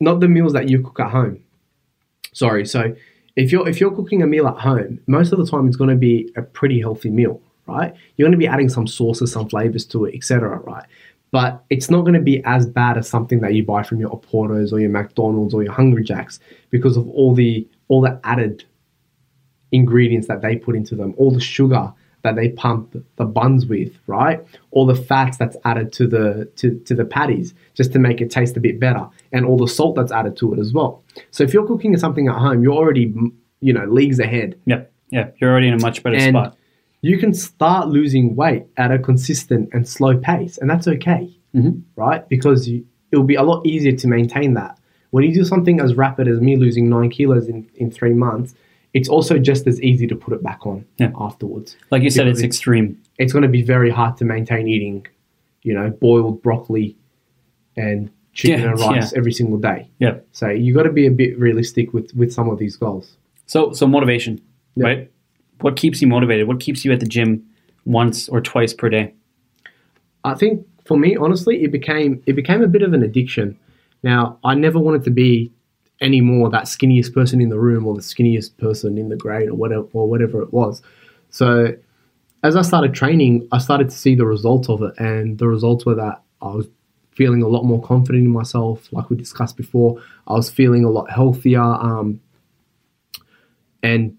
not 0.00 0.20
the 0.20 0.28
meals 0.28 0.52
that 0.52 0.68
you 0.68 0.82
cook 0.82 1.00
at 1.00 1.10
home. 1.12 1.44
Sorry, 2.34 2.66
so 2.66 2.94
if 3.36 3.52
you're 3.52 3.68
if 3.68 3.80
you're 3.80 3.94
cooking 3.94 4.22
a 4.22 4.26
meal 4.26 4.46
at 4.46 4.58
home, 4.58 5.00
most 5.06 5.32
of 5.32 5.38
the 5.38 5.46
time 5.46 5.66
it's 5.66 5.76
going 5.76 5.90
to 5.90 5.96
be 5.96 6.30
a 6.36 6.42
pretty 6.42 6.80
healthy 6.80 7.10
meal, 7.10 7.40
right? 7.66 7.94
You're 8.16 8.26
going 8.26 8.32
to 8.32 8.38
be 8.38 8.46
adding 8.46 8.68
some 8.68 8.86
sauces, 8.86 9.32
some 9.32 9.48
flavors 9.48 9.84
to 9.86 10.04
it, 10.04 10.14
etc., 10.14 10.58
right? 10.60 10.84
But 11.30 11.64
it's 11.70 11.90
not 11.90 12.02
going 12.02 12.14
to 12.14 12.20
be 12.20 12.44
as 12.44 12.66
bad 12.66 12.98
as 12.98 13.08
something 13.08 13.40
that 13.40 13.54
you 13.54 13.64
buy 13.64 13.82
from 13.82 13.98
your 13.98 14.10
Oportos 14.10 14.70
or 14.70 14.80
your 14.80 14.90
McDonald's 14.90 15.54
or 15.54 15.62
your 15.62 15.72
Hungry 15.72 16.04
Jacks 16.04 16.40
because 16.70 16.96
of 16.96 17.08
all 17.08 17.34
the 17.34 17.66
all 17.88 18.02
the 18.02 18.20
added 18.24 18.64
ingredients 19.72 20.28
that 20.28 20.42
they 20.42 20.56
put 20.56 20.76
into 20.76 20.94
them, 20.94 21.14
all 21.16 21.30
the 21.30 21.40
sugar 21.40 21.92
that 22.22 22.36
they 22.36 22.50
pump 22.50 22.96
the 23.16 23.24
buns 23.24 23.66
with, 23.66 23.92
right? 24.06 24.40
All 24.70 24.86
the 24.86 24.94
fats 24.94 25.36
that's 25.36 25.56
added 25.64 25.92
to 25.94 26.06
the 26.06 26.44
to, 26.56 26.78
to 26.80 26.94
the 26.94 27.04
patties 27.04 27.54
just 27.74 27.92
to 27.92 27.98
make 27.98 28.20
it 28.20 28.30
taste 28.30 28.56
a 28.56 28.60
bit 28.60 28.78
better, 28.78 29.08
and 29.32 29.44
all 29.44 29.56
the 29.58 29.68
salt 29.68 29.96
that's 29.96 30.12
added 30.12 30.36
to 30.38 30.52
it 30.54 30.58
as 30.60 30.72
well. 30.72 31.02
So 31.30 31.42
if 31.44 31.52
you're 31.52 31.66
cooking 31.66 31.96
something 31.96 32.28
at 32.28 32.36
home, 32.36 32.62
you're 32.62 32.74
already 32.74 33.12
you 33.60 33.72
know 33.72 33.84
leagues 33.86 34.18
ahead. 34.18 34.58
Yep. 34.66 34.92
Yeah. 35.10 35.28
You're 35.40 35.50
already 35.50 35.68
in 35.68 35.74
a 35.74 35.78
much 35.80 36.02
better 36.02 36.16
And 36.16 36.34
spot. 36.34 36.56
you 37.02 37.18
can 37.18 37.34
start 37.34 37.88
losing 37.88 38.34
weight 38.36 38.64
at 38.76 38.90
a 38.92 38.98
consistent 38.98 39.68
and 39.72 39.86
slow 39.88 40.16
pace, 40.16 40.56
and 40.58 40.70
that's 40.70 40.88
okay, 40.88 41.30
Mhm. 41.54 41.82
right? 41.96 42.26
Because 42.28 42.68
you, 42.68 42.86
it'll 43.10 43.24
be 43.24 43.34
a 43.34 43.42
lot 43.42 43.66
easier 43.66 43.92
to 43.92 44.08
maintain 44.08 44.54
that. 44.54 44.78
When 45.10 45.24
you 45.24 45.34
do 45.34 45.44
something 45.44 45.80
as 45.80 45.94
rapid 45.94 46.26
as 46.28 46.40
me 46.40 46.56
losing 46.56 46.88
nine 46.88 47.10
kilos 47.10 47.46
in, 47.48 47.68
in 47.74 47.90
three 47.90 48.14
months, 48.14 48.54
it's 48.94 49.08
also 49.08 49.38
just 49.38 49.66
as 49.66 49.80
easy 49.80 50.06
to 50.06 50.14
put 50.16 50.34
it 50.34 50.42
back 50.42 50.66
on 50.66 50.84
Yeah. 50.98 51.12
afterwards. 51.18 51.76
Like 51.90 52.02
you 52.02 52.10
said, 52.10 52.26
it's 52.28 52.40
it's- 52.40 52.46
extreme. 52.48 52.98
It's 53.18 53.32
going 53.32 53.42
to 53.42 53.48
be 53.48 53.62
very 53.62 53.90
hard 53.90 54.16
to 54.18 54.24
maintain 54.24 54.66
eating, 54.68 55.06
you 55.62 55.74
know, 55.74 55.90
boiled 55.90 56.42
broccoli 56.42 56.96
and 57.76 58.10
chicken 58.32 58.60
Yeah, 58.60 58.70
and 58.70 58.80
rice 58.80 59.12
yeah. 59.12 59.18
every 59.18 59.32
single 59.32 59.58
day. 59.58 59.88
Yep. 59.98 60.26
So 60.32 60.48
you 60.48 60.74
got 60.74 60.82
to 60.84 60.92
be 60.92 61.06
a 61.06 61.10
bit 61.10 61.38
realistic 61.38 61.92
with 61.94 62.14
with 62.14 62.32
some 62.32 62.48
of 62.50 62.58
these 62.58 62.76
goals. 62.76 63.16
So 63.46 63.72
so 63.72 63.86
motivation, 63.86 64.40
Yeah. 64.76 64.86
right? 64.86 65.10
What 65.60 65.76
keeps 65.76 66.00
you 66.02 66.08
motivated? 66.08 66.48
What 66.48 66.58
keeps 66.60 66.84
you 66.84 66.92
at 66.92 67.00
the 67.00 67.06
gym 67.06 67.44
once 67.84 68.28
or 68.28 68.40
twice 68.40 68.72
per 68.74 68.88
day? 68.88 69.12
I 70.24 70.34
think 70.34 70.66
for 70.84 70.96
me, 70.98 71.16
honestly, 71.16 71.62
it 71.62 71.70
became 71.72 72.22
it 72.26 72.34
became 72.34 72.62
a 72.62 72.68
bit 72.68 72.82
of 72.82 72.92
an 72.92 73.02
addiction. 73.02 73.56
Now, 74.02 74.38
I 74.42 74.54
never 74.54 74.78
wanted 74.80 75.04
to 75.04 75.10
be 75.10 75.50
any 76.02 76.20
more 76.20 76.50
that 76.50 76.64
skinniest 76.64 77.14
person 77.14 77.40
in 77.40 77.48
the 77.48 77.58
room 77.58 77.86
or 77.86 77.94
the 77.94 78.02
skinniest 78.02 78.56
person 78.58 78.98
in 78.98 79.08
the 79.08 79.16
grade 79.16 79.48
or 79.48 79.54
whatever 79.54 79.86
or 79.92 80.08
whatever 80.08 80.42
it 80.42 80.52
was. 80.52 80.82
So, 81.30 81.74
as 82.42 82.56
I 82.56 82.62
started 82.62 82.92
training, 82.92 83.48
I 83.52 83.58
started 83.58 83.88
to 83.88 83.96
see 83.96 84.14
the 84.14 84.26
results 84.26 84.68
of 84.68 84.82
it, 84.82 84.94
and 84.98 85.38
the 85.38 85.46
results 85.46 85.86
were 85.86 85.94
that 85.94 86.22
I 86.42 86.48
was 86.48 86.66
feeling 87.12 87.42
a 87.42 87.48
lot 87.48 87.64
more 87.64 87.80
confident 87.80 88.24
in 88.24 88.30
myself, 88.30 88.92
like 88.92 89.08
we 89.08 89.16
discussed 89.16 89.56
before. 89.56 90.02
I 90.26 90.32
was 90.32 90.50
feeling 90.50 90.84
a 90.84 90.90
lot 90.90 91.10
healthier, 91.10 91.62
um, 91.62 92.20
and 93.82 94.16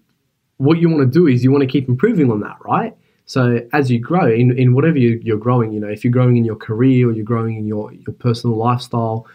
what 0.56 0.78
you 0.78 0.88
want 0.88 1.00
to 1.00 1.18
do 1.18 1.26
is 1.26 1.44
you 1.44 1.50
want 1.50 1.62
to 1.62 1.68
keep 1.68 1.88
improving 1.88 2.30
on 2.30 2.40
that, 2.40 2.56
right? 2.64 2.96
So 3.26 3.60
as 3.72 3.90
you 3.90 3.98
grow 3.98 4.30
in, 4.30 4.56
in 4.58 4.74
whatever 4.74 4.98
you, 4.98 5.20
you're 5.22 5.38
growing, 5.38 5.72
you 5.72 5.80
know, 5.80 5.88
if 5.88 6.04
you're 6.04 6.12
growing 6.12 6.36
in 6.36 6.44
your 6.44 6.56
career 6.56 7.08
or 7.08 7.12
you're 7.12 7.24
growing 7.24 7.56
in 7.56 7.66
your, 7.66 7.92
your 7.92 8.14
personal 8.18 8.56
lifestyle, 8.56 9.26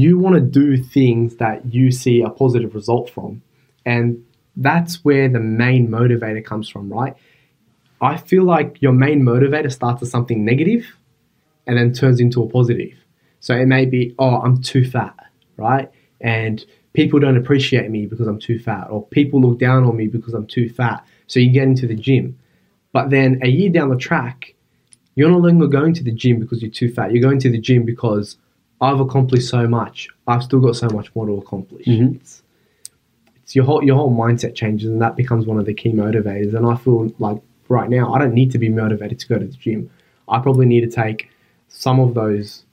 you 0.00 0.18
want 0.18 0.34
to 0.34 0.40
do 0.40 0.82
things 0.82 1.36
that 1.36 1.72
you 1.72 1.90
see 1.90 2.22
a 2.22 2.30
positive 2.30 2.74
result 2.74 3.10
from. 3.10 3.42
And 3.84 4.24
that's 4.56 5.04
where 5.04 5.28
the 5.28 5.40
main 5.40 5.88
motivator 5.88 6.44
comes 6.44 6.68
from, 6.68 6.92
right? 6.92 7.14
I 8.00 8.16
feel 8.16 8.44
like 8.44 8.80
your 8.80 8.92
main 8.92 9.22
motivator 9.22 9.72
starts 9.72 10.02
as 10.02 10.10
something 10.10 10.44
negative 10.44 10.86
and 11.66 11.76
then 11.76 11.92
turns 11.92 12.20
into 12.20 12.42
a 12.42 12.48
positive. 12.48 12.94
So 13.40 13.54
it 13.54 13.66
may 13.66 13.86
be, 13.86 14.14
oh, 14.18 14.40
I'm 14.40 14.62
too 14.62 14.88
fat, 14.88 15.16
right? 15.56 15.90
And 16.20 16.64
people 16.92 17.20
don't 17.20 17.36
appreciate 17.36 17.90
me 17.90 18.06
because 18.06 18.26
I'm 18.26 18.38
too 18.38 18.58
fat, 18.58 18.88
or 18.90 19.06
people 19.06 19.40
look 19.40 19.58
down 19.58 19.84
on 19.84 19.96
me 19.96 20.06
because 20.06 20.34
I'm 20.34 20.46
too 20.46 20.68
fat. 20.68 21.04
So 21.26 21.40
you 21.40 21.50
get 21.50 21.64
into 21.64 21.86
the 21.86 21.94
gym. 21.94 22.38
But 22.92 23.10
then 23.10 23.40
a 23.42 23.48
year 23.48 23.70
down 23.70 23.90
the 23.90 23.96
track, 23.96 24.54
you're 25.14 25.30
no 25.30 25.38
longer 25.38 25.66
going 25.66 25.94
to 25.94 26.04
the 26.04 26.12
gym 26.12 26.40
because 26.40 26.60
you're 26.62 26.70
too 26.70 26.92
fat. 26.92 27.12
You're 27.12 27.22
going 27.22 27.38
to 27.40 27.50
the 27.50 27.60
gym 27.60 27.84
because 27.84 28.36
I've 28.80 29.00
accomplished 29.00 29.48
so 29.48 29.66
much. 29.68 30.08
I've 30.26 30.42
still 30.42 30.60
got 30.60 30.76
so 30.76 30.88
much 30.88 31.14
more 31.14 31.26
to 31.26 31.32
accomplish. 31.34 31.84
Mhm. 31.86 32.16
It's, 32.16 32.42
it's 33.42 33.54
your 33.54 33.64
whole 33.64 33.82
your 33.84 33.96
whole 33.96 34.12
mindset 34.14 34.54
changes, 34.54 34.88
and 34.88 35.00
that 35.02 35.16
becomes 35.16 35.46
one 35.46 35.58
of 35.58 35.66
the 35.66 35.74
key 35.74 35.92
motivators. 35.92 36.54
And 36.54 36.66
I 36.66 36.76
feel 36.76 37.12
like 37.18 37.40
right 37.68 37.90
now, 37.90 38.12
I 38.14 38.18
don't 38.18 38.34
need 38.34 38.50
to 38.52 38.58
be 38.58 38.68
motivated 38.68 39.18
to 39.20 39.28
go 39.28 39.38
to 39.38 39.46
the 39.46 39.52
gym. 39.56 39.90
I 40.28 40.38
probably 40.38 40.66
need 40.66 40.80
to 40.82 40.90
take 40.90 41.28
some 41.68 42.00
of 42.00 42.14
those 42.14 42.64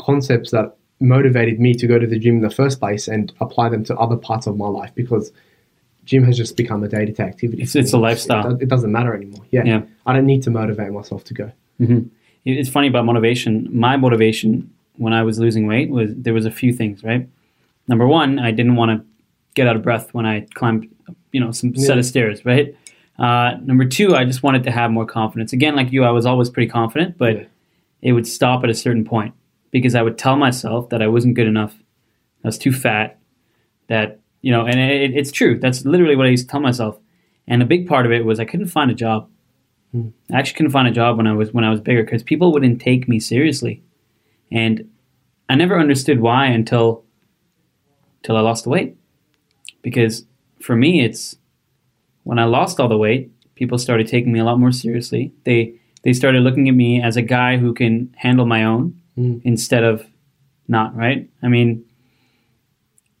concepts 0.00 0.50
that 0.52 0.76
motivated 1.00 1.58
me 1.60 1.74
to 1.74 1.86
go 1.86 1.98
to 1.98 2.06
the 2.06 2.18
gym 2.18 2.36
in 2.36 2.42
the 2.42 2.50
first 2.50 2.78
place 2.80 3.08
and 3.08 3.32
apply 3.40 3.68
them 3.68 3.84
to 3.84 3.96
other 3.96 4.16
parts 4.16 4.46
of 4.46 4.56
my 4.56 4.68
life 4.68 4.92
because 4.94 5.32
gym 6.04 6.24
has 6.24 6.36
just 6.36 6.56
become 6.56 6.82
a 6.84 6.88
day-to-day 6.88 7.22
activity. 7.24 7.62
It's- 7.62 7.76
it's 7.76 7.92
a 7.92 7.98
lifestyle. 7.98 8.54
It, 8.54 8.62
it 8.62 8.68
doesn't 8.68 8.90
matter 8.90 9.14
anymore. 9.14 9.44
Yeah. 9.50 9.64
Yeah. 9.64 9.82
I 10.06 10.12
don't 10.12 10.26
need 10.26 10.42
to 10.44 10.50
motivate 10.50 10.92
myself 10.92 11.24
to 11.24 11.34
go. 11.34 11.52
It- 11.80 12.08
It's 12.44 12.68
funny 12.68 12.86
about 12.88 13.04
motivation. 13.04 13.68
My 13.72 13.96
motivation 13.96 14.70
when 14.96 15.12
I 15.12 15.22
was 15.22 15.38
losing 15.38 15.66
weight 15.66 15.90
was 15.90 16.10
there 16.16 16.34
was 16.34 16.46
a 16.46 16.50
few 16.50 16.72
things, 16.72 17.02
right? 17.02 17.28
Number 17.88 18.06
one, 18.06 18.38
I 18.38 18.50
didn't 18.50 18.76
want 18.76 18.90
to 19.00 19.06
get 19.54 19.66
out 19.66 19.76
of 19.76 19.82
breath 19.82 20.12
when 20.14 20.24
I 20.26 20.46
climbed, 20.54 20.88
you 21.32 21.40
know, 21.40 21.50
some 21.50 21.74
set 21.76 21.98
of 21.98 22.04
stairs, 22.06 22.44
right? 22.44 22.74
Uh, 23.18 23.56
number 23.62 23.84
two, 23.84 24.14
I 24.14 24.24
just 24.24 24.42
wanted 24.42 24.62
to 24.64 24.70
have 24.70 24.90
more 24.90 25.06
confidence. 25.06 25.52
Again, 25.52 25.76
like 25.76 25.92
you, 25.92 26.04
I 26.04 26.10
was 26.10 26.24
always 26.26 26.48
pretty 26.50 26.70
confident, 26.70 27.18
but 27.18 27.36
Yeah. 27.36 27.44
it 28.02 28.12
would 28.12 28.26
stop 28.26 28.64
at 28.64 28.70
a 28.70 28.74
certain 28.74 29.04
point 29.04 29.34
because 29.70 29.94
I 29.94 30.02
would 30.02 30.16
tell 30.18 30.36
myself 30.36 30.88
that 30.90 31.02
I 31.02 31.08
wasn't 31.08 31.34
good 31.34 31.46
enough, 31.46 31.74
I 32.44 32.48
was 32.48 32.58
too 32.58 32.72
fat, 32.72 33.18
that 33.88 34.20
you 34.40 34.50
know, 34.50 34.64
and 34.66 34.78
it, 34.80 35.14
it's 35.16 35.30
true. 35.30 35.58
That's 35.58 35.84
literally 35.84 36.16
what 36.16 36.26
I 36.26 36.30
used 36.30 36.46
to 36.48 36.50
tell 36.52 36.60
myself. 36.60 36.98
And 37.46 37.62
a 37.62 37.66
big 37.66 37.86
part 37.86 38.06
of 38.06 38.12
it 38.12 38.24
was 38.24 38.40
I 38.40 38.44
couldn't 38.44 38.66
find 38.68 38.90
a 38.90 38.94
job. 38.94 39.28
I 40.32 40.38
actually 40.38 40.56
couldn't 40.56 40.72
find 40.72 40.88
a 40.88 40.92
job 40.92 41.16
when 41.18 41.26
I 41.26 41.32
was 41.34 41.52
when 41.52 41.64
I 41.64 41.70
was 41.70 41.80
bigger 41.80 42.02
because 42.02 42.22
people 42.22 42.50
wouldn't 42.52 42.80
take 42.80 43.06
me 43.08 43.20
seriously, 43.20 43.82
and 44.52 44.88
I 45.48 45.54
never 45.54 45.78
understood 45.78 46.20
why 46.20 46.46
until 46.46 47.04
until 48.22 48.36
I 48.36 48.40
lost 48.40 48.64
the 48.64 48.70
weight. 48.70 48.96
Because 49.82 50.24
for 50.60 50.76
me, 50.76 51.00
it's 51.04 51.36
when 52.24 52.38
I 52.38 52.44
lost 52.44 52.78
all 52.78 52.88
the 52.88 52.96
weight, 52.96 53.30
people 53.56 53.78
started 53.78 54.06
taking 54.06 54.32
me 54.32 54.38
a 54.38 54.44
lot 54.44 54.58
more 54.60 54.72
seriously. 54.72 55.32
They 55.44 55.74
they 56.04 56.12
started 56.12 56.42
looking 56.42 56.68
at 56.68 56.74
me 56.74 57.02
as 57.02 57.16
a 57.16 57.22
guy 57.22 57.56
who 57.56 57.74
can 57.74 58.14
handle 58.16 58.46
my 58.46 58.64
own 58.64 58.98
Mm. 59.18 59.42
instead 59.44 59.84
of 59.84 60.06
not. 60.68 60.96
Right? 60.96 61.28
I 61.42 61.48
mean, 61.48 61.84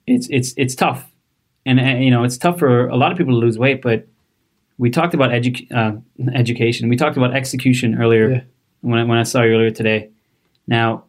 it's 0.06 0.26
it's 0.30 0.54
it's 0.56 0.74
tough, 0.74 1.10
and 1.66 1.78
uh, 1.78 1.98
you 2.04 2.10
know 2.10 2.24
it's 2.24 2.38
tough 2.38 2.58
for 2.58 2.88
a 2.88 2.96
lot 2.96 3.12
of 3.12 3.18
people 3.18 3.34
to 3.34 3.38
lose 3.38 3.58
weight, 3.58 3.82
but 3.82 4.06
we 4.78 4.88
talked 4.90 5.12
about 5.14 5.30
edu- 5.30 5.70
uh, 5.70 5.92
education. 6.34 6.88
We 6.88 6.96
talked 6.96 7.16
about 7.18 7.34
execution 7.34 8.00
earlier 8.00 8.30
Yeah. 8.30 8.40
when 8.80 8.98
I, 9.00 9.04
when 9.04 9.18
I 9.18 9.22
saw 9.22 9.42
you 9.42 9.52
earlier 9.52 9.70
today. 9.70 10.08
Now, 10.66 11.04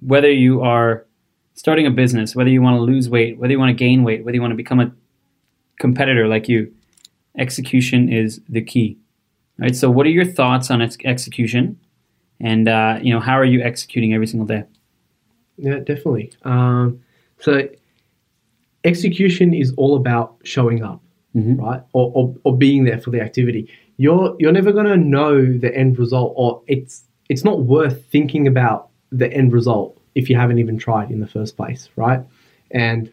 whether 0.00 0.30
you 0.30 0.60
are 0.62 1.04
starting 1.54 1.86
a 1.86 1.90
business, 1.90 2.34
whether 2.36 2.50
you 2.50 2.62
want 2.62 2.76
to 2.76 2.80
lose 2.80 3.08
weight, 3.08 3.38
whether 3.38 3.52
you 3.52 3.58
want 3.58 3.70
to 3.70 3.74
gain 3.74 4.04
weight, 4.04 4.24
whether 4.24 4.34
you 4.34 4.40
want 4.40 4.52
to 4.52 4.56
become 4.56 4.80
a 4.80 4.92
competitor 5.80 6.28
like 6.28 6.48
you, 6.48 6.72
execution 7.36 8.12
is 8.12 8.40
the 8.48 8.62
key. 8.62 8.96
Right. 9.58 9.74
So, 9.74 9.90
what 9.90 10.06
are 10.06 10.10
your 10.10 10.24
thoughts 10.24 10.70
on 10.70 10.80
ex- 10.80 10.96
execution, 11.04 11.78
and 12.40 12.68
uh, 12.68 13.00
you 13.02 13.12
know 13.12 13.18
how 13.18 13.32
are 13.34 13.44
you 13.44 13.60
executing 13.60 14.14
every 14.14 14.28
single 14.28 14.46
day? 14.46 14.62
Yeah, 15.56 15.78
definitely. 15.80 16.32
Um, 16.44 17.00
so 17.40 17.68
execution 18.84 19.54
is 19.54 19.72
all 19.76 19.96
about 19.96 20.36
showing 20.44 20.82
up, 20.84 21.02
Mhm. 21.36 21.58
right? 21.60 21.82
Or, 21.92 22.12
or, 22.14 22.34
or 22.44 22.56
being 22.56 22.84
there 22.84 22.98
for 23.00 23.10
the 23.10 23.20
activity. 23.20 23.68
You're 23.96 24.36
you're 24.38 24.52
never 24.52 24.70
gonna 24.72 24.96
know 24.96 25.44
the 25.44 25.76
end 25.76 25.98
result, 25.98 26.32
or 26.36 26.62
it's 26.68 27.02
it's 27.28 27.44
not 27.44 27.60
worth 27.62 28.04
thinking 28.06 28.46
about 28.46 28.87
the 29.10 29.32
end 29.32 29.52
result 29.52 29.98
if 30.14 30.28
you 30.28 30.36
haven't 30.36 30.58
even 30.58 30.78
tried 30.78 31.10
in 31.10 31.20
the 31.20 31.26
first 31.26 31.56
place, 31.56 31.88
right? 31.96 32.20
And 32.70 33.10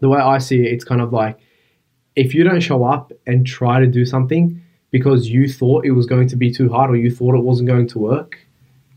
the 0.00 0.08
way 0.08 0.18
I 0.20 0.38
see 0.38 0.60
it, 0.66 0.72
it's 0.72 0.84
kind 0.84 1.00
of 1.00 1.12
like 1.12 1.38
if 2.16 2.34
you 2.34 2.42
don't 2.44 2.60
show 2.60 2.84
up 2.84 3.12
and 3.26 3.46
try 3.46 3.80
to 3.80 3.86
do 3.86 4.04
something 4.04 4.60
because 4.90 5.28
you 5.28 5.48
thought 5.48 5.84
it 5.84 5.92
was 5.92 6.06
going 6.06 6.26
to 6.28 6.36
be 6.36 6.50
too 6.52 6.68
hard 6.68 6.90
or 6.90 6.96
you 6.96 7.10
thought 7.10 7.34
it 7.34 7.42
wasn't 7.42 7.68
going 7.68 7.86
to 7.88 7.98
work, 7.98 8.38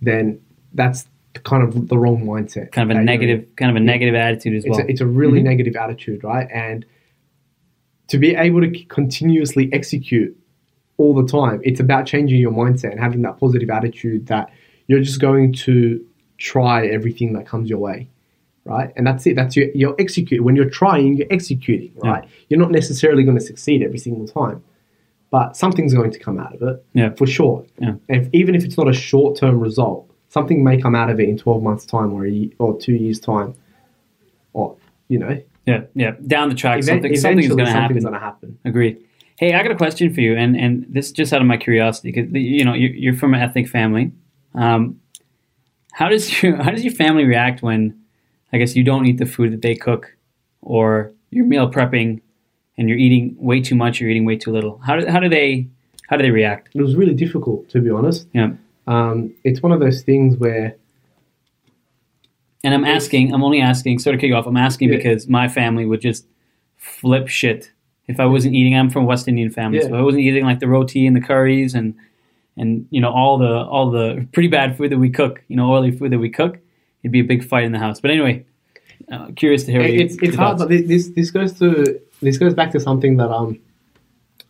then 0.02 0.42
that's 0.74 1.08
kind 1.44 1.63
of 1.63 1.88
the 1.88 1.98
wrong 1.98 2.24
mindset. 2.26 2.72
Kind 2.72 2.92
of 2.92 2.98
a 2.98 3.02
negative, 3.04 3.46
kind 3.56 3.70
of 3.70 3.78
a 3.78 3.80
negative 3.80 4.16
attitude 4.16 4.56
as 4.56 4.66
It's, 4.66 4.78
well. 4.78 4.86
a, 4.86 4.89
it's 4.89 5.02
a 5.02 5.06
really 5.06 5.39
Mhm. 5.39 5.44
negative 5.46 5.76
attitude, 5.76 6.24
right? 6.24 6.48
And 6.54 6.86
to 8.08 8.18
be 8.18 8.36
able 8.36 8.62
to 8.62 8.70
continuously 8.86 9.72
execute 9.72 10.36
all 10.98 11.13
the 11.13 11.26
time, 11.28 11.62
it's 11.63 11.80
about 11.80 12.06
changing 12.06 12.39
your 12.39 12.52
mindset 12.52 12.92
and 12.92 13.00
having 13.00 13.22
that 13.24 13.39
positive 13.39 13.70
attitude 13.70 14.28
that 14.28 14.52
you're 14.88 15.02
just 15.02 15.19
going 15.22 15.54
to 15.54 16.04
try 16.38 16.86
everything 16.88 17.34
that 17.34 17.46
comes 17.46 17.69
your 17.69 17.80
way, 17.80 18.10
right? 18.65 18.91
And 18.96 19.06
that's 19.08 19.26
it. 19.26 19.36
That's 19.36 19.56
your 19.56 19.67
you're 19.74 19.96
execute. 20.00 20.43
When 20.43 20.56
you're 20.56 20.69
trying, 20.69 21.17
you're 21.17 21.28
executing, 21.32 21.93
right? 22.04 22.28
You're 22.50 22.60
not 22.60 22.72
necessarily 22.72 23.24
going 23.24 23.38
to 23.38 23.43
succeed 23.43 23.82
every 23.84 24.00
single 24.00 24.28
time, 24.28 24.63
but 25.32 25.56
something's 25.56 25.93
going 25.93 26.12
to 26.12 26.19
come 26.19 26.39
out 26.39 26.54
of 26.56 26.62
it, 26.62 26.86
Yeah. 26.93 27.12
for 27.12 27.26
sure. 27.26 27.65
Yeah. 27.80 27.96
And 28.10 28.22
if, 28.26 28.30
even 28.34 28.56
if 28.56 28.63
it's 28.65 28.78
not 28.78 28.88
a 28.89 28.93
short 28.93 29.38
term 29.38 29.60
result, 29.60 30.10
something 30.30 30.63
may 30.63 30.78
come 30.82 30.96
out 30.96 31.10
of 31.10 31.19
it 31.19 31.30
in 31.30 31.38
12 31.38 31.63
months' 31.63 31.86
time 31.86 32.12
or 32.13 32.26
a 32.26 32.30
ye- 32.30 32.54
or 32.60 32.78
two 32.80 32.93
years' 32.96 33.19
time, 33.19 33.54
or 34.54 34.76
you 35.08 35.19
know, 35.19 35.41
yeah, 35.65 35.82
yeah. 35.96 36.12
Down 36.28 36.50
the 36.50 36.56
track, 36.56 36.80
Event- 36.80 36.88
something 37.04 37.15
something's 37.15 37.46
eventually 37.46 37.63
going 37.63 37.74
to 37.74 37.80
happen. 37.80 38.00
going 38.02 38.13
to 38.13 38.19
happen. 38.19 38.60
Agreed. 38.65 38.98
Hey, 39.39 39.54
I 39.54 39.63
got 39.63 39.72
a 39.72 39.76
question 39.76 40.13
for 40.13 40.22
you, 40.22 40.36
and 40.36 40.56
and 40.56 40.86
this 40.89 41.08
is 41.08 41.12
just 41.12 41.34
out 41.34 41.41
of 41.41 41.48
my 41.48 41.58
curiosity 41.58 42.12
because 42.12 42.32
you 42.34 42.63
know 42.65 42.74
you're, 42.74 42.91
you're 42.91 43.13
from 43.15 43.34
an 43.34 43.41
ethnic 43.41 43.67
family. 43.67 44.12
Um, 44.56 45.00
how 45.94 46.10
does 46.10 46.26
your 46.44 46.62
how 46.62 46.72
does 46.72 46.84
your 46.84 46.94
family 46.94 47.26
react 47.26 47.62
when, 47.62 48.00
I 48.52 48.58
guess, 48.58 48.76
you 48.76 48.84
don't 48.84 49.06
eat 49.06 49.18
the 49.18 49.26
food 49.26 49.52
that 49.54 49.62
they 49.62 49.76
cook, 49.76 50.16
or 50.62 51.12
you're 51.32 51.46
meal 51.46 51.70
prepping, 51.72 52.22
and 52.78 52.88
you're 52.89 52.97
eating 52.97 53.36
way 53.39 53.62
too 53.62 53.76
much, 53.76 53.99
or 53.99 54.06
you're 54.06 54.12
eating 54.12 54.26
way 54.26 54.36
too 54.38 54.51
little? 54.51 54.78
How 54.80 54.95
do 54.99 55.08
how 55.08 55.20
do 55.20 55.30
they 55.30 55.68
how 56.08 56.18
do 56.18 56.24
they 56.24 56.32
react? 56.32 56.70
It 56.76 56.82
was 56.82 56.95
really 56.95 57.14
difficult, 57.14 57.70
to 57.70 57.80
be 57.82 57.89
honest. 57.89 58.28
Yeah. 58.34 58.51
Um, 58.88 59.34
it's 59.43 59.62
one 59.64 59.72
of 59.72 59.80
those 59.80 60.01
things 60.04 60.36
where 60.38 60.76
And 62.66 62.74
I'm 62.74 62.86
asking, 62.86 63.34
I'm 63.34 63.43
only 63.43 63.60
asking, 63.62 63.99
sort 63.99 64.14
of 64.16 64.22
kick 64.22 64.30
you 64.30 64.36
off. 64.36 64.45
I'm 64.47 64.58
asking 64.58 64.89
Yeah. 64.89 64.97
because 64.97 65.28
my 65.28 65.47
family 65.49 65.86
would 65.86 66.01
just 66.01 66.26
flip 66.78 67.28
shit 67.28 67.72
if 68.08 68.20
I 68.20 68.26
wasn't 68.26 68.56
eating. 68.56 68.76
I'm 68.78 68.89
from 68.89 69.04
a 69.04 69.06
West 69.06 69.28
Indian 69.28 69.49
family, 69.49 69.78
Yeah. 69.78 69.84
so 69.84 69.89
if 69.89 69.93
I 69.95 70.01
wasn't 70.01 70.24
eating 70.24 70.43
like 70.45 70.60
the 70.60 70.68
roti 70.68 71.06
and 71.08 71.16
the 71.16 71.22
curries 71.22 71.74
and 71.74 71.93
and 72.58 72.88
you 72.91 73.01
know 73.01 73.12
all 73.12 73.38
the 73.38 73.51
all 73.74 73.89
the 73.91 74.28
pretty 74.34 74.47
bad 74.49 74.78
food 74.78 74.91
that 74.91 74.99
we 74.99 75.10
cook, 75.10 75.41
you 75.47 75.56
know, 75.56 75.72
oily 75.74 75.91
food 75.91 76.12
that 76.12 76.20
we 76.20 76.30
cook. 76.30 76.58
It'd 77.04 77.12
be 77.12 77.20
a 77.20 77.24
big 77.24 77.43
fight 77.43 77.64
in 77.66 77.72
the 77.72 77.80
house. 77.80 77.99
But 77.99 78.12
anyway, 78.12 78.45
uh, 79.12 79.28
curious 79.36 79.64
to 79.66 79.72
hear. 79.72 79.82
what 79.82 79.91
you- 79.93 79.99
it's 80.06 80.16
it's 80.22 80.36
hard. 80.36 80.58
But 80.60 80.70
this 80.70 81.10
this 81.10 81.32
goes 81.32 81.54
to 81.60 81.99
this 82.22 82.38
goes 82.38 82.54
back 82.54 82.72
to 82.72 82.80
something 82.80 83.18
that 83.18 83.30
um 83.30 83.60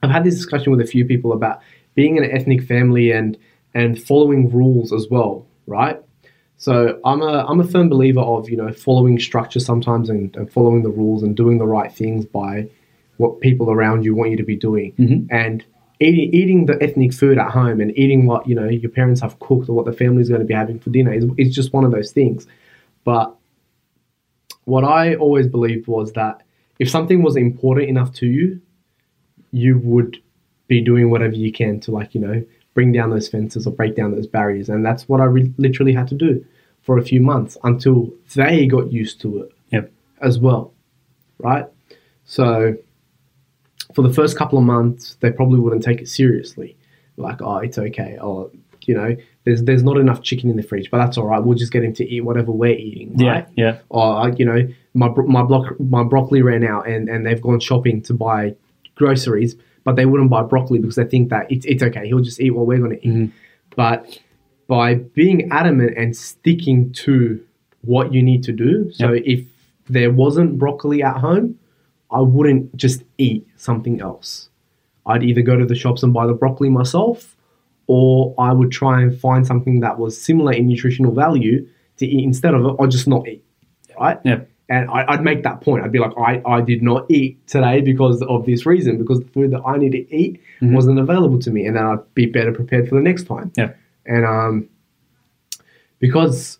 I've 0.01 0.11
had 0.11 0.23
this 0.23 0.35
discussion 0.35 0.71
with 0.71 0.81
a 0.81 0.85
few 0.85 1.05
people 1.05 1.31
about 1.33 1.61
being 1.95 2.17
an 2.17 2.25
ethnic 2.25 2.63
family 2.63 3.11
and 3.11 3.37
and 3.73 4.01
following 4.01 4.51
rules 4.51 4.91
as 4.93 5.07
well, 5.09 5.45
right? 5.65 5.99
So 6.57 6.99
I'm 7.03 7.21
a 7.21 7.45
I'm 7.47 7.59
a 7.59 7.63
firm 7.63 7.89
believer 7.89 8.19
of 8.21 8.49
you 8.49 8.57
know 8.57 8.71
following 8.71 9.19
structure 9.19 9.59
sometimes 9.59 10.09
and, 10.09 10.35
and 10.35 10.51
following 10.51 10.83
the 10.83 10.89
rules 10.89 11.23
and 11.23 11.35
doing 11.35 11.57
the 11.57 11.65
right 11.65 11.91
things 11.91 12.25
by 12.25 12.67
what 13.17 13.39
people 13.41 13.69
around 13.71 14.03
you 14.05 14.13
want 14.15 14.31
you 14.31 14.37
to 14.37 14.43
be 14.43 14.55
doing. 14.55 14.93
Mhm. 14.99 15.27
And 15.31 15.63
eating, 16.03 16.33
eating 16.33 16.65
the 16.65 16.81
ethnic 16.81 17.13
food 17.13 17.37
at 17.37 17.51
home 17.51 17.79
and 17.81 17.97
eating 17.97 18.25
what 18.25 18.47
you 18.47 18.55
know 18.55 18.67
your 18.67 18.91
parents 18.91 19.21
have 19.21 19.39
cooked 19.39 19.69
or 19.69 19.73
what 19.73 19.85
the 19.85 19.93
family's 19.93 20.29
going 20.29 20.41
to 20.41 20.45
be 20.47 20.53
having 20.53 20.79
for 20.79 20.89
dinner 20.89 21.13
is, 21.13 21.25
is 21.37 21.53
just 21.53 21.73
one 21.73 21.83
of 21.83 21.91
those 21.91 22.11
things. 22.11 22.47
But 23.03 23.35
what 24.65 24.83
I 24.83 25.15
always 25.15 25.47
believed 25.47 25.87
was 25.87 26.13
that 26.13 26.41
if 26.79 26.89
something 26.89 27.21
was 27.21 27.35
important 27.35 27.89
enough 27.89 28.13
to 28.15 28.25
you, 28.25 28.61
you 29.51 29.77
would 29.79 30.21
be 30.67 30.81
doing 30.81 31.09
whatever 31.09 31.35
you 31.35 31.51
can 31.51 31.79
to 31.81 31.91
like 31.91 32.15
you 32.15 32.21
know 32.21 32.43
bring 32.73 32.91
down 32.91 33.11
those 33.11 33.29
fences 33.29 33.67
or 33.67 33.71
break 33.71 33.95
down 33.95 34.11
those 34.11 34.27
barriers, 34.27 34.69
and 34.69 34.85
that's 34.85 35.07
what 35.07 35.21
I 35.21 35.25
re- 35.25 35.53
literally 35.57 35.93
had 35.93 36.07
to 36.09 36.15
do 36.15 36.43
for 36.81 36.97
a 36.97 37.03
few 37.03 37.21
months 37.21 37.57
until 37.63 38.11
they 38.35 38.65
got 38.65 38.91
used 38.91 39.21
to 39.21 39.43
it 39.43 39.51
Yep. 39.71 39.91
as 40.21 40.37
well, 40.39 40.73
right? 41.39 41.65
So 42.25 42.75
for 43.93 44.01
the 44.01 44.13
first 44.13 44.37
couple 44.37 44.57
of 44.57 44.63
months, 44.65 45.17
they 45.19 45.31
probably 45.31 45.59
wouldn't 45.59 45.83
take 45.83 46.01
it 46.01 46.07
seriously, 46.09 46.75
like 47.17 47.41
oh 47.41 47.57
it's 47.57 47.77
okay, 47.77 48.17
or 48.21 48.49
you 48.85 48.95
know 48.95 49.15
there's 49.45 49.63
there's 49.63 49.83
not 49.83 49.97
enough 49.97 50.21
chicken 50.21 50.49
in 50.49 50.55
the 50.57 50.63
fridge, 50.63 50.89
but 50.91 50.97
that's 50.99 51.17
all 51.17 51.25
right. 51.27 51.43
We'll 51.43 51.57
just 51.57 51.71
get 51.71 51.83
him 51.83 51.93
to 51.95 52.07
eat 52.07 52.21
whatever 52.21 52.51
we're 52.51 52.73
eating, 52.77 53.17
right? 53.17 53.47
Yeah. 53.55 53.79
or 53.89 54.21
uh, 54.21 54.27
you 54.37 54.45
know 54.45 54.67
my 54.93 55.09
my 55.27 55.43
block 55.43 55.79
my 55.79 56.03
broccoli 56.03 56.41
ran 56.41 56.63
out 56.65 56.87
and 56.87 57.09
and 57.09 57.25
they've 57.25 57.41
gone 57.41 57.59
shopping 57.59 58.01
to 58.03 58.13
buy 58.13 58.55
groceries 58.95 59.55
but 59.85 59.95
they 59.97 60.05
wouldn't 60.05 60.29
buy 60.29 60.41
broccoli 60.43 60.79
because 60.79 60.95
they 60.95 61.03
think 61.03 61.29
that 61.29 61.51
it's, 61.51 61.65
it's 61.65 61.81
okay 61.83 62.05
he'll 62.07 62.19
just 62.19 62.39
eat 62.39 62.51
what 62.51 62.65
we're 62.67 62.77
going 62.77 62.91
to 62.91 63.05
eat 63.07 63.13
Mhm. 63.13 63.31
but 63.75 64.19
by 64.67 64.93
being 64.95 65.51
adamant 65.51 65.97
and 65.97 66.15
sticking 66.15 66.93
to 66.93 67.43
what 67.81 68.13
you 68.13 68.21
need 68.21 68.43
to 68.43 68.51
do 68.51 68.91
so 68.93 69.13
if 69.13 69.43
there 69.89 70.11
wasn't 70.11 70.57
broccoli 70.59 71.01
at 71.03 71.17
home 71.17 71.57
i 72.13 72.19
wouldn't 72.19 72.75
just 72.75 73.03
eat 73.17 73.45
something 73.57 73.99
else 74.01 74.49
i'd 75.07 75.23
either 75.23 75.41
go 75.41 75.55
to 75.57 75.65
the 75.65 75.75
shops 75.75 76.03
and 76.03 76.13
buy 76.13 76.25
the 76.27 76.33
broccoli 76.33 76.69
myself 76.69 77.35
or 77.87 78.33
i 78.37 78.51
would 78.53 78.71
try 78.71 79.01
and 79.01 79.19
find 79.19 79.45
something 79.47 79.79
that 79.81 79.97
was 79.99 80.19
similar 80.29 80.53
in 80.53 80.67
nutritional 80.67 81.11
value 81.13 81.67
to 81.97 82.05
eat 82.05 82.23
instead 82.23 82.53
of 82.53 82.61
it 82.65 82.75
or 82.79 82.87
just 82.87 83.07
not 83.07 83.27
eat 83.27 83.43
right 83.99 84.19
Yeah. 84.23 84.41
and 84.69 84.89
I, 84.89 84.99
I'd 85.11 85.23
make 85.23 85.43
that 85.43 85.59
point. 85.61 85.83
I'd 85.83 85.91
be 85.91 85.99
like, 85.99 86.13
I, 86.17 86.41
I 86.55 86.61
did 86.61 86.81
not 86.81 87.01
eat 87.11 87.45
today 87.47 87.81
because 87.81 88.21
of 88.23 88.45
this 88.45 88.65
reason, 88.65 88.97
because 88.97 89.19
the 89.19 89.27
food 89.35 89.51
that 89.51 89.61
I 89.71 89.77
need 89.77 89.91
to 89.91 90.03
eat 90.21 90.39
Mhm. 90.61 90.73
wasn't 90.73 90.97
available 90.99 91.37
to 91.45 91.51
me, 91.51 91.61
and 91.67 91.75
then 91.75 91.85
I'd 91.85 92.13
be 92.15 92.25
better 92.37 92.51
prepared 92.53 92.87
for 92.89 92.95
the 92.95 93.01
next 93.09 93.23
time. 93.33 93.51
Yeah. 93.57 93.71
And 94.05 94.25
um, 94.25 94.69
because 95.99 96.59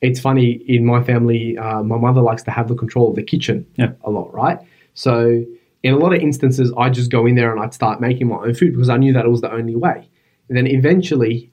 it's 0.00 0.20
funny 0.20 0.52
in 0.66 0.84
my 0.84 1.02
family, 1.02 1.56
uh, 1.58 1.82
my 1.82 1.98
mother 1.98 2.20
likes 2.20 2.42
to 2.44 2.50
have 2.50 2.68
the 2.68 2.74
control 2.74 3.10
of 3.10 3.16
the 3.16 3.22
kitchen 3.22 3.66
Yeah. 3.76 3.92
a 4.02 4.10
lot, 4.10 4.32
right? 4.34 4.58
So 4.96 5.44
in 5.84 5.94
a 5.94 5.96
lot 5.98 6.12
of 6.12 6.20
instances, 6.20 6.72
I 6.76 6.90
just 6.90 7.10
go 7.12 7.26
in 7.26 7.36
there 7.36 7.52
and 7.52 7.60
I'd 7.62 7.72
start 7.74 8.00
making 8.00 8.26
my 8.26 8.36
own 8.36 8.54
food 8.54 8.72
because 8.72 8.88
I 8.88 8.96
knew 8.96 9.12
that 9.12 9.24
it 9.24 9.28
was 9.28 9.40
the 9.42 9.52
only 9.52 9.76
way. 9.76 10.08
And 10.48 10.56
then 10.58 10.66
eventually, 10.66 11.50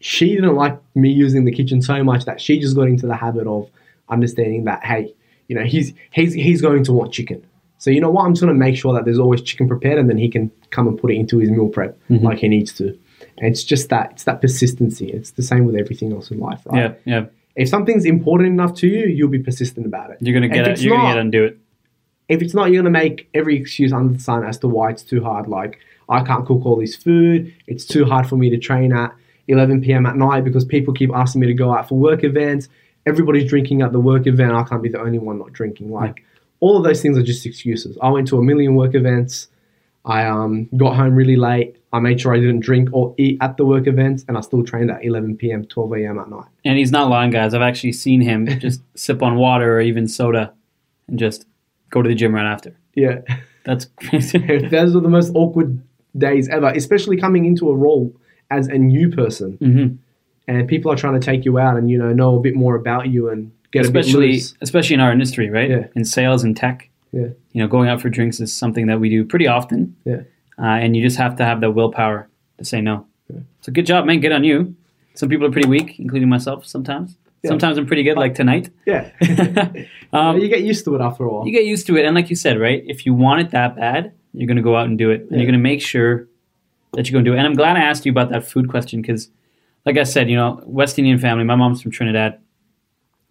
she 0.00 0.34
didn't 0.34 0.54
like 0.54 0.78
me 0.94 1.10
using 1.10 1.44
the 1.44 1.52
kitchen 1.52 1.82
so 1.82 2.02
much 2.02 2.24
that 2.24 2.40
she 2.40 2.58
just 2.58 2.74
got 2.74 2.84
into 2.88 3.06
the 3.06 3.14
habit 3.16 3.46
of 3.46 3.70
understanding 4.08 4.64
that 4.64 4.84
hey, 4.84 5.14
you 5.48 5.54
know, 5.56 5.64
he's 5.64 5.92
he's 6.12 6.32
he's 6.32 6.60
going 6.62 6.84
to 6.84 6.92
want 6.92 7.12
chicken. 7.12 7.44
So 7.78 7.90
you 7.90 8.00
know 8.00 8.10
what? 8.10 8.24
I'm 8.24 8.32
just 8.32 8.42
going 8.42 8.54
to 8.54 8.58
make 8.58 8.76
sure 8.76 8.94
that 8.94 9.04
there's 9.04 9.18
always 9.18 9.42
chicken 9.42 9.66
prepared, 9.68 9.98
and 9.98 10.08
then 10.08 10.16
he 10.18 10.28
can 10.28 10.50
come 10.70 10.86
and 10.88 10.98
put 10.98 11.10
it 11.10 11.14
into 11.16 11.38
his 11.38 11.50
meal 11.50 11.68
prep 11.68 11.98
Mhm. 12.08 12.22
like 12.22 12.38
he 12.38 12.48
needs 12.48 12.72
to. 12.74 12.86
And 13.38 13.50
it's 13.50 13.64
just 13.64 13.88
that 13.88 14.12
it's 14.12 14.24
that 14.24 14.40
persistency. 14.40 15.08
It's 15.10 15.32
the 15.32 15.42
same 15.42 15.64
with 15.64 15.74
everything 15.76 16.12
else 16.12 16.30
in 16.30 16.38
life, 16.38 16.60
right? 16.66 16.78
Yeah. 16.80 16.94
Yeah. 17.20 17.26
If 17.56 17.68
something's 17.68 18.04
important 18.04 18.48
enough 18.50 18.74
to 18.76 18.86
you, 18.86 19.06
you'll 19.06 19.28
be 19.28 19.38
persistent 19.40 19.84
about 19.86 20.10
it. 20.10 20.18
You're 20.20 20.34
gonna 20.34 20.48
get 20.48 20.66
it. 20.68 20.80
You're 20.80 20.94
gonna 20.96 21.08
not- 21.08 21.14
get 21.14 21.20
and 21.20 21.32
do 21.32 21.44
it. 21.44 21.58
If 22.32 22.40
it's 22.40 22.54
not, 22.54 22.70
you're 22.70 22.82
going 22.82 22.92
to 22.92 22.98
make 22.98 23.28
every 23.34 23.56
excuse 23.56 23.92
under 23.92 24.14
the 24.14 24.18
sun 24.18 24.42
as 24.42 24.56
to 24.60 24.68
why 24.68 24.88
it's 24.88 25.02
too 25.02 25.22
hard. 25.22 25.48
Like 25.48 25.78
I 26.08 26.24
can't 26.24 26.46
cook 26.46 26.64
all 26.64 26.76
this 26.76 26.96
food. 26.96 27.54
It's 27.66 27.84
too 27.84 28.06
hard 28.06 28.26
for 28.26 28.36
me 28.36 28.48
to 28.48 28.56
train 28.56 28.90
at 28.90 29.14
11 29.48 29.82
p.m. 29.82 30.06
at 30.06 30.16
night 30.16 30.42
because 30.42 30.64
people 30.64 30.94
keep 30.94 31.10
asking 31.12 31.42
me 31.42 31.46
to 31.48 31.52
go 31.52 31.74
out 31.74 31.90
for 31.90 31.98
work 31.98 32.24
events. 32.24 32.70
Everybody's 33.04 33.50
drinking 33.50 33.82
at 33.82 33.92
the 33.92 34.00
work 34.00 34.26
event. 34.26 34.52
I 34.52 34.62
can't 34.62 34.82
be 34.82 34.88
the 34.88 34.98
only 34.98 35.18
one 35.18 35.40
not 35.40 35.52
drinking. 35.52 35.92
Like 35.92 36.24
all 36.60 36.78
of 36.78 36.84
those 36.84 37.02
things 37.02 37.18
are 37.18 37.22
just 37.22 37.44
excuses. 37.44 37.98
I 38.00 38.08
went 38.08 38.28
to 38.28 38.38
a 38.38 38.42
million 38.42 38.76
work 38.76 38.94
events. 38.94 39.48
I 40.06 40.24
um, 40.24 40.70
got 40.74 40.96
home 40.96 41.14
really 41.14 41.36
late. 41.36 41.76
I 41.92 42.00
made 42.00 42.18
sure 42.18 42.34
I 42.34 42.40
didn't 42.40 42.60
drink 42.60 42.88
or 42.92 43.14
eat 43.18 43.36
at 43.42 43.58
the 43.58 43.66
work 43.66 43.86
events, 43.86 44.24
and 44.26 44.38
I 44.38 44.40
still 44.40 44.64
trained 44.64 44.90
at 44.90 45.04
11 45.04 45.36
p.m., 45.36 45.66
12 45.66 45.92
a.m. 45.98 46.18
at 46.18 46.30
night. 46.30 46.48
And 46.64 46.78
he's 46.78 46.90
not 46.90 47.10
lying, 47.10 47.30
guys. 47.30 47.52
I've 47.52 47.60
actually 47.60 47.92
seen 47.92 48.22
him 48.22 48.46
just 48.58 48.80
sip 48.96 49.22
on 49.22 49.36
water 49.36 49.76
or 49.76 49.80
even 49.82 50.08
soda, 50.08 50.54
and 51.08 51.18
just 51.18 51.44
go 51.92 52.02
to 52.02 52.08
the 52.08 52.14
gym 52.16 52.34
right 52.34 52.50
after. 52.54 52.74
Yeah, 52.94 53.20
That's 53.64 53.84
crazy. 54.08 54.38
those 54.68 54.96
are 54.96 55.00
the 55.00 55.08
most 55.18 55.30
awkward 55.34 55.80
days 56.18 56.48
ever, 56.48 56.68
especially 56.70 57.16
coming 57.16 57.44
into 57.46 57.70
a 57.70 57.74
role 57.76 58.12
as 58.50 58.66
a 58.66 58.76
new 58.78 59.08
person, 59.10 59.52
hmm 59.60 59.86
and 60.48 60.66
people 60.66 60.90
are 60.90 60.96
trying 60.96 61.14
to 61.18 61.24
take 61.24 61.44
you 61.44 61.56
out 61.56 61.76
and 61.78 61.88
you 61.88 61.96
know 61.96 62.12
know 62.12 62.36
a 62.36 62.40
bit 62.40 62.56
more 62.56 62.74
about 62.74 63.08
you 63.08 63.28
and 63.30 63.52
get 63.70 63.86
a 63.86 63.90
bit 63.92 64.00
Especially, 64.04 64.32
loose. 64.32 64.54
especially 64.60 64.94
in 64.94 65.00
our 65.00 65.12
industry, 65.12 65.48
right? 65.48 65.70
Yeah. 65.70 65.86
In 65.94 66.04
sales 66.04 66.42
and 66.42 66.56
tech. 66.56 66.90
Yeah. 67.12 67.28
You 67.52 67.62
know, 67.62 67.68
going 67.68 67.88
out 67.88 68.00
for 68.02 68.08
drinks 68.10 68.40
is 68.40 68.52
something 68.52 68.86
that 68.88 68.98
we 68.98 69.08
do 69.08 69.24
pretty 69.24 69.46
often. 69.46 69.94
Yeah. 70.04 70.22
Uh, 70.58 70.82
and 70.82 70.96
you 70.96 71.02
just 71.02 71.16
have 71.16 71.36
to 71.36 71.44
have 71.44 71.60
the 71.60 71.70
willpower 71.70 72.28
to 72.58 72.64
say 72.64 72.80
no. 72.80 73.06
Yeah. 73.32 73.40
So 73.60 73.70
good 73.72 73.86
job, 73.86 74.04
man. 74.04 74.18
Good 74.20 74.32
on 74.32 74.42
you. 74.44 74.74
Some 75.14 75.28
people 75.28 75.46
are 75.46 75.52
pretty 75.52 75.68
weak, 75.68 76.00
including 76.00 76.28
myself 76.28 76.66
sometimes. 76.66 77.16
Yeah. 77.42 77.48
Sometimes 77.50 77.76
I'm 77.78 77.86
pretty 77.86 78.02
good, 78.04 78.16
like 78.16 78.34
tonight. 78.36 78.70
Yeah, 78.86 79.10
um, 80.12 80.38
you 80.38 80.48
get 80.48 80.62
used 80.62 80.84
to 80.84 80.94
it 80.94 81.00
after 81.00 81.24
a 81.24 81.28
while. 81.32 81.44
you 81.46 81.52
get 81.52 81.64
used 81.64 81.86
to 81.88 81.96
it 81.96 82.04
and 82.04 82.14
like 82.14 82.30
you 82.30 82.36
said 82.36 82.58
right 82.60 82.82
if 82.86 83.04
you 83.06 83.12
want 83.14 83.40
it 83.40 83.50
that 83.50 83.74
bad 83.76 84.12
you're 84.32 84.46
going 84.46 84.56
to 84.56 84.62
go 84.62 84.76
out 84.76 84.86
and 84.86 84.96
do 84.96 85.10
it 85.10 85.22
and 85.22 85.30
Yeah. 85.32 85.36
you're 85.38 85.46
going 85.46 85.60
to 85.62 85.68
make 85.70 85.80
sure 85.82 86.28
that 86.92 87.08
you're 87.08 87.12
going 87.16 87.24
to 87.24 87.30
do 87.30 87.34
it 87.34 87.38
and 87.38 87.46
i'm 87.46 87.54
glad 87.54 87.76
i 87.76 87.80
asked 87.80 88.04
you 88.06 88.12
about 88.12 88.28
that 88.30 88.44
food 88.46 88.68
question 88.68 89.00
because 89.02 89.28
like 89.86 89.96
i 89.98 90.04
said 90.04 90.30
you 90.30 90.36
know 90.36 90.62
west 90.66 90.98
indian 90.98 91.18
family 91.18 91.42
my 91.44 91.54
mom's 91.56 91.82
from 91.82 91.90
trinidad 91.90 92.38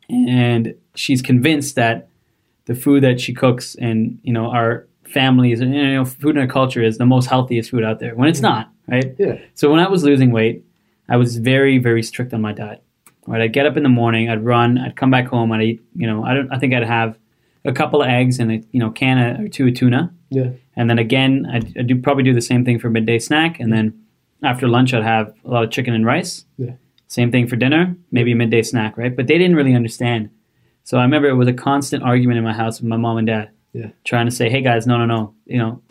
and 0.09 0.74
she's 0.95 1.22
convinced 1.22 1.76
that 1.76 2.09
the 2.66 2.76
food 2.76 3.03
that 3.03 3.20
she 3.22 3.34
cooks 3.34 3.76
and 3.76 4.20
you 4.24 4.34
know 4.34 4.47
our 4.51 4.88
families 5.05 5.59
and 5.62 5.74
you 5.74 5.93
know 5.93 6.05
food 6.05 6.36
and 6.36 6.39
our 6.39 6.47
culture 6.47 6.82
is 6.84 6.97
the 6.97 7.05
most 7.05 7.28
healthiest 7.28 7.72
food 7.72 7.84
out 7.84 7.99
there 7.99 8.16
when 8.16 8.28
it's 8.30 8.41
not 8.41 8.70
right 8.88 9.16
Yeah. 9.18 9.39
so 9.55 9.72
when 9.72 9.80
i 9.80 9.88
was 9.88 10.03
losing 10.03 10.32
weight 10.32 10.64
i 11.09 11.18
was 11.18 11.38
very 11.38 11.78
very 11.78 12.03
strict 12.03 12.34
on 12.34 12.41
my 12.41 12.53
diet 12.53 12.84
right 13.28 13.41
i'd 13.41 13.53
get 13.53 13.65
up 13.65 13.78
in 13.78 13.84
the 13.84 13.89
morning 13.89 14.30
i'd 14.30 14.43
run 14.43 14.78
i'd 14.78 14.95
come 14.95 15.11
back 15.11 15.28
home 15.28 15.51
i'd 15.51 15.61
eat 15.61 15.82
you 15.95 16.07
know 16.07 16.24
i 16.24 16.34
don't 16.34 16.51
i 16.51 16.57
think 16.57 16.74
i'd 16.74 16.84
have 16.84 17.17
a 17.65 17.72
couple 17.72 18.01
of 18.01 18.07
eggs 18.09 18.39
and 18.39 18.51
a 18.51 18.63
you 18.72 18.80
know 18.80 18.89
can 18.89 19.17
of, 19.17 19.39
or 19.45 19.47
two 19.47 19.67
of 19.67 19.74
tuna 19.76 20.11
Yeah. 20.30 20.51
and 20.76 20.89
then 20.89 20.97
again 20.99 21.45
I'd, 21.51 21.78
I'd 21.78 21.88
do 21.88 22.01
probably 22.01 22.24
do 22.24 22.34
the 22.34 22.41
same 22.41 22.65
thing 22.65 22.80
for 22.80 22.89
midday 22.89 23.19
snack 23.19 23.59
and 23.59 23.72
then 23.72 23.93
after 24.43 24.67
lunch 24.67 24.93
i'd 24.93 25.03
have 25.03 25.34
a 25.45 25.49
lot 25.49 25.63
of 25.63 25.69
chicken 25.72 25.93
and 25.93 26.05
rice 26.05 26.45
Yeah. 26.57 26.72
same 27.07 27.32
thing 27.32 27.47
for 27.47 27.55
dinner 27.55 27.95
maybe 28.11 28.32
a 28.32 28.36
midday 28.36 28.63
snack 28.63 28.97
right 28.97 29.15
but 29.15 29.28
they 29.28 29.38
didn't 29.38 29.55
really 29.55 29.76
understand 29.76 30.30
so 30.84 30.97
i 30.97 31.03
remember 31.03 31.28
it 31.30 31.36
was 31.36 31.47
a 31.47 31.53
constant 31.53 32.01
argument 32.03 32.38
in 32.39 32.43
my 32.43 32.53
house 32.53 32.82
with 32.82 32.89
my 32.89 32.97
mom 32.97 33.17
and 33.17 33.28
dad 33.28 33.49
Yeah. 33.74 33.89
trying 34.03 34.26
to 34.26 34.32
say 34.32 34.49
hey 34.49 34.61
guys 34.61 34.88
no 34.88 34.97
no 34.97 35.05
no 35.05 35.34
you 35.45 35.59
know 35.59 35.82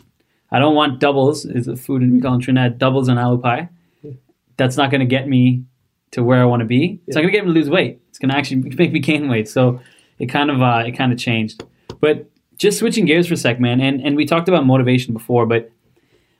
i 0.51 0.59
don't 0.59 0.75
want 0.75 0.99
doubles 0.99 1.45
is 1.45 1.67
a 1.69 1.77
food 1.77 2.01
we 2.11 2.19
call 2.19 2.33
in 2.33 2.41
trinidad 2.41 2.77
doubles 2.77 3.07
and 3.07 3.17
aloo 3.17 3.41
pie 3.41 3.69
Yeah. 4.03 4.11
that's 4.57 4.75
not 4.75 4.91
going 4.91 4.99
to 5.07 5.11
get 5.17 5.27
me 5.29 5.63
to 6.11 6.23
where 6.23 6.41
i 6.41 6.45
want 6.45 6.59
to 6.59 6.65
be 6.65 6.99
it's 7.07 7.15
not 7.15 7.21
going 7.21 7.31
to 7.31 7.37
get 7.37 7.45
me 7.45 7.53
to 7.53 7.59
lose 7.59 7.69
weight 7.69 8.01
it's 8.09 8.19
going 8.19 8.29
to 8.29 8.35
actually 8.35 8.57
make 8.75 8.91
me 8.91 8.99
gain 8.99 9.29
weight 9.29 9.47
so 9.47 9.79
it 10.19 10.27
kind 10.27 10.51
of 10.51 10.61
uh, 10.61 10.83
it 10.85 10.91
kind 10.91 11.11
of 11.11 11.17
changed 11.17 11.63
but 11.99 12.31
just 12.61 12.77
switching 12.77 13.05
gears 13.05 13.27
for 13.27 13.33
a 13.33 13.37
sec, 13.37 13.59
man, 13.59 13.81
and, 13.81 13.99
and 14.01 14.15
we 14.15 14.23
talked 14.23 14.47
about 14.47 14.67
motivation 14.67 15.13
before, 15.13 15.47
but 15.47 15.71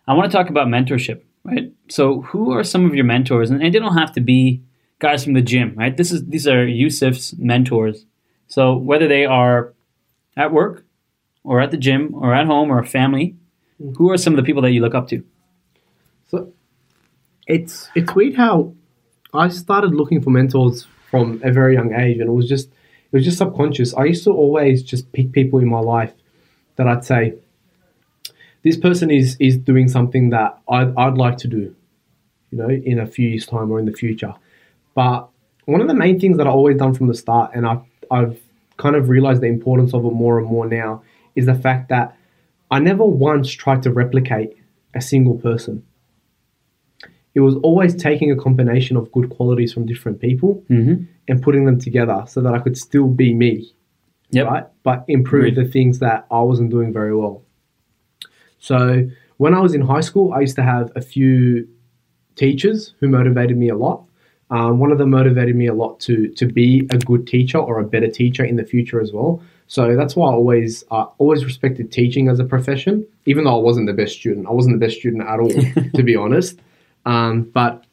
I 0.08 0.14
want 0.14 0.32
to 0.32 0.38
talk 0.38 0.52
about 0.52 0.68
mentorship, 0.68 1.22
right? 1.44 1.74
So 1.90 2.22
who 2.22 2.52
are 2.52 2.64
some 2.64 2.86
of 2.86 2.94
your 2.94 3.06
mentors? 3.06 3.50
And, 3.50 3.60
and 3.62 3.74
they 3.74 3.80
don't 3.80 3.98
have 3.98 4.12
to 4.14 4.22
be 4.22 4.62
guys 5.00 5.24
from 5.24 5.34
the 5.34 5.42
gym, 5.42 5.74
right? 5.76 5.98
This 5.98 6.12
is 6.12 6.28
these 6.28 6.48
are 6.48 6.64
Yousif's 6.64 7.34
mentors. 7.40 8.06
So 8.48 8.76
whether 8.76 9.08
they 9.08 9.26
are 9.26 9.74
at 10.38 10.52
work 10.54 10.86
or 11.44 11.60
at 11.60 11.72
the 11.72 11.78
gym 11.78 12.14
or 12.14 12.36
at 12.36 12.46
home 12.46 12.72
or 12.72 12.78
a 12.78 12.86
family, 12.86 13.36
who 13.98 14.12
are 14.12 14.18
some 14.18 14.34
of 14.34 14.38
the 14.38 14.44
people 14.44 14.62
that 14.62 14.72
you 14.72 14.82
look 14.82 14.94
up 14.94 15.08
to? 15.08 15.24
So 16.28 16.54
it's 17.48 17.90
it's 17.96 18.14
weird 18.14 18.36
how 18.36 18.76
I 19.34 19.48
started 19.50 19.96
looking 19.96 20.22
for 20.22 20.30
mentors 20.30 20.88
from 21.10 21.42
a 21.44 21.52
very 21.52 21.76
young 21.76 21.94
age, 21.94 22.20
and 22.20 22.30
it 22.30 22.34
was 22.34 22.50
just 22.50 22.68
it 22.68 23.16
was 23.18 23.26
just 23.26 23.38
subconscious. 23.38 23.94
I 23.94 24.06
used 24.06 24.24
to 24.26 24.32
always 24.32 24.84
just 24.84 25.12
pick 25.12 25.32
people 25.32 25.60
in 25.60 25.70
my 25.70 25.80
life 25.80 26.14
that 26.76 26.88
I'd 26.88 27.06
say, 27.06 27.36
this 28.64 28.78
person 28.78 29.10
is 29.10 29.38
is 29.40 29.58
doing 29.58 29.88
something 29.88 30.30
that 30.32 30.60
I'd, 30.68 30.94
I'd 30.98 31.18
like 31.18 31.38
to 31.40 31.48
do, 31.48 31.76
you 32.52 32.58
know, 32.58 32.70
in 32.70 33.00
a 33.00 33.06
few 33.06 33.30
years' 33.30 33.46
time 33.46 33.72
or 33.72 33.80
in 33.80 33.86
the 33.86 33.94
future. 33.94 34.34
But 34.96 35.30
one 35.66 35.82
of 35.82 35.88
the 35.88 35.94
main 35.94 36.20
things 36.20 36.38
that 36.38 36.48
I've 36.48 36.54
always 36.54 36.78
done 36.78 36.94
from 36.94 37.08
the 37.08 37.14
start, 37.14 37.52
and 37.54 37.66
I've 37.66 37.84
I've 38.10 38.40
kind 38.78 38.96
of 38.96 39.10
realized 39.10 39.42
the 39.42 39.48
importance 39.48 39.94
of 39.94 40.04
it 40.06 40.12
more 40.12 40.40
and 40.40 40.48
more 40.48 40.68
now, 40.68 41.04
is 41.36 41.46
the 41.46 41.56
fact 41.56 41.90
that 41.90 42.18
I 42.70 42.80
never 42.80 43.06
once 43.06 43.50
tried 43.52 43.84
to 43.84 43.92
replicate 43.92 44.58
a 44.94 45.02
single 45.02 45.38
person 45.38 45.86
it 47.34 47.40
was 47.42 47.56
always 47.64 47.96
taking 47.96 48.30
a 48.32 48.36
combination 48.36 48.98
of 48.98 49.12
good 49.12 49.30
qualities 49.30 49.72
from 49.74 49.86
different 49.86 50.20
people 50.20 50.64
Mm-hmm. 50.70 51.04
and 51.28 51.42
putting 51.42 51.66
them 51.66 51.80
together 51.80 52.24
so 52.28 52.42
that 52.42 52.54
I 52.54 52.60
could 52.60 52.78
still 52.78 53.08
be 53.08 53.34
me, 53.34 53.74
Yep. 54.32 54.48
right? 54.48 54.66
But 54.84 55.06
improve 55.08 55.46
Agreed. 55.46 55.56
the 55.66 55.72
things 55.72 56.00
that 56.00 56.26
I 56.32 56.42
wasn't 56.42 56.70
doing 56.72 56.92
very 56.94 57.16
well. 57.16 57.44
So 58.60 59.10
when 59.38 59.54
I 59.54 59.60
was 59.60 59.74
in 59.74 59.82
high 59.82 60.02
school, 60.02 60.34
I 60.34 60.42
used 60.42 60.56
to 60.58 60.64
have 60.64 60.92
a 60.96 61.02
few 61.02 61.68
teachers 62.36 62.94
who 63.00 63.08
motivated 63.08 63.58
me 63.58 63.70
a 63.70 63.76
lot. 63.76 64.04
Um, 64.50 64.80
one 64.80 64.92
of 64.92 64.98
them 64.98 65.10
motivated 65.12 65.56
me 65.56 65.68
a 65.68 65.74
lot 65.74 66.00
to 66.02 66.28
to 66.40 66.46
be 66.46 66.86
a 66.92 66.98
good 66.98 67.26
teacher 67.26 67.58
or 67.58 67.80
a 67.80 67.86
better 67.86 68.10
teacher 68.10 68.44
in 68.44 68.58
the 68.58 68.66
future 68.66 69.00
as 69.00 69.12
well. 69.14 69.42
So 69.68 69.96
that's 69.96 70.16
why 70.18 70.30
I 70.30 70.34
always 70.34 70.84
uh, 70.92 71.06
always 71.20 71.46
respected 71.46 71.92
teaching 71.92 72.28
as 72.28 72.40
a 72.40 72.44
profession, 72.44 73.08
even 73.26 73.46
though 73.46 73.58
I 73.58 73.62
wasn't 73.64 73.88
the 73.88 73.94
best 73.94 74.16
student. 74.16 74.48
I 74.48 74.52
wasn't 74.52 74.78
the 74.78 74.86
best 74.86 74.98
student 75.00 75.24
at 75.24 75.40
all, 75.40 75.50
to 75.96 76.04
be 76.04 76.16
honest. 76.18 76.60
Um, 77.06 77.44
but 77.44 77.84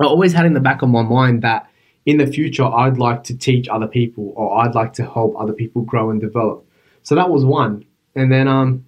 I 0.00 0.04
always 0.04 0.32
had 0.32 0.46
in 0.46 0.54
the 0.54 0.60
back 0.60 0.82
of 0.82 0.88
my 0.88 1.02
mind 1.02 1.42
that 1.42 1.68
in 2.06 2.18
the 2.18 2.26
future 2.26 2.64
I'd 2.64 2.98
like 2.98 3.24
to 3.24 3.36
teach 3.36 3.68
other 3.68 3.86
people 3.86 4.32
or 4.36 4.58
I'd 4.60 4.74
like 4.74 4.92
to 4.94 5.04
help 5.04 5.34
other 5.38 5.52
people 5.52 5.82
grow 5.82 6.10
and 6.10 6.20
develop. 6.20 6.66
So 7.02 7.14
that 7.14 7.30
was 7.30 7.44
one. 7.44 7.84
And 8.14 8.32
then 8.32 8.48
um, 8.48 8.86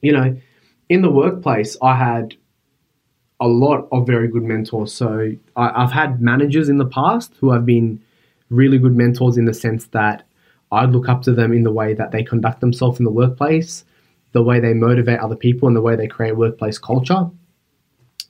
you 0.00 0.12
know, 0.12 0.36
in 0.88 1.02
the 1.02 1.10
workplace 1.10 1.76
I 1.82 1.96
had 1.96 2.34
a 3.40 3.48
lot 3.48 3.86
of 3.92 4.06
very 4.06 4.28
good 4.28 4.42
mentors. 4.42 4.92
So 4.92 5.32
I, 5.54 5.82
I've 5.82 5.92
had 5.92 6.20
managers 6.20 6.68
in 6.68 6.78
the 6.78 6.86
past 6.86 7.34
who 7.38 7.52
have 7.52 7.66
been 7.66 8.02
really 8.48 8.78
good 8.78 8.96
mentors 8.96 9.36
in 9.36 9.44
the 9.44 9.54
sense 9.54 9.86
that 9.88 10.26
I'd 10.72 10.90
look 10.90 11.08
up 11.08 11.22
to 11.22 11.32
them 11.32 11.52
in 11.52 11.62
the 11.62 11.72
way 11.72 11.94
that 11.94 12.10
they 12.10 12.22
conduct 12.22 12.60
themselves 12.60 12.98
in 12.98 13.04
the 13.04 13.10
workplace, 13.10 13.84
the 14.32 14.42
way 14.42 14.58
they 14.60 14.74
motivate 14.74 15.20
other 15.20 15.36
people, 15.36 15.68
and 15.68 15.76
the 15.76 15.80
way 15.80 15.96
they 15.96 16.06
create 16.06 16.36
workplace 16.36 16.78
culture. 16.78 17.30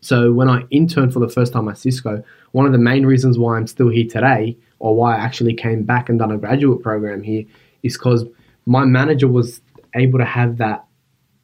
So 0.00 0.32
when 0.32 0.48
I 0.48 0.62
interned 0.70 1.12
for 1.12 1.20
the 1.20 1.28
first 1.28 1.52
time 1.52 1.68
at 1.68 1.78
Cisco, 1.78 2.22
one 2.52 2.66
of 2.66 2.72
the 2.72 2.78
main 2.78 3.06
reasons 3.06 3.38
why 3.38 3.56
I'm 3.56 3.66
still 3.66 3.88
here 3.88 4.06
today, 4.08 4.56
or 4.78 4.94
why 4.94 5.16
I 5.16 5.20
actually 5.20 5.54
came 5.54 5.82
back 5.82 6.08
and 6.08 6.18
done 6.18 6.30
a 6.30 6.38
graduate 6.38 6.82
program 6.82 7.22
here, 7.22 7.44
is 7.82 7.96
because 7.96 8.24
my 8.66 8.84
manager 8.84 9.28
was 9.28 9.60
able 9.94 10.18
to 10.18 10.24
have 10.24 10.58
that 10.58 10.84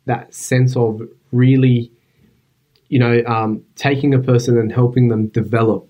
that 0.04 0.34
sense 0.34 0.76
of 0.76 1.00
really, 1.30 1.90
you 2.88 2.98
know, 2.98 3.22
um, 3.26 3.62
taking 3.76 4.14
a 4.14 4.18
person 4.18 4.58
and 4.58 4.72
helping 4.72 5.08
them 5.08 5.28
develop 5.28 5.88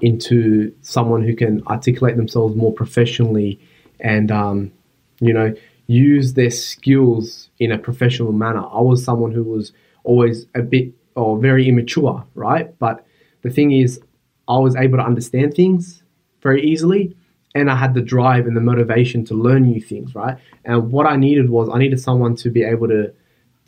into 0.00 0.74
someone 0.82 1.22
who 1.22 1.34
can 1.36 1.62
articulate 1.68 2.16
themselves 2.16 2.56
more 2.56 2.72
professionally 2.72 3.60
and 4.00 4.32
um, 4.32 4.72
you 5.20 5.32
know 5.32 5.54
use 5.86 6.34
their 6.34 6.50
skills 6.50 7.50
in 7.58 7.70
a 7.72 7.78
professional 7.78 8.32
manner. 8.32 8.60
I 8.60 8.80
was 8.80 9.04
someone 9.04 9.32
who 9.32 9.44
was 9.44 9.72
always 10.04 10.46
a 10.54 10.62
bit 10.62 10.92
or 11.14 11.38
very 11.38 11.68
immature, 11.68 12.24
right? 12.34 12.76
But 12.78 13.06
the 13.42 13.50
thing 13.50 13.72
is, 13.72 14.00
I 14.48 14.58
was 14.58 14.76
able 14.76 14.98
to 14.98 15.04
understand 15.04 15.54
things 15.54 16.02
very 16.42 16.62
easily, 16.62 17.16
and 17.54 17.70
I 17.70 17.76
had 17.76 17.94
the 17.94 18.00
drive 18.00 18.46
and 18.46 18.56
the 18.56 18.60
motivation 18.60 19.24
to 19.26 19.34
learn 19.34 19.62
new 19.62 19.80
things, 19.80 20.14
right? 20.14 20.38
And 20.64 20.90
what 20.90 21.06
I 21.06 21.16
needed 21.16 21.50
was 21.50 21.68
I 21.68 21.78
needed 21.78 22.00
someone 22.00 22.36
to 22.36 22.50
be 22.50 22.62
able 22.62 22.88
to 22.88 23.12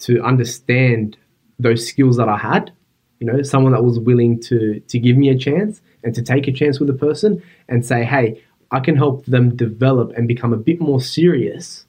to 0.01 0.23
understand 0.23 1.17
those 1.59 1.87
skills 1.87 2.17
that 2.17 2.29
I 2.29 2.37
had. 2.37 2.73
You 3.21 3.29
know, 3.29 3.43
someone 3.43 3.73
that 3.73 3.85
was 3.85 3.99
willing 3.99 4.41
to 4.43 4.81
to 4.81 4.99
give 4.99 5.17
me 5.17 5.29
a 5.29 5.39
chance 5.39 5.81
and 6.03 6.15
to 6.15 6.23
take 6.23 6.49
a 6.49 6.53
chance 6.53 6.81
with 6.81 6.91
a 6.91 6.95
person 6.95 7.43
and 7.69 7.85
say, 7.85 8.05
hey, 8.05 8.43
I 8.71 8.81
can 8.81 8.97
help 8.97 9.25
them 9.27 9.57
develop 9.57 10.13
and 10.17 10.27
become 10.27 10.53
a 10.53 10.57
bit 10.57 10.81
more 10.81 11.01
serious 11.01 11.87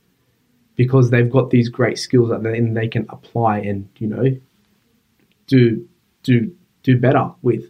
because 0.76 1.10
they've 1.10 1.32
got 1.32 1.50
these 1.50 1.70
great 1.70 1.98
skills 1.98 2.30
that 2.30 2.44
then 2.44 2.74
they 2.74 2.88
can 2.88 3.06
apply 3.10 3.60
and 3.60 3.90
you 3.98 4.08
know 4.08 4.38
do 5.48 5.88
do 6.24 6.56
do 6.84 6.98
better 6.98 7.32
with. 7.42 7.70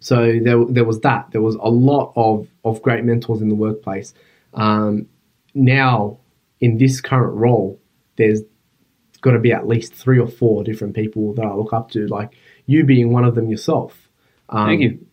So 0.00 0.38
there, 0.40 0.64
there 0.66 0.84
was 0.84 1.00
that. 1.00 1.32
There 1.32 1.40
was 1.40 1.56
a 1.56 1.68
lot 1.68 2.12
of, 2.14 2.46
of 2.64 2.80
great 2.80 3.02
mentors 3.02 3.40
in 3.42 3.48
the 3.48 3.56
workplace. 3.56 4.14
Um, 4.54 5.08
now, 5.54 6.18
in 6.60 6.78
this 6.78 7.00
current 7.00 7.34
role, 7.34 7.80
there's 8.16 8.42
got 9.20 9.32
to 9.32 9.40
be 9.40 9.52
at 9.52 9.66
least 9.66 9.94
three 9.94 10.20
or 10.20 10.28
four 10.28 10.62
different 10.62 10.94
people 10.94 11.34
that 11.34 11.44
I 11.44 11.52
look 11.54 11.72
up 11.72 11.90
to, 11.92 12.06
like 12.06 12.36
you 12.66 12.84
being 12.84 13.10
one 13.10 13.24
of 13.24 13.34
them 13.34 13.48
yourself. 13.48 14.08
Um, 14.48 14.66
Thank 14.68 14.82
you. 14.82 15.06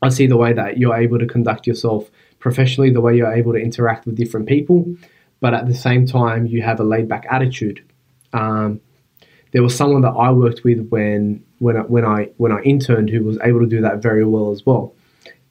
I 0.00 0.08
see 0.08 0.26
the 0.26 0.36
way 0.36 0.52
that 0.52 0.78
you're 0.78 0.96
able 0.96 1.18
to 1.18 1.26
conduct 1.26 1.66
yourself 1.66 2.10
professionally, 2.38 2.90
the 2.90 3.00
way 3.00 3.16
you're 3.16 3.32
able 3.32 3.52
to 3.52 3.58
interact 3.58 4.06
with 4.06 4.16
different 4.16 4.46
people, 4.46 4.86
but 5.40 5.52
at 5.52 5.66
the 5.66 5.74
same 5.74 6.06
time, 6.06 6.46
you 6.46 6.62
have 6.62 6.80
a 6.80 6.84
laid 6.84 7.08
back 7.08 7.26
attitude. 7.30 7.84
Um, 8.32 8.80
there 9.56 9.62
was 9.62 9.74
someone 9.74 10.02
that 10.02 10.10
I 10.10 10.32
worked 10.32 10.64
with 10.64 10.86
when 10.90 11.42
when 11.60 11.78
I, 11.78 11.80
when 11.80 12.04
I 12.04 12.28
when 12.36 12.52
I 12.52 12.60
interned 12.60 13.08
who 13.08 13.24
was 13.24 13.38
able 13.42 13.60
to 13.60 13.66
do 13.66 13.80
that 13.80 14.02
very 14.02 14.22
well 14.22 14.52
as 14.52 14.66
well. 14.66 14.94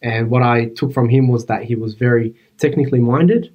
And 0.04 0.30
what 0.30 0.44
I 0.44 0.66
took 0.76 0.94
from 0.94 1.10
him 1.10 1.28
was 1.28 1.48
that 1.48 1.64
he 1.64 1.74
was 1.74 1.96
very 1.96 2.36
technically 2.60 3.00
minded. 3.00 3.52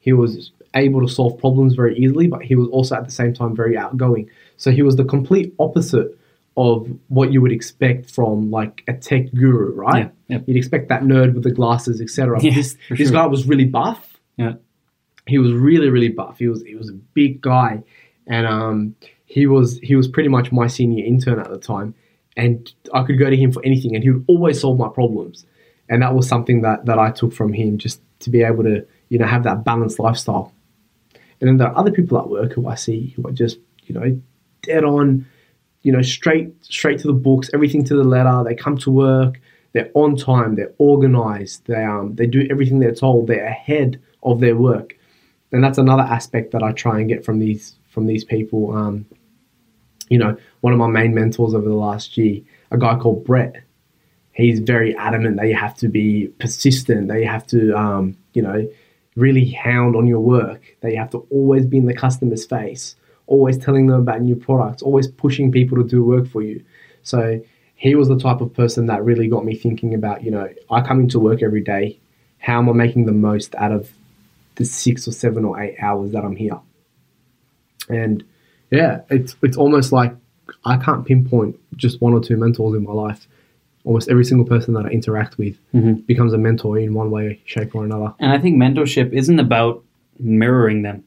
He 0.00 0.12
was 0.12 0.50
able 0.74 1.06
to 1.06 1.08
solve 1.08 1.38
problems 1.38 1.74
very 1.74 1.96
easily, 1.96 2.26
but 2.26 2.42
he 2.42 2.56
was 2.56 2.66
also 2.70 2.96
at 2.96 3.04
the 3.04 3.12
same 3.12 3.32
time 3.32 3.54
very 3.54 3.78
outgoing. 3.78 4.28
So 4.56 4.72
he 4.72 4.82
was 4.82 4.96
the 4.96 5.04
complete 5.04 5.54
opposite 5.60 6.18
of 6.56 6.90
what 7.06 7.32
you 7.32 7.40
would 7.40 7.52
expect 7.52 8.10
from 8.10 8.50
like 8.50 8.82
a 8.88 8.92
tech 8.92 9.32
guru, 9.34 9.72
right? 9.72 10.10
Yeah, 10.26 10.36
yeah. 10.36 10.42
You'd 10.48 10.56
expect 10.56 10.88
that 10.88 11.02
nerd 11.02 11.34
with 11.34 11.44
the 11.44 11.52
glasses, 11.52 12.00
etc. 12.00 12.42
Yeah, 12.42 12.54
this 12.56 12.76
this 12.90 13.10
sure. 13.10 13.12
guy 13.12 13.26
was 13.26 13.46
really 13.46 13.66
buff. 13.66 14.18
Yeah. 14.36 14.54
He 15.28 15.38
was 15.38 15.52
really 15.52 15.90
really 15.90 16.08
buff. 16.08 16.40
He 16.40 16.48
was 16.48 16.64
he 16.64 16.74
was 16.74 16.90
a 16.90 16.94
big 17.14 17.40
guy, 17.40 17.84
and 18.26 18.48
um 18.48 18.96
he 19.26 19.46
was 19.46 19.78
he 19.80 19.96
was 19.96 20.08
pretty 20.08 20.28
much 20.28 20.52
my 20.52 20.68
senior 20.68 21.04
intern 21.04 21.38
at 21.38 21.50
the 21.50 21.58
time, 21.58 21.94
and 22.36 22.72
I 22.94 23.02
could 23.02 23.18
go 23.18 23.28
to 23.28 23.36
him 23.36 23.52
for 23.52 23.62
anything, 23.64 23.94
and 23.94 24.02
he 24.02 24.10
would 24.10 24.24
always 24.28 24.60
solve 24.60 24.78
my 24.78 24.88
problems, 24.88 25.44
and 25.88 26.02
that 26.02 26.14
was 26.14 26.28
something 26.28 26.62
that 26.62 26.86
that 26.86 26.98
I 26.98 27.10
took 27.10 27.32
from 27.32 27.52
him 27.52 27.76
just 27.76 28.00
to 28.20 28.30
be 28.30 28.42
able 28.42 28.62
to 28.64 28.86
you 29.08 29.18
know 29.18 29.26
have 29.26 29.42
that 29.42 29.64
balanced 29.64 29.98
lifestyle. 29.98 30.52
And 31.40 31.48
then 31.48 31.56
there 31.58 31.68
are 31.68 31.76
other 31.76 31.90
people 31.90 32.18
at 32.18 32.30
work 32.30 32.52
who 32.52 32.66
I 32.66 32.76
see 32.76 33.12
who 33.16 33.26
are 33.26 33.32
just 33.32 33.58
you 33.84 33.94
know 33.94 34.20
dead 34.62 34.84
on, 34.84 35.26
you 35.82 35.92
know 35.92 36.02
straight 36.02 36.54
straight 36.64 37.00
to 37.00 37.08
the 37.08 37.12
books, 37.12 37.50
everything 37.52 37.84
to 37.84 37.96
the 37.96 38.04
letter. 38.04 38.42
They 38.44 38.54
come 38.54 38.78
to 38.78 38.90
work, 38.90 39.40
they're 39.72 39.90
on 39.94 40.16
time, 40.16 40.54
they're 40.54 40.72
organized, 40.78 41.66
they 41.66 41.84
um 41.84 42.14
they 42.14 42.26
do 42.26 42.46
everything 42.48 42.78
they're 42.78 42.94
told, 42.94 43.26
they're 43.26 43.44
ahead 43.44 44.00
of 44.22 44.38
their 44.40 44.56
work, 44.56 44.96
and 45.50 45.64
that's 45.64 45.78
another 45.78 46.02
aspect 46.02 46.52
that 46.52 46.62
I 46.62 46.72
try 46.72 47.00
and 47.00 47.08
get 47.08 47.24
from 47.24 47.40
these 47.40 47.75
from 47.96 48.06
these 48.06 48.24
people. 48.24 48.76
Um, 48.76 49.06
you 50.10 50.18
know, 50.18 50.36
one 50.60 50.74
of 50.74 50.78
my 50.78 50.86
main 50.86 51.14
mentors 51.14 51.54
over 51.54 51.66
the 51.66 51.74
last 51.74 52.18
year, 52.18 52.42
a 52.70 52.76
guy 52.76 52.94
called 52.98 53.24
Brett. 53.24 53.62
He's 54.32 54.58
very 54.60 54.94
adamant 54.94 55.38
that 55.38 55.48
you 55.48 55.56
have 55.56 55.74
to 55.78 55.88
be 55.88 56.26
persistent, 56.38 57.08
that 57.08 57.20
you 57.20 57.26
have 57.26 57.46
to, 57.46 57.74
um, 57.74 58.18
you 58.34 58.42
know, 58.42 58.68
really 59.16 59.48
hound 59.48 59.96
on 59.96 60.06
your 60.06 60.20
work, 60.20 60.60
that 60.82 60.92
you 60.92 60.98
have 60.98 61.08
to 61.12 61.26
always 61.30 61.64
be 61.64 61.78
in 61.78 61.86
the 61.86 61.94
customer's 61.94 62.44
face, 62.44 62.96
always 63.28 63.56
telling 63.56 63.86
them 63.86 63.98
about 63.98 64.20
new 64.20 64.36
products, 64.36 64.82
always 64.82 65.08
pushing 65.08 65.50
people 65.50 65.78
to 65.78 65.88
do 65.88 66.04
work 66.04 66.28
for 66.28 66.42
you. 66.42 66.62
So 67.02 67.40
he 67.76 67.94
was 67.94 68.08
the 68.08 68.18
type 68.18 68.42
of 68.42 68.52
person 68.52 68.86
that 68.86 69.02
really 69.02 69.26
got 69.26 69.46
me 69.46 69.54
thinking 69.54 69.94
about, 69.94 70.22
you 70.22 70.30
know, 70.30 70.50
I 70.70 70.82
come 70.82 71.00
into 71.00 71.18
work 71.18 71.42
every 71.42 71.62
day. 71.62 71.98
How 72.40 72.58
am 72.58 72.68
I 72.68 72.72
making 72.72 73.06
the 73.06 73.12
most 73.12 73.54
out 73.54 73.72
of 73.72 73.90
the 74.56 74.66
six 74.66 75.08
or 75.08 75.12
seven 75.12 75.46
or 75.46 75.58
eight 75.58 75.76
hours 75.80 76.12
that 76.12 76.26
I'm 76.26 76.36
here? 76.36 76.60
And 77.88 78.24
yeah, 78.70 79.00
it's 79.10 79.36
it's 79.42 79.56
almost 79.56 79.92
like 79.92 80.14
I 80.64 80.76
can't 80.76 81.04
pinpoint 81.06 81.58
just 81.76 82.00
one 82.00 82.12
or 82.12 82.20
two 82.20 82.36
mentors 82.36 82.74
in 82.74 82.82
my 82.84 82.92
life. 82.92 83.26
Almost 83.84 84.08
every 84.08 84.24
single 84.24 84.46
person 84.46 84.74
that 84.74 84.86
I 84.86 84.88
interact 84.90 85.38
with 85.38 85.56
Mhm. 85.74 86.06
becomes 86.06 86.32
a 86.32 86.38
mentor 86.38 86.78
in 86.78 86.94
one 86.94 87.10
way, 87.10 87.40
shape, 87.44 87.74
or 87.74 87.84
another. 87.84 88.12
And 88.18 88.32
I 88.32 88.38
think 88.38 88.56
mentorship 88.56 89.12
isn't 89.12 89.38
about 89.38 89.82
mirroring 90.18 90.82
them. 90.82 91.04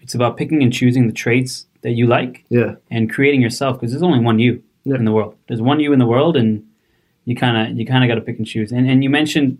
It's 0.00 0.14
about 0.14 0.36
picking 0.36 0.62
and 0.62 0.72
choosing 0.72 1.06
the 1.06 1.12
traits 1.12 1.66
that 1.82 1.92
you 1.92 2.06
like 2.06 2.44
Yeah, 2.50 2.76
and 2.90 3.10
creating 3.10 3.40
yourself 3.42 3.76
because 3.78 3.90
there's 3.92 4.02
only 4.02 4.20
one 4.20 4.38
you 4.38 4.62
Yeah. 4.84 4.96
in 4.96 5.04
the 5.04 5.12
world. 5.12 5.34
There's 5.48 5.60
one 5.62 5.80
you 5.80 5.92
in 5.92 5.98
the 5.98 6.06
world, 6.06 6.36
and 6.36 6.62
you 7.24 7.34
kind 7.34 7.56
of 7.72 7.78
you 7.78 7.84
kind 7.86 8.04
of 8.04 8.08
got 8.08 8.14
to 8.16 8.20
pick 8.20 8.38
and 8.38 8.46
choose. 8.46 8.70
And 8.72 8.88
and 8.88 9.02
you 9.02 9.10
mentioned 9.10 9.58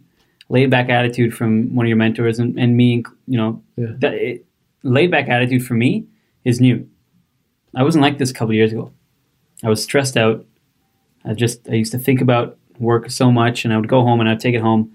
laid 0.49 0.69
back 0.71 0.89
attitude 0.89 1.33
from 1.33 1.75
one 1.77 1.87
of 1.87 1.89
your 1.89 1.97
mentors, 1.97 2.39
and, 2.41 2.59
and 2.59 2.77
me, 2.77 3.05
you 3.29 3.37
know, 3.37 3.63
Yeah. 3.77 3.93
that 4.01 4.15
it, 4.15 4.45
laid 4.83 5.11
back 5.11 5.29
attitude 5.29 5.65
for 5.65 5.75
me 5.75 6.05
is 6.45 6.61
new. 6.61 6.89
I 7.75 7.83
wasn't 7.83 8.03
like 8.03 8.19
this 8.19 8.31
a 8.31 8.35
couple 8.35 8.55
years 8.55 8.73
ago. 8.73 8.93
I 9.63 9.69
was 9.69 9.83
stressed 9.83 10.17
out. 10.17 10.45
I 11.25 11.35
just 11.35 11.69
I 11.69 11.75
used 11.75 11.93
to 11.93 11.99
think 11.99 12.21
about 12.21 12.57
work 12.79 13.11
so 13.11 13.31
much, 13.31 13.65
and 13.65 13.75
I 13.75 13.77
would 13.77 13.89
go 13.89 14.03
home 14.03 14.21
and 14.21 14.29
I'd 14.29 14.41
take 14.41 14.55
it 14.55 14.63
home. 14.63 14.93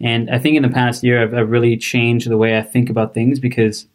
And 0.00 0.30
I 0.30 0.38
think 0.38 0.56
in 0.56 0.62
the 0.62 0.68
past 0.68 1.02
year, 1.02 1.22
I've, 1.22 1.34
I've 1.34 1.50
really 1.50 1.76
changed 1.76 2.28
the 2.28 2.36
way 2.36 2.56
I 2.56 2.62
think 2.62 2.88
about 2.90 3.14
things 3.14 3.40
because 3.40 3.86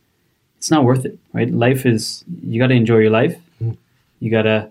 it's 0.58 0.72
not 0.72 0.84
worth 0.84 1.06
it, 1.06 1.18
right? 1.34 1.50
Life 1.50 1.86
is 1.86 2.24
you 2.44 2.60
got 2.60 2.68
to 2.68 2.74
enjoy 2.74 2.98
your 2.98 3.10
life. 3.12 3.38
You 4.20 4.32
got 4.32 4.44
to 4.44 4.70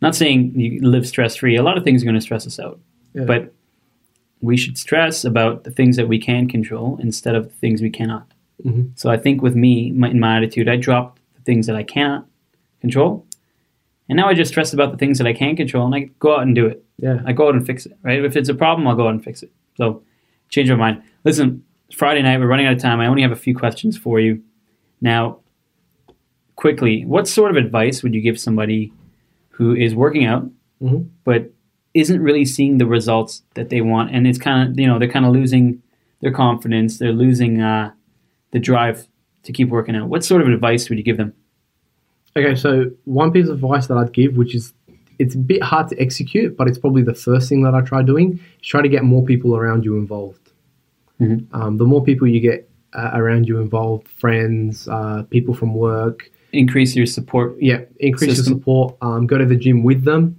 not 0.00 0.14
saying 0.14 0.58
you 0.58 0.80
live 0.82 1.06
stress 1.06 1.36
free. 1.36 1.56
A 1.56 1.62
lot 1.62 1.76
of 1.78 1.84
things 1.84 2.02
are 2.02 2.06
going 2.06 2.14
to 2.14 2.20
stress 2.20 2.46
us 2.46 2.58
out, 2.58 2.78
Yeah. 3.14 3.24
but 3.24 3.52
we 4.40 4.56
should 4.56 4.76
stress 4.78 5.24
about 5.24 5.64
the 5.64 5.70
things 5.70 5.96
that 5.96 6.08
we 6.08 6.18
can 6.18 6.48
control 6.48 6.98
instead 7.02 7.34
of 7.34 7.44
the 7.48 7.54
things 7.54 7.80
we 7.82 7.90
cannot. 7.90 8.26
Mhm. 8.64 8.90
So 8.94 9.10
I 9.10 9.16
think 9.18 9.42
with 9.42 9.54
me, 9.54 9.90
my, 9.92 10.08
in 10.10 10.18
my 10.20 10.36
attitude, 10.38 10.68
I 10.68 10.76
dropped 10.76 11.15
things 11.46 11.66
that 11.66 11.76
I 11.76 11.82
cannot 11.84 12.26
control, 12.80 13.24
and 14.08 14.16
now 14.16 14.28
I 14.28 14.34
just 14.34 14.50
stress 14.52 14.72
about 14.74 14.92
the 14.92 14.98
things 14.98 15.16
that 15.18 15.26
I 15.26 15.32
can 15.32 15.56
control, 15.56 15.86
and 15.86 15.94
I 15.94 16.10
go 16.18 16.36
out 16.36 16.42
and 16.42 16.54
do 16.54 16.66
it. 16.66 16.84
yeah, 16.98 17.20
I 17.24 17.32
go 17.32 17.48
out 17.48 17.54
and 17.54 17.64
fix 17.66 17.86
it, 17.86 17.96
right? 18.02 18.22
If 18.24 18.36
it's 18.36 18.48
a 18.50 18.54
problem, 18.54 18.86
I'll 18.86 18.94
go 18.96 19.06
out 19.06 19.14
and 19.14 19.24
fix 19.24 19.42
it. 19.42 19.50
So 19.76 20.02
change 20.50 20.68
my 20.70 20.76
mind. 20.76 21.02
Listen, 21.24 21.62
Friday 21.94 22.22
night, 22.22 22.38
we're 22.40 22.46
running 22.46 22.66
out 22.66 22.72
of 22.74 22.78
time. 22.80 23.00
I 23.00 23.06
only 23.06 23.22
have 23.22 23.32
a 23.32 23.36
few 23.36 23.54
questions 23.56 23.96
for 23.96 24.18
you. 24.20 24.42
Now, 25.00 25.38
quickly, 26.56 27.04
what 27.04 27.28
sort 27.28 27.50
of 27.50 27.56
advice 27.56 28.02
would 28.02 28.14
you 28.14 28.20
give 28.20 28.38
somebody 28.40 28.92
who 29.50 29.74
is 29.74 29.94
working 29.94 30.24
out 30.24 30.48
Mhm. 30.82 31.08
but 31.24 31.50
isn't 31.94 32.20
really 32.20 32.44
seeing 32.44 32.76
the 32.78 32.86
results 32.86 33.42
that 33.54 33.70
they 33.70 33.80
want, 33.80 34.10
and 34.14 34.26
it's 34.26 34.38
kind 34.38 34.68
of 34.68 34.78
you 34.78 34.86
know 34.86 34.98
they're 34.98 35.08
kind 35.08 35.24
of 35.26 35.32
losing 35.32 35.82
their 36.20 36.32
confidence, 36.32 36.98
they're 36.98 37.12
losing 37.12 37.60
uh, 37.60 37.92
the 38.52 38.58
drive 38.58 39.06
to 39.46 39.52
keep 39.52 39.68
working 39.68 39.96
out. 39.96 40.08
What 40.08 40.24
sort 40.24 40.42
of 40.42 40.48
advice 40.48 40.88
would 40.88 40.98
you 40.98 41.04
give 41.04 41.16
them? 41.16 41.32
Okay, 42.36 42.54
so 42.54 42.90
one 43.04 43.32
piece 43.32 43.48
of 43.48 43.54
advice 43.54 43.86
that 43.86 43.96
I'd 43.96 44.12
give, 44.12 44.36
which 44.36 44.54
is 44.54 44.74
it's 45.18 45.34
a 45.34 45.38
bit 45.38 45.62
hard 45.62 45.88
to 45.88 45.98
execute, 45.98 46.56
but 46.56 46.68
it's 46.68 46.78
probably 46.78 47.02
the 47.02 47.14
first 47.14 47.48
thing 47.48 47.62
that 47.62 47.74
I 47.74 47.80
try 47.80 48.02
doing, 48.02 48.38
is 48.60 48.66
try 48.68 48.82
to 48.82 48.88
get 48.88 49.02
more 49.04 49.24
people 49.24 49.56
around 49.56 49.84
you 49.84 49.96
involved. 49.96 50.52
Mhm. 51.20 51.46
Um, 51.52 51.78
the 51.78 51.86
more 51.86 52.04
people 52.04 52.26
you 52.28 52.40
get 52.40 52.68
uh, 52.92 53.10
around 53.14 53.48
you 53.48 53.58
involved, 53.60 54.06
friends, 54.08 54.86
uh, 54.88 55.22
people 55.30 55.54
from 55.54 55.74
work, 55.74 56.30
Increase 56.52 56.94
your 56.96 57.06
support. 57.06 57.56
yeah, 57.60 57.80
increase 57.98 58.36
System. 58.36 58.52
your 58.54 58.58
support. 58.60 58.96
Um, 59.02 59.26
go 59.26 59.36
to 59.38 59.44
the 59.46 59.56
gym 59.56 59.82
with 59.82 60.04
them, 60.04 60.36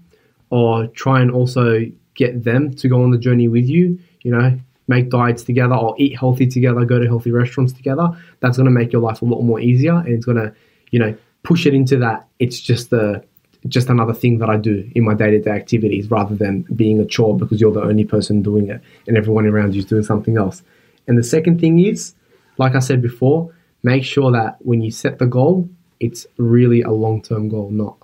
or 0.50 0.88
try 0.88 1.22
and 1.22 1.30
also 1.32 1.86
get 2.16 2.44
them 2.44 2.72
to 2.76 2.88
go 2.88 3.02
on 3.04 3.12
the 3.12 3.18
journey 3.18 3.48
with 3.48 3.68
you. 3.68 4.00
You 4.24 4.32
know, 4.32 4.60
make 4.88 5.10
diets 5.10 5.44
together, 5.44 5.76
or 5.76 5.96
eat 5.98 6.18
healthy 6.18 6.48
together. 6.48 6.86
Go 6.86 7.00
to 7.00 7.08
healthy 7.08 7.32
restaurants 7.32 7.74
together. 7.74 8.10
That's 8.40 8.58
going 8.58 8.66
to 8.66 8.72
make 8.72 8.92
your 8.92 9.02
life 9.02 9.22
a 9.22 9.26
lot 9.26 9.42
more 9.42 9.60
easier, 9.60 9.96
and 9.96 10.10
it's 10.10 10.26
going 10.26 10.38
to, 10.38 10.54
you 10.92 11.00
know, 11.00 11.16
push 11.44 11.66
it 11.66 11.74
into 11.74 11.98
that. 11.98 12.28
It's 12.40 12.60
just 12.60 12.92
a 12.94 13.24
just 13.68 13.90
another 13.90 14.14
thing 14.14 14.38
that 14.38 14.50
I 14.50 14.56
do 14.56 14.90
in 14.96 15.04
my 15.04 15.14
day 15.14 15.32
to 15.32 15.42
day 15.42 15.52
activities, 15.52 16.10
rather 16.10 16.36
than 16.36 16.62
being 16.76 17.00
a 17.00 17.06
chore 17.06 17.38
because 17.38 17.60
you're 17.60 17.72
the 17.72 17.82
only 17.82 18.06
person 18.06 18.42
doing 18.42 18.70
it, 18.70 18.82
and 19.08 19.18
everyone 19.18 19.46
around 19.46 19.74
you 19.74 19.80
is 19.80 19.86
doing 19.86 20.04
something 20.04 20.38
else. 20.38 20.64
And 21.08 21.18
the 21.18 21.24
second 21.24 21.60
thing 21.60 21.80
is, 21.80 22.14
like 22.58 22.76
I 22.76 22.80
said 22.80 23.02
before, 23.02 23.54
make 23.84 24.04
sure 24.04 24.32
that 24.32 24.58
when 24.60 24.82
you 24.82 24.92
set 24.92 25.20
the 25.20 25.26
goal, 25.26 25.70
it's 26.00 26.28
really 26.38 26.82
a 26.82 26.92
long 26.92 27.22
term 27.22 27.50
goal, 27.50 27.70
not 27.72 27.97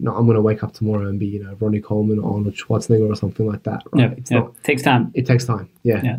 no, 0.00 0.14
I'm 0.14 0.24
going 0.26 0.34
to 0.36 0.42
wake 0.42 0.62
up 0.64 0.72
tomorrow 0.72 1.06
and 1.08 1.18
be, 1.18 1.26
you 1.26 1.42
know, 1.44 1.54
Ronnie 1.60 1.80
Coleman 1.80 2.18
or 2.18 2.34
Arnold 2.34 2.54
Schwarzenegger 2.54 3.08
or 3.10 3.14
something 3.16 3.46
like 3.46 3.62
that. 3.62 3.82
Right? 3.92 4.10
Yeah, 4.10 4.14
it's 4.18 4.30
yeah. 4.30 4.38
not. 4.40 4.62
takes 4.64 4.82
time. 4.82 5.10
It 5.14 5.26
takes 5.26 5.44
time. 5.44 5.68
Yeah. 5.82 6.00
Yeah. 6.02 6.18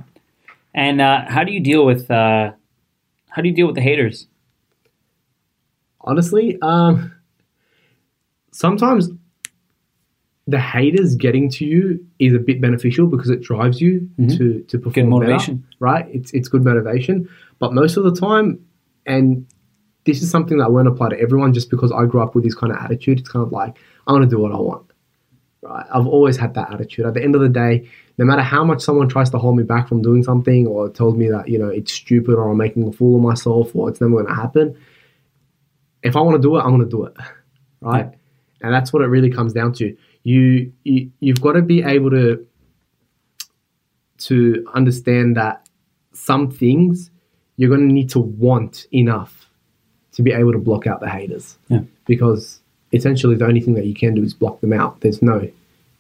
And 0.74 1.02
uh, 1.02 1.26
how 1.28 1.44
do 1.44 1.52
you 1.52 1.60
deal 1.60 1.86
with 1.86 2.10
uh, 2.10 2.52
how 3.30 3.42
do 3.42 3.50
you 3.50 3.56
deal 3.56 3.66
with 3.68 3.76
the 3.76 3.82
haters? 3.82 4.28
Honestly, 6.02 6.58
um, 6.62 7.12
sometimes 8.52 9.10
the 10.48 10.60
haters 10.60 11.16
getting 11.16 11.50
to 11.50 11.66
you 11.66 12.06
is 12.20 12.34
a 12.34 12.40
bit 12.40 12.62
beneficial 12.62 13.08
because 13.08 13.30
it 13.30 13.42
drives 13.42 13.82
you 13.82 14.08
Mhm. 14.20 14.38
to 14.38 14.60
to 14.62 14.78
perform 14.78 15.06
Good 15.06 15.10
motivation. 15.10 15.56
better, 15.58 15.68
right? 15.80 16.06
It's 16.14 16.32
it's 16.34 16.48
good 16.48 16.64
motivation, 16.64 17.28
but 17.60 17.74
most 17.74 17.98
of 17.98 18.04
the 18.04 18.14
time, 18.16 18.60
and 19.06 19.46
this 20.06 20.22
is 20.22 20.30
something 20.30 20.60
that 20.60 20.72
won't 20.72 20.88
apply 20.88 21.10
to 21.10 21.20
everyone. 21.20 21.53
Just 21.53 21.70
because 21.70 21.91
I 21.91 22.06
grew 22.06 22.22
up 22.22 22.36
with 22.36 22.43
this 22.43 22.56
kind 22.56 22.72
of 22.72 22.80
attitude, 22.80 23.20
it's 23.20 23.30
kind 23.30 23.45
of 23.45 23.51
like 23.51 23.78
I'm 24.08 24.16
going 24.16 24.28
to 24.28 24.34
do 24.34 24.41
what 24.41 24.51
I 24.51 24.58
want. 24.58 24.91
Right? 25.62 25.86
I've 25.93 26.08
always 26.08 26.38
had 26.38 26.53
that 26.53 26.72
attitude. 26.72 27.06
At 27.06 27.16
the 27.16 27.24
end 27.24 27.36
of 27.36 27.41
the 27.41 27.49
day, 27.49 27.89
no 28.18 28.26
matter 28.26 28.43
how 28.43 28.64
much 28.64 28.82
someone 28.82 29.10
tries 29.10 29.32
to 29.32 29.39
hold 29.39 29.58
me 29.58 29.64
back 29.64 29.88
from 29.88 30.01
doing 30.01 30.24
something 30.24 30.68
or 30.68 30.89
tells 30.89 31.16
me 31.16 31.28
that 31.30 31.49
you 31.49 31.58
know 31.58 31.68
it's 31.68 31.91
stupid 31.91 32.36
or 32.36 32.49
I'm 32.49 32.58
making 32.58 32.88
a 32.88 32.91
fool 32.91 33.18
of 33.18 33.24
myself 33.24 33.76
or 33.76 33.89
it's 33.89 33.99
never 33.99 34.14
going 34.14 34.28
to 34.28 34.34
happen, 34.34 34.78
if 36.03 36.16
I 36.16 36.22
want 36.22 36.36
to 36.36 36.41
do 36.41 36.56
it, 36.56 36.62
I'm 36.62 36.70
going 36.70 36.82
to 36.82 36.89
do 36.89 37.06
it, 37.06 37.14
right? 37.82 38.12
And 38.62 38.74
that's 38.74 38.93
what 38.93 39.01
it 39.01 39.08
really 39.08 39.32
comes 39.32 39.53
down 39.53 39.74
to. 39.74 39.95
You, 40.24 40.72
you 40.84 41.12
you've 41.20 41.41
got 41.41 41.53
to 41.53 41.62
be 41.62 41.84
able 41.84 42.12
to 42.12 42.47
to 44.18 44.66
understand 44.74 45.36
that 45.36 45.68
some 46.14 46.49
things 46.49 47.12
you're 47.58 47.70
going 47.70 47.88
to 47.88 47.93
need 47.93 48.10
to 48.10 48.20
want 48.20 48.88
enough 48.91 49.35
to 50.16 50.24
be 50.24 50.32
able 50.32 50.51
to 50.51 50.57
block 50.57 50.88
out 50.88 50.99
the 50.99 51.09
haters. 51.09 51.57
Yeah. 51.68 51.82
Because 52.05 52.59
essentially 52.93 53.36
the 53.36 53.45
only 53.45 53.61
thing 53.61 53.74
that 53.76 53.86
you 53.86 53.93
can 53.93 54.16
do 54.16 54.24
is 54.24 54.34
block 54.34 54.61
them 54.61 54.74
out. 54.74 55.01
There's 55.01 55.22
no 55.22 55.41
you 55.41 55.51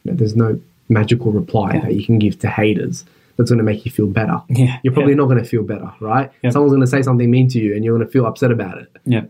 know, 0.05 0.13
there's 0.15 0.35
no 0.35 0.59
magical 0.89 1.31
reply 1.31 1.73
Yeah. 1.75 1.81
that 1.81 1.95
you 1.95 2.05
can 2.05 2.19
give 2.19 2.39
to 2.39 2.49
haters 2.49 3.05
that's 3.37 3.49
going 3.49 3.57
to 3.57 3.63
make 3.63 3.85
you 3.85 3.91
feel 3.91 4.07
better. 4.07 4.41
Yeah, 4.49 4.77
You're 4.83 4.93
probably 4.93 5.11
yeah. 5.13 5.17
not 5.17 5.25
going 5.25 5.43
to 5.43 5.49
feel 5.49 5.63
better, 5.63 5.91
right? 5.99 6.31
Yeah. 6.41 6.51
Someone's 6.51 6.71
going 6.71 6.81
to 6.81 6.87
say 6.87 7.01
something 7.01 7.29
mean 7.29 7.49
to 7.49 7.59
you 7.59 7.75
and 7.75 7.83
you're 7.83 7.95
going 7.97 8.07
to 8.07 8.11
feel 8.11 8.25
upset 8.25 8.51
about 8.51 8.77
it. 8.77 8.89
Yeah. 9.05 9.25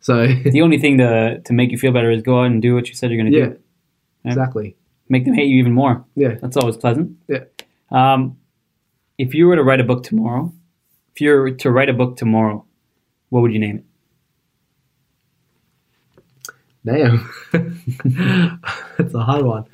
So 0.00 0.26
The 0.44 0.62
only 0.62 0.78
thing 0.78 0.98
to 0.98 1.40
to 1.40 1.52
make 1.52 1.70
you 1.70 1.78
feel 1.78 1.92
better 1.92 2.10
is 2.10 2.22
go 2.22 2.40
out 2.40 2.46
and 2.46 2.60
do 2.60 2.74
what 2.74 2.88
you 2.88 2.94
said 2.94 3.10
you're 3.10 3.22
going 3.22 3.32
to 3.32 3.38
yeah. 3.38 3.46
do. 3.46 3.58
Exactly. 4.24 4.76
Make 5.08 5.26
them 5.26 5.34
hate 5.34 5.48
you 5.48 5.58
even 5.58 5.72
more. 5.72 6.04
Yeah. 6.16 6.36
That's 6.40 6.56
always 6.56 6.76
pleasant. 6.76 7.16
Yeah. 7.28 7.44
Um, 7.90 8.38
if 9.18 9.34
you 9.34 9.46
were 9.46 9.56
to 9.56 9.62
write 9.62 9.80
a 9.80 9.84
book 9.84 10.02
tomorrow, 10.02 10.52
if 11.14 11.20
you 11.20 11.30
were 11.30 11.50
to 11.52 11.70
write 11.70 11.88
a 11.88 11.92
book 11.92 12.16
tomorrow, 12.16 12.64
what 13.28 13.42
would 13.42 13.52
you 13.52 13.58
name 13.60 13.76
it? 13.78 13.84
Damn. 16.84 17.30
That's 18.98 19.14
a 19.14 19.20
hard 19.20 19.44
one. 19.44 19.64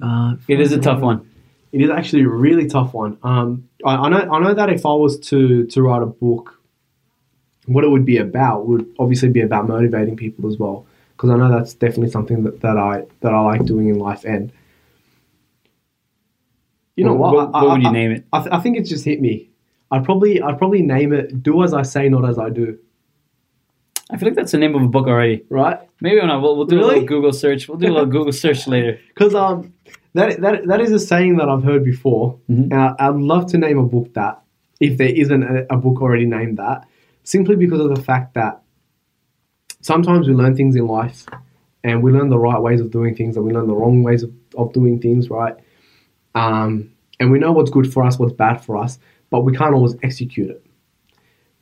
Uh, 0.00 0.36
It 0.48 0.60
is 0.60 0.72
a 0.72 0.80
tough 0.80 1.00
one. 1.00 1.28
It 1.72 1.80
is 1.82 1.90
actually 1.90 2.22
a 2.22 2.28
really 2.28 2.66
tough 2.68 2.94
one. 2.94 3.18
Um, 3.22 3.68
I, 3.84 3.96
I 3.96 4.08
know. 4.08 4.18
I 4.32 4.38
know 4.40 4.54
that 4.54 4.70
if 4.70 4.86
I 4.86 4.92
was 4.92 5.18
to 5.30 5.66
to 5.66 5.82
write 5.82 6.02
a 6.02 6.06
book, 6.06 6.58
what 7.66 7.84
it 7.84 7.88
would 7.90 8.04
be 8.04 8.18
about 8.18 8.66
would 8.68 8.86
obviously 8.98 9.28
be 9.28 9.40
about 9.40 9.66
motivating 9.68 10.16
people 10.16 10.48
as 10.48 10.56
well. 10.58 10.86
Because 11.16 11.30
I 11.30 11.36
know 11.36 11.50
that's 11.50 11.74
definitely 11.74 12.10
something 12.10 12.44
that, 12.44 12.60
that 12.60 12.76
I 12.78 13.04
that 13.20 13.34
I 13.34 13.40
like 13.40 13.64
doing 13.64 13.88
in 13.88 13.98
life. 13.98 14.24
And 14.24 14.52
you 16.96 17.04
know 17.04 17.14
What- 17.14 17.34
what? 17.34 17.52
what- 17.52 17.58
I- 17.58 17.62
would 17.64 17.84
I- 17.84 17.88
you 17.88 17.92
name 17.92 18.10
it? 18.12 18.24
I, 18.32 18.40
th- 18.40 18.52
I 18.52 18.60
think 18.60 18.76
it's 18.78 18.88
just 18.88 19.04
hit 19.04 19.20
me. 19.20 19.50
I'd 19.90 20.04
probably 20.04 20.40
I'd 20.40 20.58
probably 20.58 20.82
name 20.82 21.12
it 21.12 21.42
"Do 21.42 21.62
as 21.64 21.74
I 21.74 21.82
say, 21.82 22.08
not 22.08 22.24
as 22.28 22.38
I 22.38 22.50
do." 22.50 22.78
I 24.14 24.16
feel 24.16 24.28
like 24.28 24.36
that's 24.36 24.52
the 24.52 24.58
name 24.58 24.74
of 24.76 24.82
a 24.82 24.86
book 24.88 25.06
already. 25.08 25.44
Right? 25.50 25.78
Maybe 26.00 26.24
not. 26.24 26.40
We'll, 26.40 26.56
we'll 26.56 26.66
do 26.66 26.80
a 26.80 26.84
little 26.86 27.04
Google 27.04 27.32
search. 27.32 27.68
We'll 27.68 27.78
do 27.78 27.88
a 27.88 27.92
little 27.92 28.06
Google 28.06 28.32
search 28.32 28.66
later. 28.74 29.00
Because 29.08 29.34
um, 29.34 29.74
that, 30.14 30.40
that 30.40 30.66
that 30.68 30.80
is 30.80 30.92
a 30.92 30.98
saying 31.00 31.36
that 31.38 31.48
I've 31.48 31.64
heard 31.64 31.84
before, 31.84 32.38
Mhm. 32.48 32.70
and 32.70 32.74
I, 32.74 32.94
I'd 33.00 33.16
love 33.16 33.46
to 33.48 33.58
name 33.58 33.78
a 33.78 33.82
book 33.82 34.14
that, 34.14 34.40
if 34.78 34.98
there 34.98 35.08
isn't 35.08 35.42
a, 35.42 35.66
a 35.74 35.76
book 35.76 36.00
already 36.00 36.26
named 36.26 36.58
that, 36.58 36.86
simply 37.24 37.56
because 37.56 37.80
of 37.80 37.92
the 37.94 38.00
fact 38.02 38.34
that 38.34 38.62
sometimes 39.80 40.28
we 40.28 40.34
learn 40.34 40.54
things 40.56 40.76
in 40.76 40.86
life, 40.86 41.26
and 41.82 42.02
we 42.02 42.12
learn 42.12 42.28
the 42.30 42.38
right 42.38 42.60
ways 42.60 42.80
of 42.80 42.90
doing 42.90 43.14
things, 43.16 43.36
and 43.36 43.44
we 43.44 43.52
learn 43.52 43.66
the 43.66 43.74
wrong 43.74 44.02
ways 44.02 44.22
of, 44.22 44.32
of 44.56 44.72
doing 44.72 45.00
things, 45.00 45.28
right? 45.30 45.56
Um, 46.34 46.92
and 47.20 47.30
we 47.30 47.38
know 47.38 47.52
what's 47.52 47.70
good 47.70 47.92
for 47.92 48.02
us, 48.04 48.18
what's 48.18 48.32
bad 48.32 48.64
for 48.64 48.76
us, 48.76 48.98
but 49.30 49.40
we 49.42 49.56
can't 49.56 49.74
always 49.74 49.96
execute 50.02 50.50
it. 50.50 50.64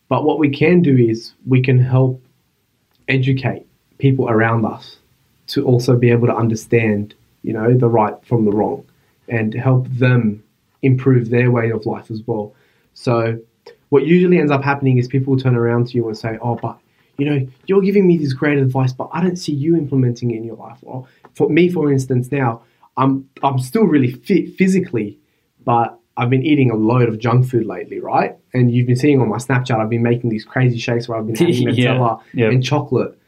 But 0.08 0.24
what 0.24 0.38
we 0.38 0.50
can 0.50 0.82
do 0.82 0.96
is 0.96 1.32
we 1.46 1.62
can 1.62 1.78
help 1.78 2.21
educate 3.08 3.66
people 3.98 4.28
around 4.28 4.64
us 4.64 4.98
to 5.48 5.64
also 5.64 5.96
be 5.96 6.10
able 6.10 6.26
to 6.26 6.34
understand, 6.34 7.14
you 7.42 7.52
know, 7.52 7.76
the 7.76 7.88
right 7.88 8.14
from 8.24 8.44
the 8.44 8.50
wrong 8.50 8.84
and 9.28 9.54
help 9.54 9.86
them 9.88 10.42
improve 10.82 11.30
their 11.30 11.50
way 11.50 11.70
of 11.70 11.86
life 11.86 12.10
as 12.10 12.22
well. 12.26 12.54
So, 12.94 13.38
what 13.90 14.06
usually 14.06 14.38
ends 14.38 14.50
up 14.50 14.64
happening 14.64 14.98
is 14.98 15.06
people 15.06 15.36
turn 15.36 15.54
around 15.54 15.88
to 15.88 15.94
you 15.94 16.06
and 16.08 16.16
say, 16.16 16.38
"Oh, 16.40 16.56
but 16.56 16.78
you 17.18 17.26
know, 17.26 17.46
you're 17.66 17.82
giving 17.82 18.06
me 18.06 18.16
this 18.16 18.32
great 18.32 18.58
advice, 18.58 18.92
but 18.92 19.08
I 19.12 19.22
don't 19.22 19.36
see 19.36 19.52
you 19.52 19.76
implementing 19.76 20.30
it 20.30 20.38
in 20.38 20.44
your 20.44 20.56
life." 20.56 20.78
Or 20.82 21.06
for 21.34 21.48
me, 21.48 21.68
for 21.68 21.92
instance, 21.92 22.32
now 22.32 22.62
I'm 22.96 23.28
I'm 23.42 23.58
still 23.58 23.84
really 23.84 24.12
fit 24.12 24.54
physically, 24.54 25.18
but 25.64 25.98
I've 26.16 26.30
been 26.30 26.42
eating 26.42 26.70
a 26.70 26.76
load 26.76 27.08
of 27.08 27.18
junk 27.18 27.48
food 27.48 27.66
lately, 27.66 28.00
right? 28.00 28.36
And 28.52 28.70
you've 28.70 28.86
been 28.86 28.96
seeing 28.96 29.20
on 29.20 29.28
my 29.28 29.38
Snapchat, 29.38 29.78
I've 29.80 29.88
been 29.88 30.02
making 30.02 30.30
these 30.30 30.44
crazy 30.44 30.78
shakes 30.78 31.08
where 31.08 31.18
I've 31.18 31.26
been 31.26 31.36
having 31.36 31.54
Yeah, 31.74 31.94
Nutella 31.94 32.22
yeah. 32.34 32.48
and 32.48 32.62
chocolate. 32.62 33.18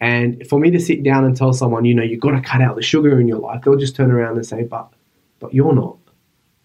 And 0.00 0.46
for 0.48 0.58
me 0.58 0.70
to 0.72 0.80
sit 0.80 1.02
down 1.02 1.24
and 1.24 1.34
tell 1.36 1.52
someone, 1.52 1.84
you 1.86 1.94
know, 1.94 2.02
you've 2.02 2.20
got 2.20 2.32
to 2.32 2.40
cut 2.42 2.60
out 2.60 2.76
the 2.76 2.82
sugar 2.82 3.18
in 3.20 3.28
your 3.28 3.38
life, 3.38 3.62
they'll 3.62 3.76
just 3.76 3.96
turn 3.96 4.10
around 4.10 4.36
and 4.36 4.44
say, 4.44 4.62
but, 4.62 4.92
but 5.40 5.54
you're 5.54 5.74
not. 5.74 5.96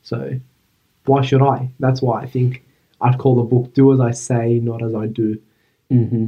So 0.02 0.40
why 1.06 1.22
should 1.22 1.42
I? 1.42 1.70
That's 1.80 2.02
why 2.02 2.22
I 2.22 2.26
think 2.26 2.64
I'd 3.02 3.18
call 3.18 3.36
the 3.36 3.44
book 3.44 3.74
"Do 3.74 3.94
as 3.94 4.00
I 4.00 4.12
Say, 4.12 4.60
Not 4.60 4.84
as 4.84 4.94
I 4.94 5.08
Do." 5.08 5.40
hmm 5.90 6.28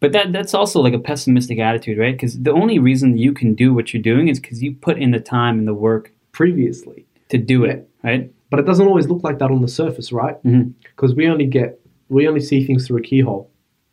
But 0.00 0.12
that 0.12 0.32
that's 0.32 0.54
also 0.54 0.80
like 0.80 0.94
a 0.94 0.98
pessimistic 0.98 1.58
attitude, 1.58 1.98
right? 1.98 2.14
Because 2.14 2.40
the 2.40 2.52
only 2.52 2.78
reason 2.78 3.18
you 3.18 3.32
can 3.32 3.54
do 3.54 3.74
what 3.74 3.92
you're 3.92 4.02
doing 4.02 4.28
is 4.28 4.38
because 4.40 4.62
you 4.62 4.72
put 4.74 4.98
in 4.98 5.10
the 5.10 5.20
time 5.20 5.58
and 5.58 5.68
the 5.68 5.74
work 5.74 6.12
Previously, 6.32 7.06
to 7.28 7.38
do 7.38 7.64
it, 7.64 7.88
right? 8.04 8.32
But 8.50 8.58
it 8.60 8.66
doesn't 8.66 8.86
always 8.86 9.08
look 9.08 9.22
like 9.24 9.38
that 9.38 9.50
on 9.50 9.62
the 9.62 9.68
surface, 9.68 10.12
right? 10.12 10.42
Mhm. 10.44 10.72
Because 10.82 11.14
we 11.14 11.26
only 11.28 11.46
get 11.46 11.80
we 12.08 12.26
only 12.26 12.40
see 12.40 12.64
things 12.64 12.86
through 12.86 12.98
a 12.98 13.02
keyhole. 13.02 13.48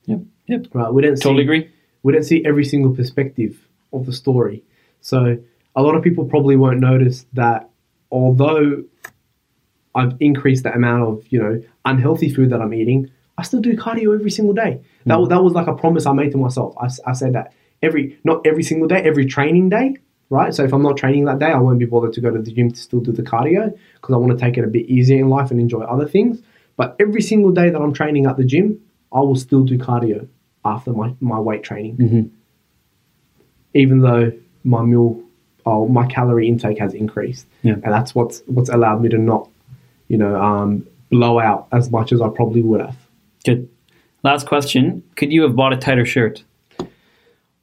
Yep. 0.06 0.22
Yep. 0.48 0.68
Right. 0.74 0.92
We 0.94 1.02
don't 1.04 1.16
Totally 1.22 1.42
see, 1.42 1.44
agree. 1.44 1.70
we 2.04 2.14
don't 2.14 2.24
see 2.24 2.44
every 2.46 2.66
single 2.66 2.92
perspective 2.96 3.68
of 3.94 4.06
the 4.08 4.14
story. 4.14 4.64
So 5.02 5.38
a 5.76 5.82
lot 5.84 5.96
of 5.96 6.02
people 6.04 6.26
probably 6.26 6.56
won't 6.56 6.80
notice 6.80 7.26
that 7.34 7.70
although 8.12 8.84
I've 9.96 10.16
increased 10.20 10.64
the 10.64 10.74
amount 10.74 11.04
of 11.04 11.26
you 11.32 11.40
know 11.40 11.62
unhealthy 11.86 12.30
food 12.30 12.50
that 12.52 12.62
I'm 12.62 12.74
eating, 12.74 13.10
I 13.38 13.44
still 13.44 13.62
do 13.62 13.76
cardio 13.76 14.14
every 14.16 14.32
single 14.32 14.54
day. 14.54 14.82
That 15.06 15.20
was 15.20 15.30
that 15.30 15.44
was 15.44 15.54
like 15.54 15.68
a 15.68 15.74
promise 15.76 16.06
I 16.06 16.14
made 16.14 16.32
to 16.32 16.38
myself. 16.38 16.76
I, 16.80 16.88
I 17.06 17.14
said 17.14 17.34
that 17.34 17.54
every 17.82 18.18
not 18.24 18.46
every 18.46 18.64
single 18.64 18.88
day, 18.88 19.02
every 19.04 19.26
training 19.26 19.70
day, 19.70 19.96
right? 20.30 20.54
So 20.54 20.64
if 20.64 20.74
I'm 20.74 20.82
not 20.84 20.98
training 20.98 21.26
that 21.26 21.40
day, 21.40 21.48
I 21.52 21.60
won't 21.60 21.80
be 21.80 21.86
bothered 21.86 22.14
to 22.14 22.22
go 22.22 22.32
to 22.32 22.40
the 22.42 22.52
gym 22.52 22.72
to 22.72 22.80
still 22.80 23.00
do 23.00 23.12
the 23.12 23.24
cardio 23.24 23.78
because 23.96 24.14
I 24.14 24.18
want 24.18 24.32
to 24.38 24.38
take 24.38 24.58
it 24.58 24.64
a 24.64 24.68
bit 24.68 24.86
easier 24.88 25.20
in 25.20 25.30
life 25.30 25.52
and 25.52 25.60
enjoy 25.60 25.82
other 25.82 26.08
things. 26.08 26.42
But 26.76 26.96
every 27.00 27.22
single 27.22 27.52
day 27.52 27.70
that 27.70 27.82
I'm 27.82 27.94
training 27.94 28.26
at 28.26 28.38
the 28.38 28.44
gym, 28.44 28.80
I 29.14 29.20
will 29.22 29.36
still 29.36 29.64
do 29.64 29.78
cardio 29.78 30.28
after 30.66 30.92
my, 30.92 31.14
my 31.22 31.40
weight 31.40 31.64
training. 31.64 31.98
Mhm. 31.98 32.30
even 33.74 34.00
though 34.02 34.32
my 34.64 34.82
meal, 34.82 35.22
oh, 35.66 35.88
my 35.88 36.06
calorie 36.08 36.48
intake 36.48 36.80
has 36.80 36.94
increased, 36.94 37.46
Yeah. 37.64 37.74
and 37.74 37.84
that's 37.94 38.16
what's 38.16 38.42
what's 38.48 38.70
allowed 38.70 39.02
me 39.02 39.10
to 39.10 39.18
not, 39.18 39.50
you 40.08 40.18
know, 40.18 40.36
um, 40.42 40.86
blow 41.12 41.40
out 41.40 41.68
as 41.72 41.92
much 41.92 42.12
as 42.12 42.20
I 42.22 42.30
probably 42.30 42.62
would 42.62 42.82
have. 42.82 42.96
Good. 43.46 43.70
Last 44.24 44.48
question. 44.48 45.04
Could 45.16 45.32
you 45.32 45.44
have 45.44 45.56
bought 45.56 45.74
a 45.74 45.78
tighter 45.78 46.06
shirt? 46.06 46.44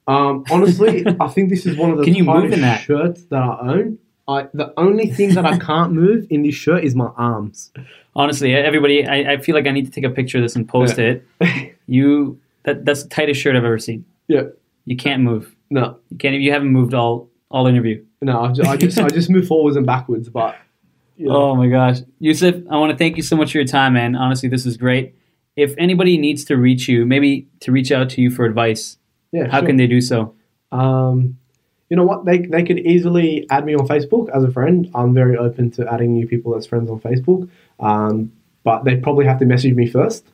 Um, 0.07 0.43
honestly, 0.51 1.05
I 1.19 1.27
think 1.29 1.49
this 1.49 1.65
is 1.65 1.77
one 1.77 1.91
of 1.91 1.97
the 1.97 2.03
Can 2.03 2.13
you 2.15 2.23
move 2.23 2.51
in 2.53 2.61
that? 2.61 2.81
shirts 2.81 3.23
that 3.25 3.41
I 3.41 3.57
own. 3.61 3.97
I 4.27 4.47
the 4.53 4.73
only 4.77 5.07
thing 5.11 5.33
that 5.35 5.45
I 5.45 5.57
can't 5.69 5.93
move 5.93 6.25
in 6.29 6.43
this 6.43 6.55
shirt 6.55 6.83
is 6.83 6.95
my 6.95 7.07
arms. 7.17 7.71
Honestly, 8.15 8.55
everybody, 8.55 9.05
I, 9.05 9.33
I 9.33 9.37
feel 9.37 9.53
like 9.55 9.67
I 9.67 9.71
need 9.71 9.85
to 9.85 9.91
take 9.91 10.03
a 10.03 10.09
picture 10.09 10.37
of 10.37 10.43
this 10.43 10.55
and 10.55 10.67
post 10.67 10.97
Yeah. 10.97 11.15
it. 11.41 11.75
You 11.87 12.39
that 12.63 12.85
that's 12.85 13.03
the 13.03 13.09
tightest 13.09 13.39
shirt 13.41 13.55
I've 13.55 13.63
ever 13.63 13.77
seen. 13.79 14.05
Yeah, 14.27 14.43
You 14.85 14.95
can't 14.95 15.21
move. 15.21 15.55
no, 15.69 15.97
You 16.09 16.17
can't. 16.17 16.35
You 16.35 16.51
haven't 16.51 16.69
moved 16.69 16.93
all 16.93 17.29
all 17.49 17.67
interview. 17.67 18.03
no. 18.21 18.41
I 18.45 18.51
just 18.51 18.69
I 18.69 18.77
just, 18.77 18.97
I 18.99 19.09
just 19.09 19.29
move 19.29 19.47
forwards 19.47 19.77
and 19.77 19.85
backwards, 19.85 20.29
but 20.29 20.55
you 21.17 21.27
know, 21.27 21.35
Oh 21.51 21.55
my 21.55 21.67
gosh, 21.67 21.99
Yousif, 22.21 22.65
I 22.71 22.77
want 22.77 22.91
to 22.91 22.97
thank 22.97 23.17
you 23.17 23.23
so 23.23 23.35
much 23.35 23.51
for 23.51 23.59
your 23.59 23.67
time, 23.67 23.93
man. 23.93 24.15
Honestly, 24.15 24.49
this 24.49 24.65
is 24.65 24.75
great. 24.77 25.13
If 25.55 25.75
anybody 25.77 26.17
needs 26.17 26.43
to 26.45 26.57
reach 26.57 26.87
you, 26.89 27.05
maybe 27.05 27.47
to 27.61 27.71
reach 27.71 27.91
out 27.91 28.09
to 28.11 28.21
you 28.21 28.29
for 28.31 28.43
advice, 28.45 28.97
yeah. 29.35 29.47
how 29.51 29.59
sure. 29.59 29.67
can 29.67 29.77
they 29.77 29.87
do 29.87 30.01
so? 30.01 30.33
Um, 30.71 31.37
you 31.89 31.95
know 31.97 32.03
what? 32.03 32.25
They, 32.25 32.39
they 32.39 32.63
could 32.63 32.79
easily 32.79 33.45
add 33.49 33.65
me 33.65 33.75
on 33.75 33.87
Facebook 33.87 34.29
as 34.35 34.43
a 34.43 34.51
friend. 34.51 34.89
I'm 34.95 35.13
very 35.13 35.37
open 35.37 35.71
to 35.71 35.91
adding 35.91 36.13
new 36.13 36.27
people 36.27 36.55
as 36.55 36.65
friends 36.65 36.89
on 36.89 36.99
Facebook. 36.99 37.49
Um, 37.79 38.31
but 38.63 38.83
they 38.83 38.95
probably 38.95 39.25
have 39.25 39.39
to 39.39 39.45
message 39.45 39.75
me 39.75 39.87
first 39.87 40.25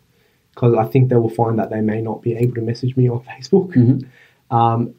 because 0.53 0.73
I 0.75 0.85
think 0.85 1.09
they 1.09 1.17
will 1.17 1.29
find 1.29 1.59
that 1.59 1.69
they 1.69 1.81
may 1.81 2.01
not 2.01 2.21
be 2.21 2.35
able 2.35 2.55
to 2.55 2.61
message 2.61 2.95
me 2.95 3.09
on 3.09 3.19
Facebook. 3.31 3.73
Mhm. 3.73 4.07
Um, 4.55 4.93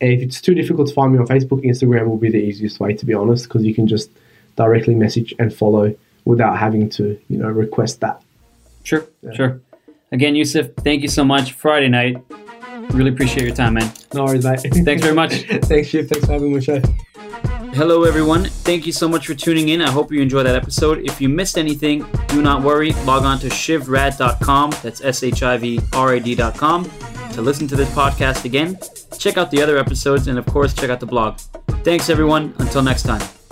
if 0.00 0.20
it's 0.20 0.40
too 0.40 0.54
difficult 0.54 0.88
to 0.88 0.94
find 0.94 1.12
me 1.12 1.18
on 1.18 1.26
Facebook, 1.26 1.64
Instagram 1.64 2.08
will 2.08 2.18
be 2.18 2.30
the 2.30 2.38
easiest 2.38 2.80
way, 2.80 2.94
to 2.94 3.06
be 3.06 3.14
honest, 3.14 3.44
because 3.44 3.64
you 3.64 3.74
can 3.74 3.86
just 3.86 4.10
directly 4.56 4.94
message 4.94 5.34
and 5.38 5.54
follow 5.54 5.94
without 6.24 6.58
having 6.58 6.88
to, 6.90 7.18
you 7.28 7.38
know, 7.38 7.48
request 7.48 8.00
that. 8.00 8.20
Sure, 8.82 9.06
sure. 9.34 9.60
Again, 10.12 10.34
Yousif, 10.34 10.74
thank 10.82 11.02
you 11.02 11.08
so 11.08 11.24
much. 11.24 11.52
Friday 11.52 11.88
night, 11.88 12.16
really 12.90 13.10
appreciate 13.10 13.46
your 13.46 13.54
time, 13.54 13.74
man. 13.74 13.92
No 14.12 14.24
worries, 14.24 14.44
mate. 14.44 14.60
Thanks 14.60 15.02
very 15.02 15.14
much. 15.14 15.32
Thanks, 15.64 15.88
Shiv. 15.88 16.08
Thanks 16.08 16.26
for 16.26 16.32
having 16.32 16.48
me 16.48 16.54
on 16.54 16.60
the 16.60 16.64
show. 16.64 16.80
Hello, 17.74 18.04
everyone. 18.04 18.44
Thank 18.44 18.86
you 18.86 18.92
so 18.92 19.08
much 19.08 19.26
for 19.26 19.34
tuning 19.34 19.70
in. 19.70 19.82
I 19.82 19.90
hope 19.90 20.12
you 20.12 20.22
enjoyed 20.22 20.46
that 20.46 20.54
episode. 20.54 20.98
If 21.00 21.20
you 21.20 21.28
missed 21.28 21.58
anything, 21.58 22.06
do 22.28 22.40
not 22.40 22.62
worry. 22.62 22.92
Log 23.04 23.24
on 23.24 23.40
to 23.40 23.48
shivrad.com. 23.48 24.74
That's 24.82 25.02
S 25.02 25.22
H 25.24 25.42
I 25.42 25.56
V 25.56 25.80
R 25.92 26.14
A 26.14 26.20
D.com 26.20 26.88
to 27.32 27.42
listen 27.42 27.66
to 27.66 27.74
this 27.74 27.90
podcast 27.90 28.44
again. 28.44 28.78
Check 29.18 29.36
out 29.36 29.50
the 29.50 29.60
other 29.60 29.76
episodes 29.76 30.28
and, 30.28 30.38
of 30.38 30.46
course, 30.46 30.72
check 30.72 30.90
out 30.90 31.00
the 31.00 31.06
blog. 31.06 31.38
Thanks, 31.82 32.08
everyone. 32.08 32.54
Until 32.58 32.82
next 32.82 33.02
time. 33.02 33.43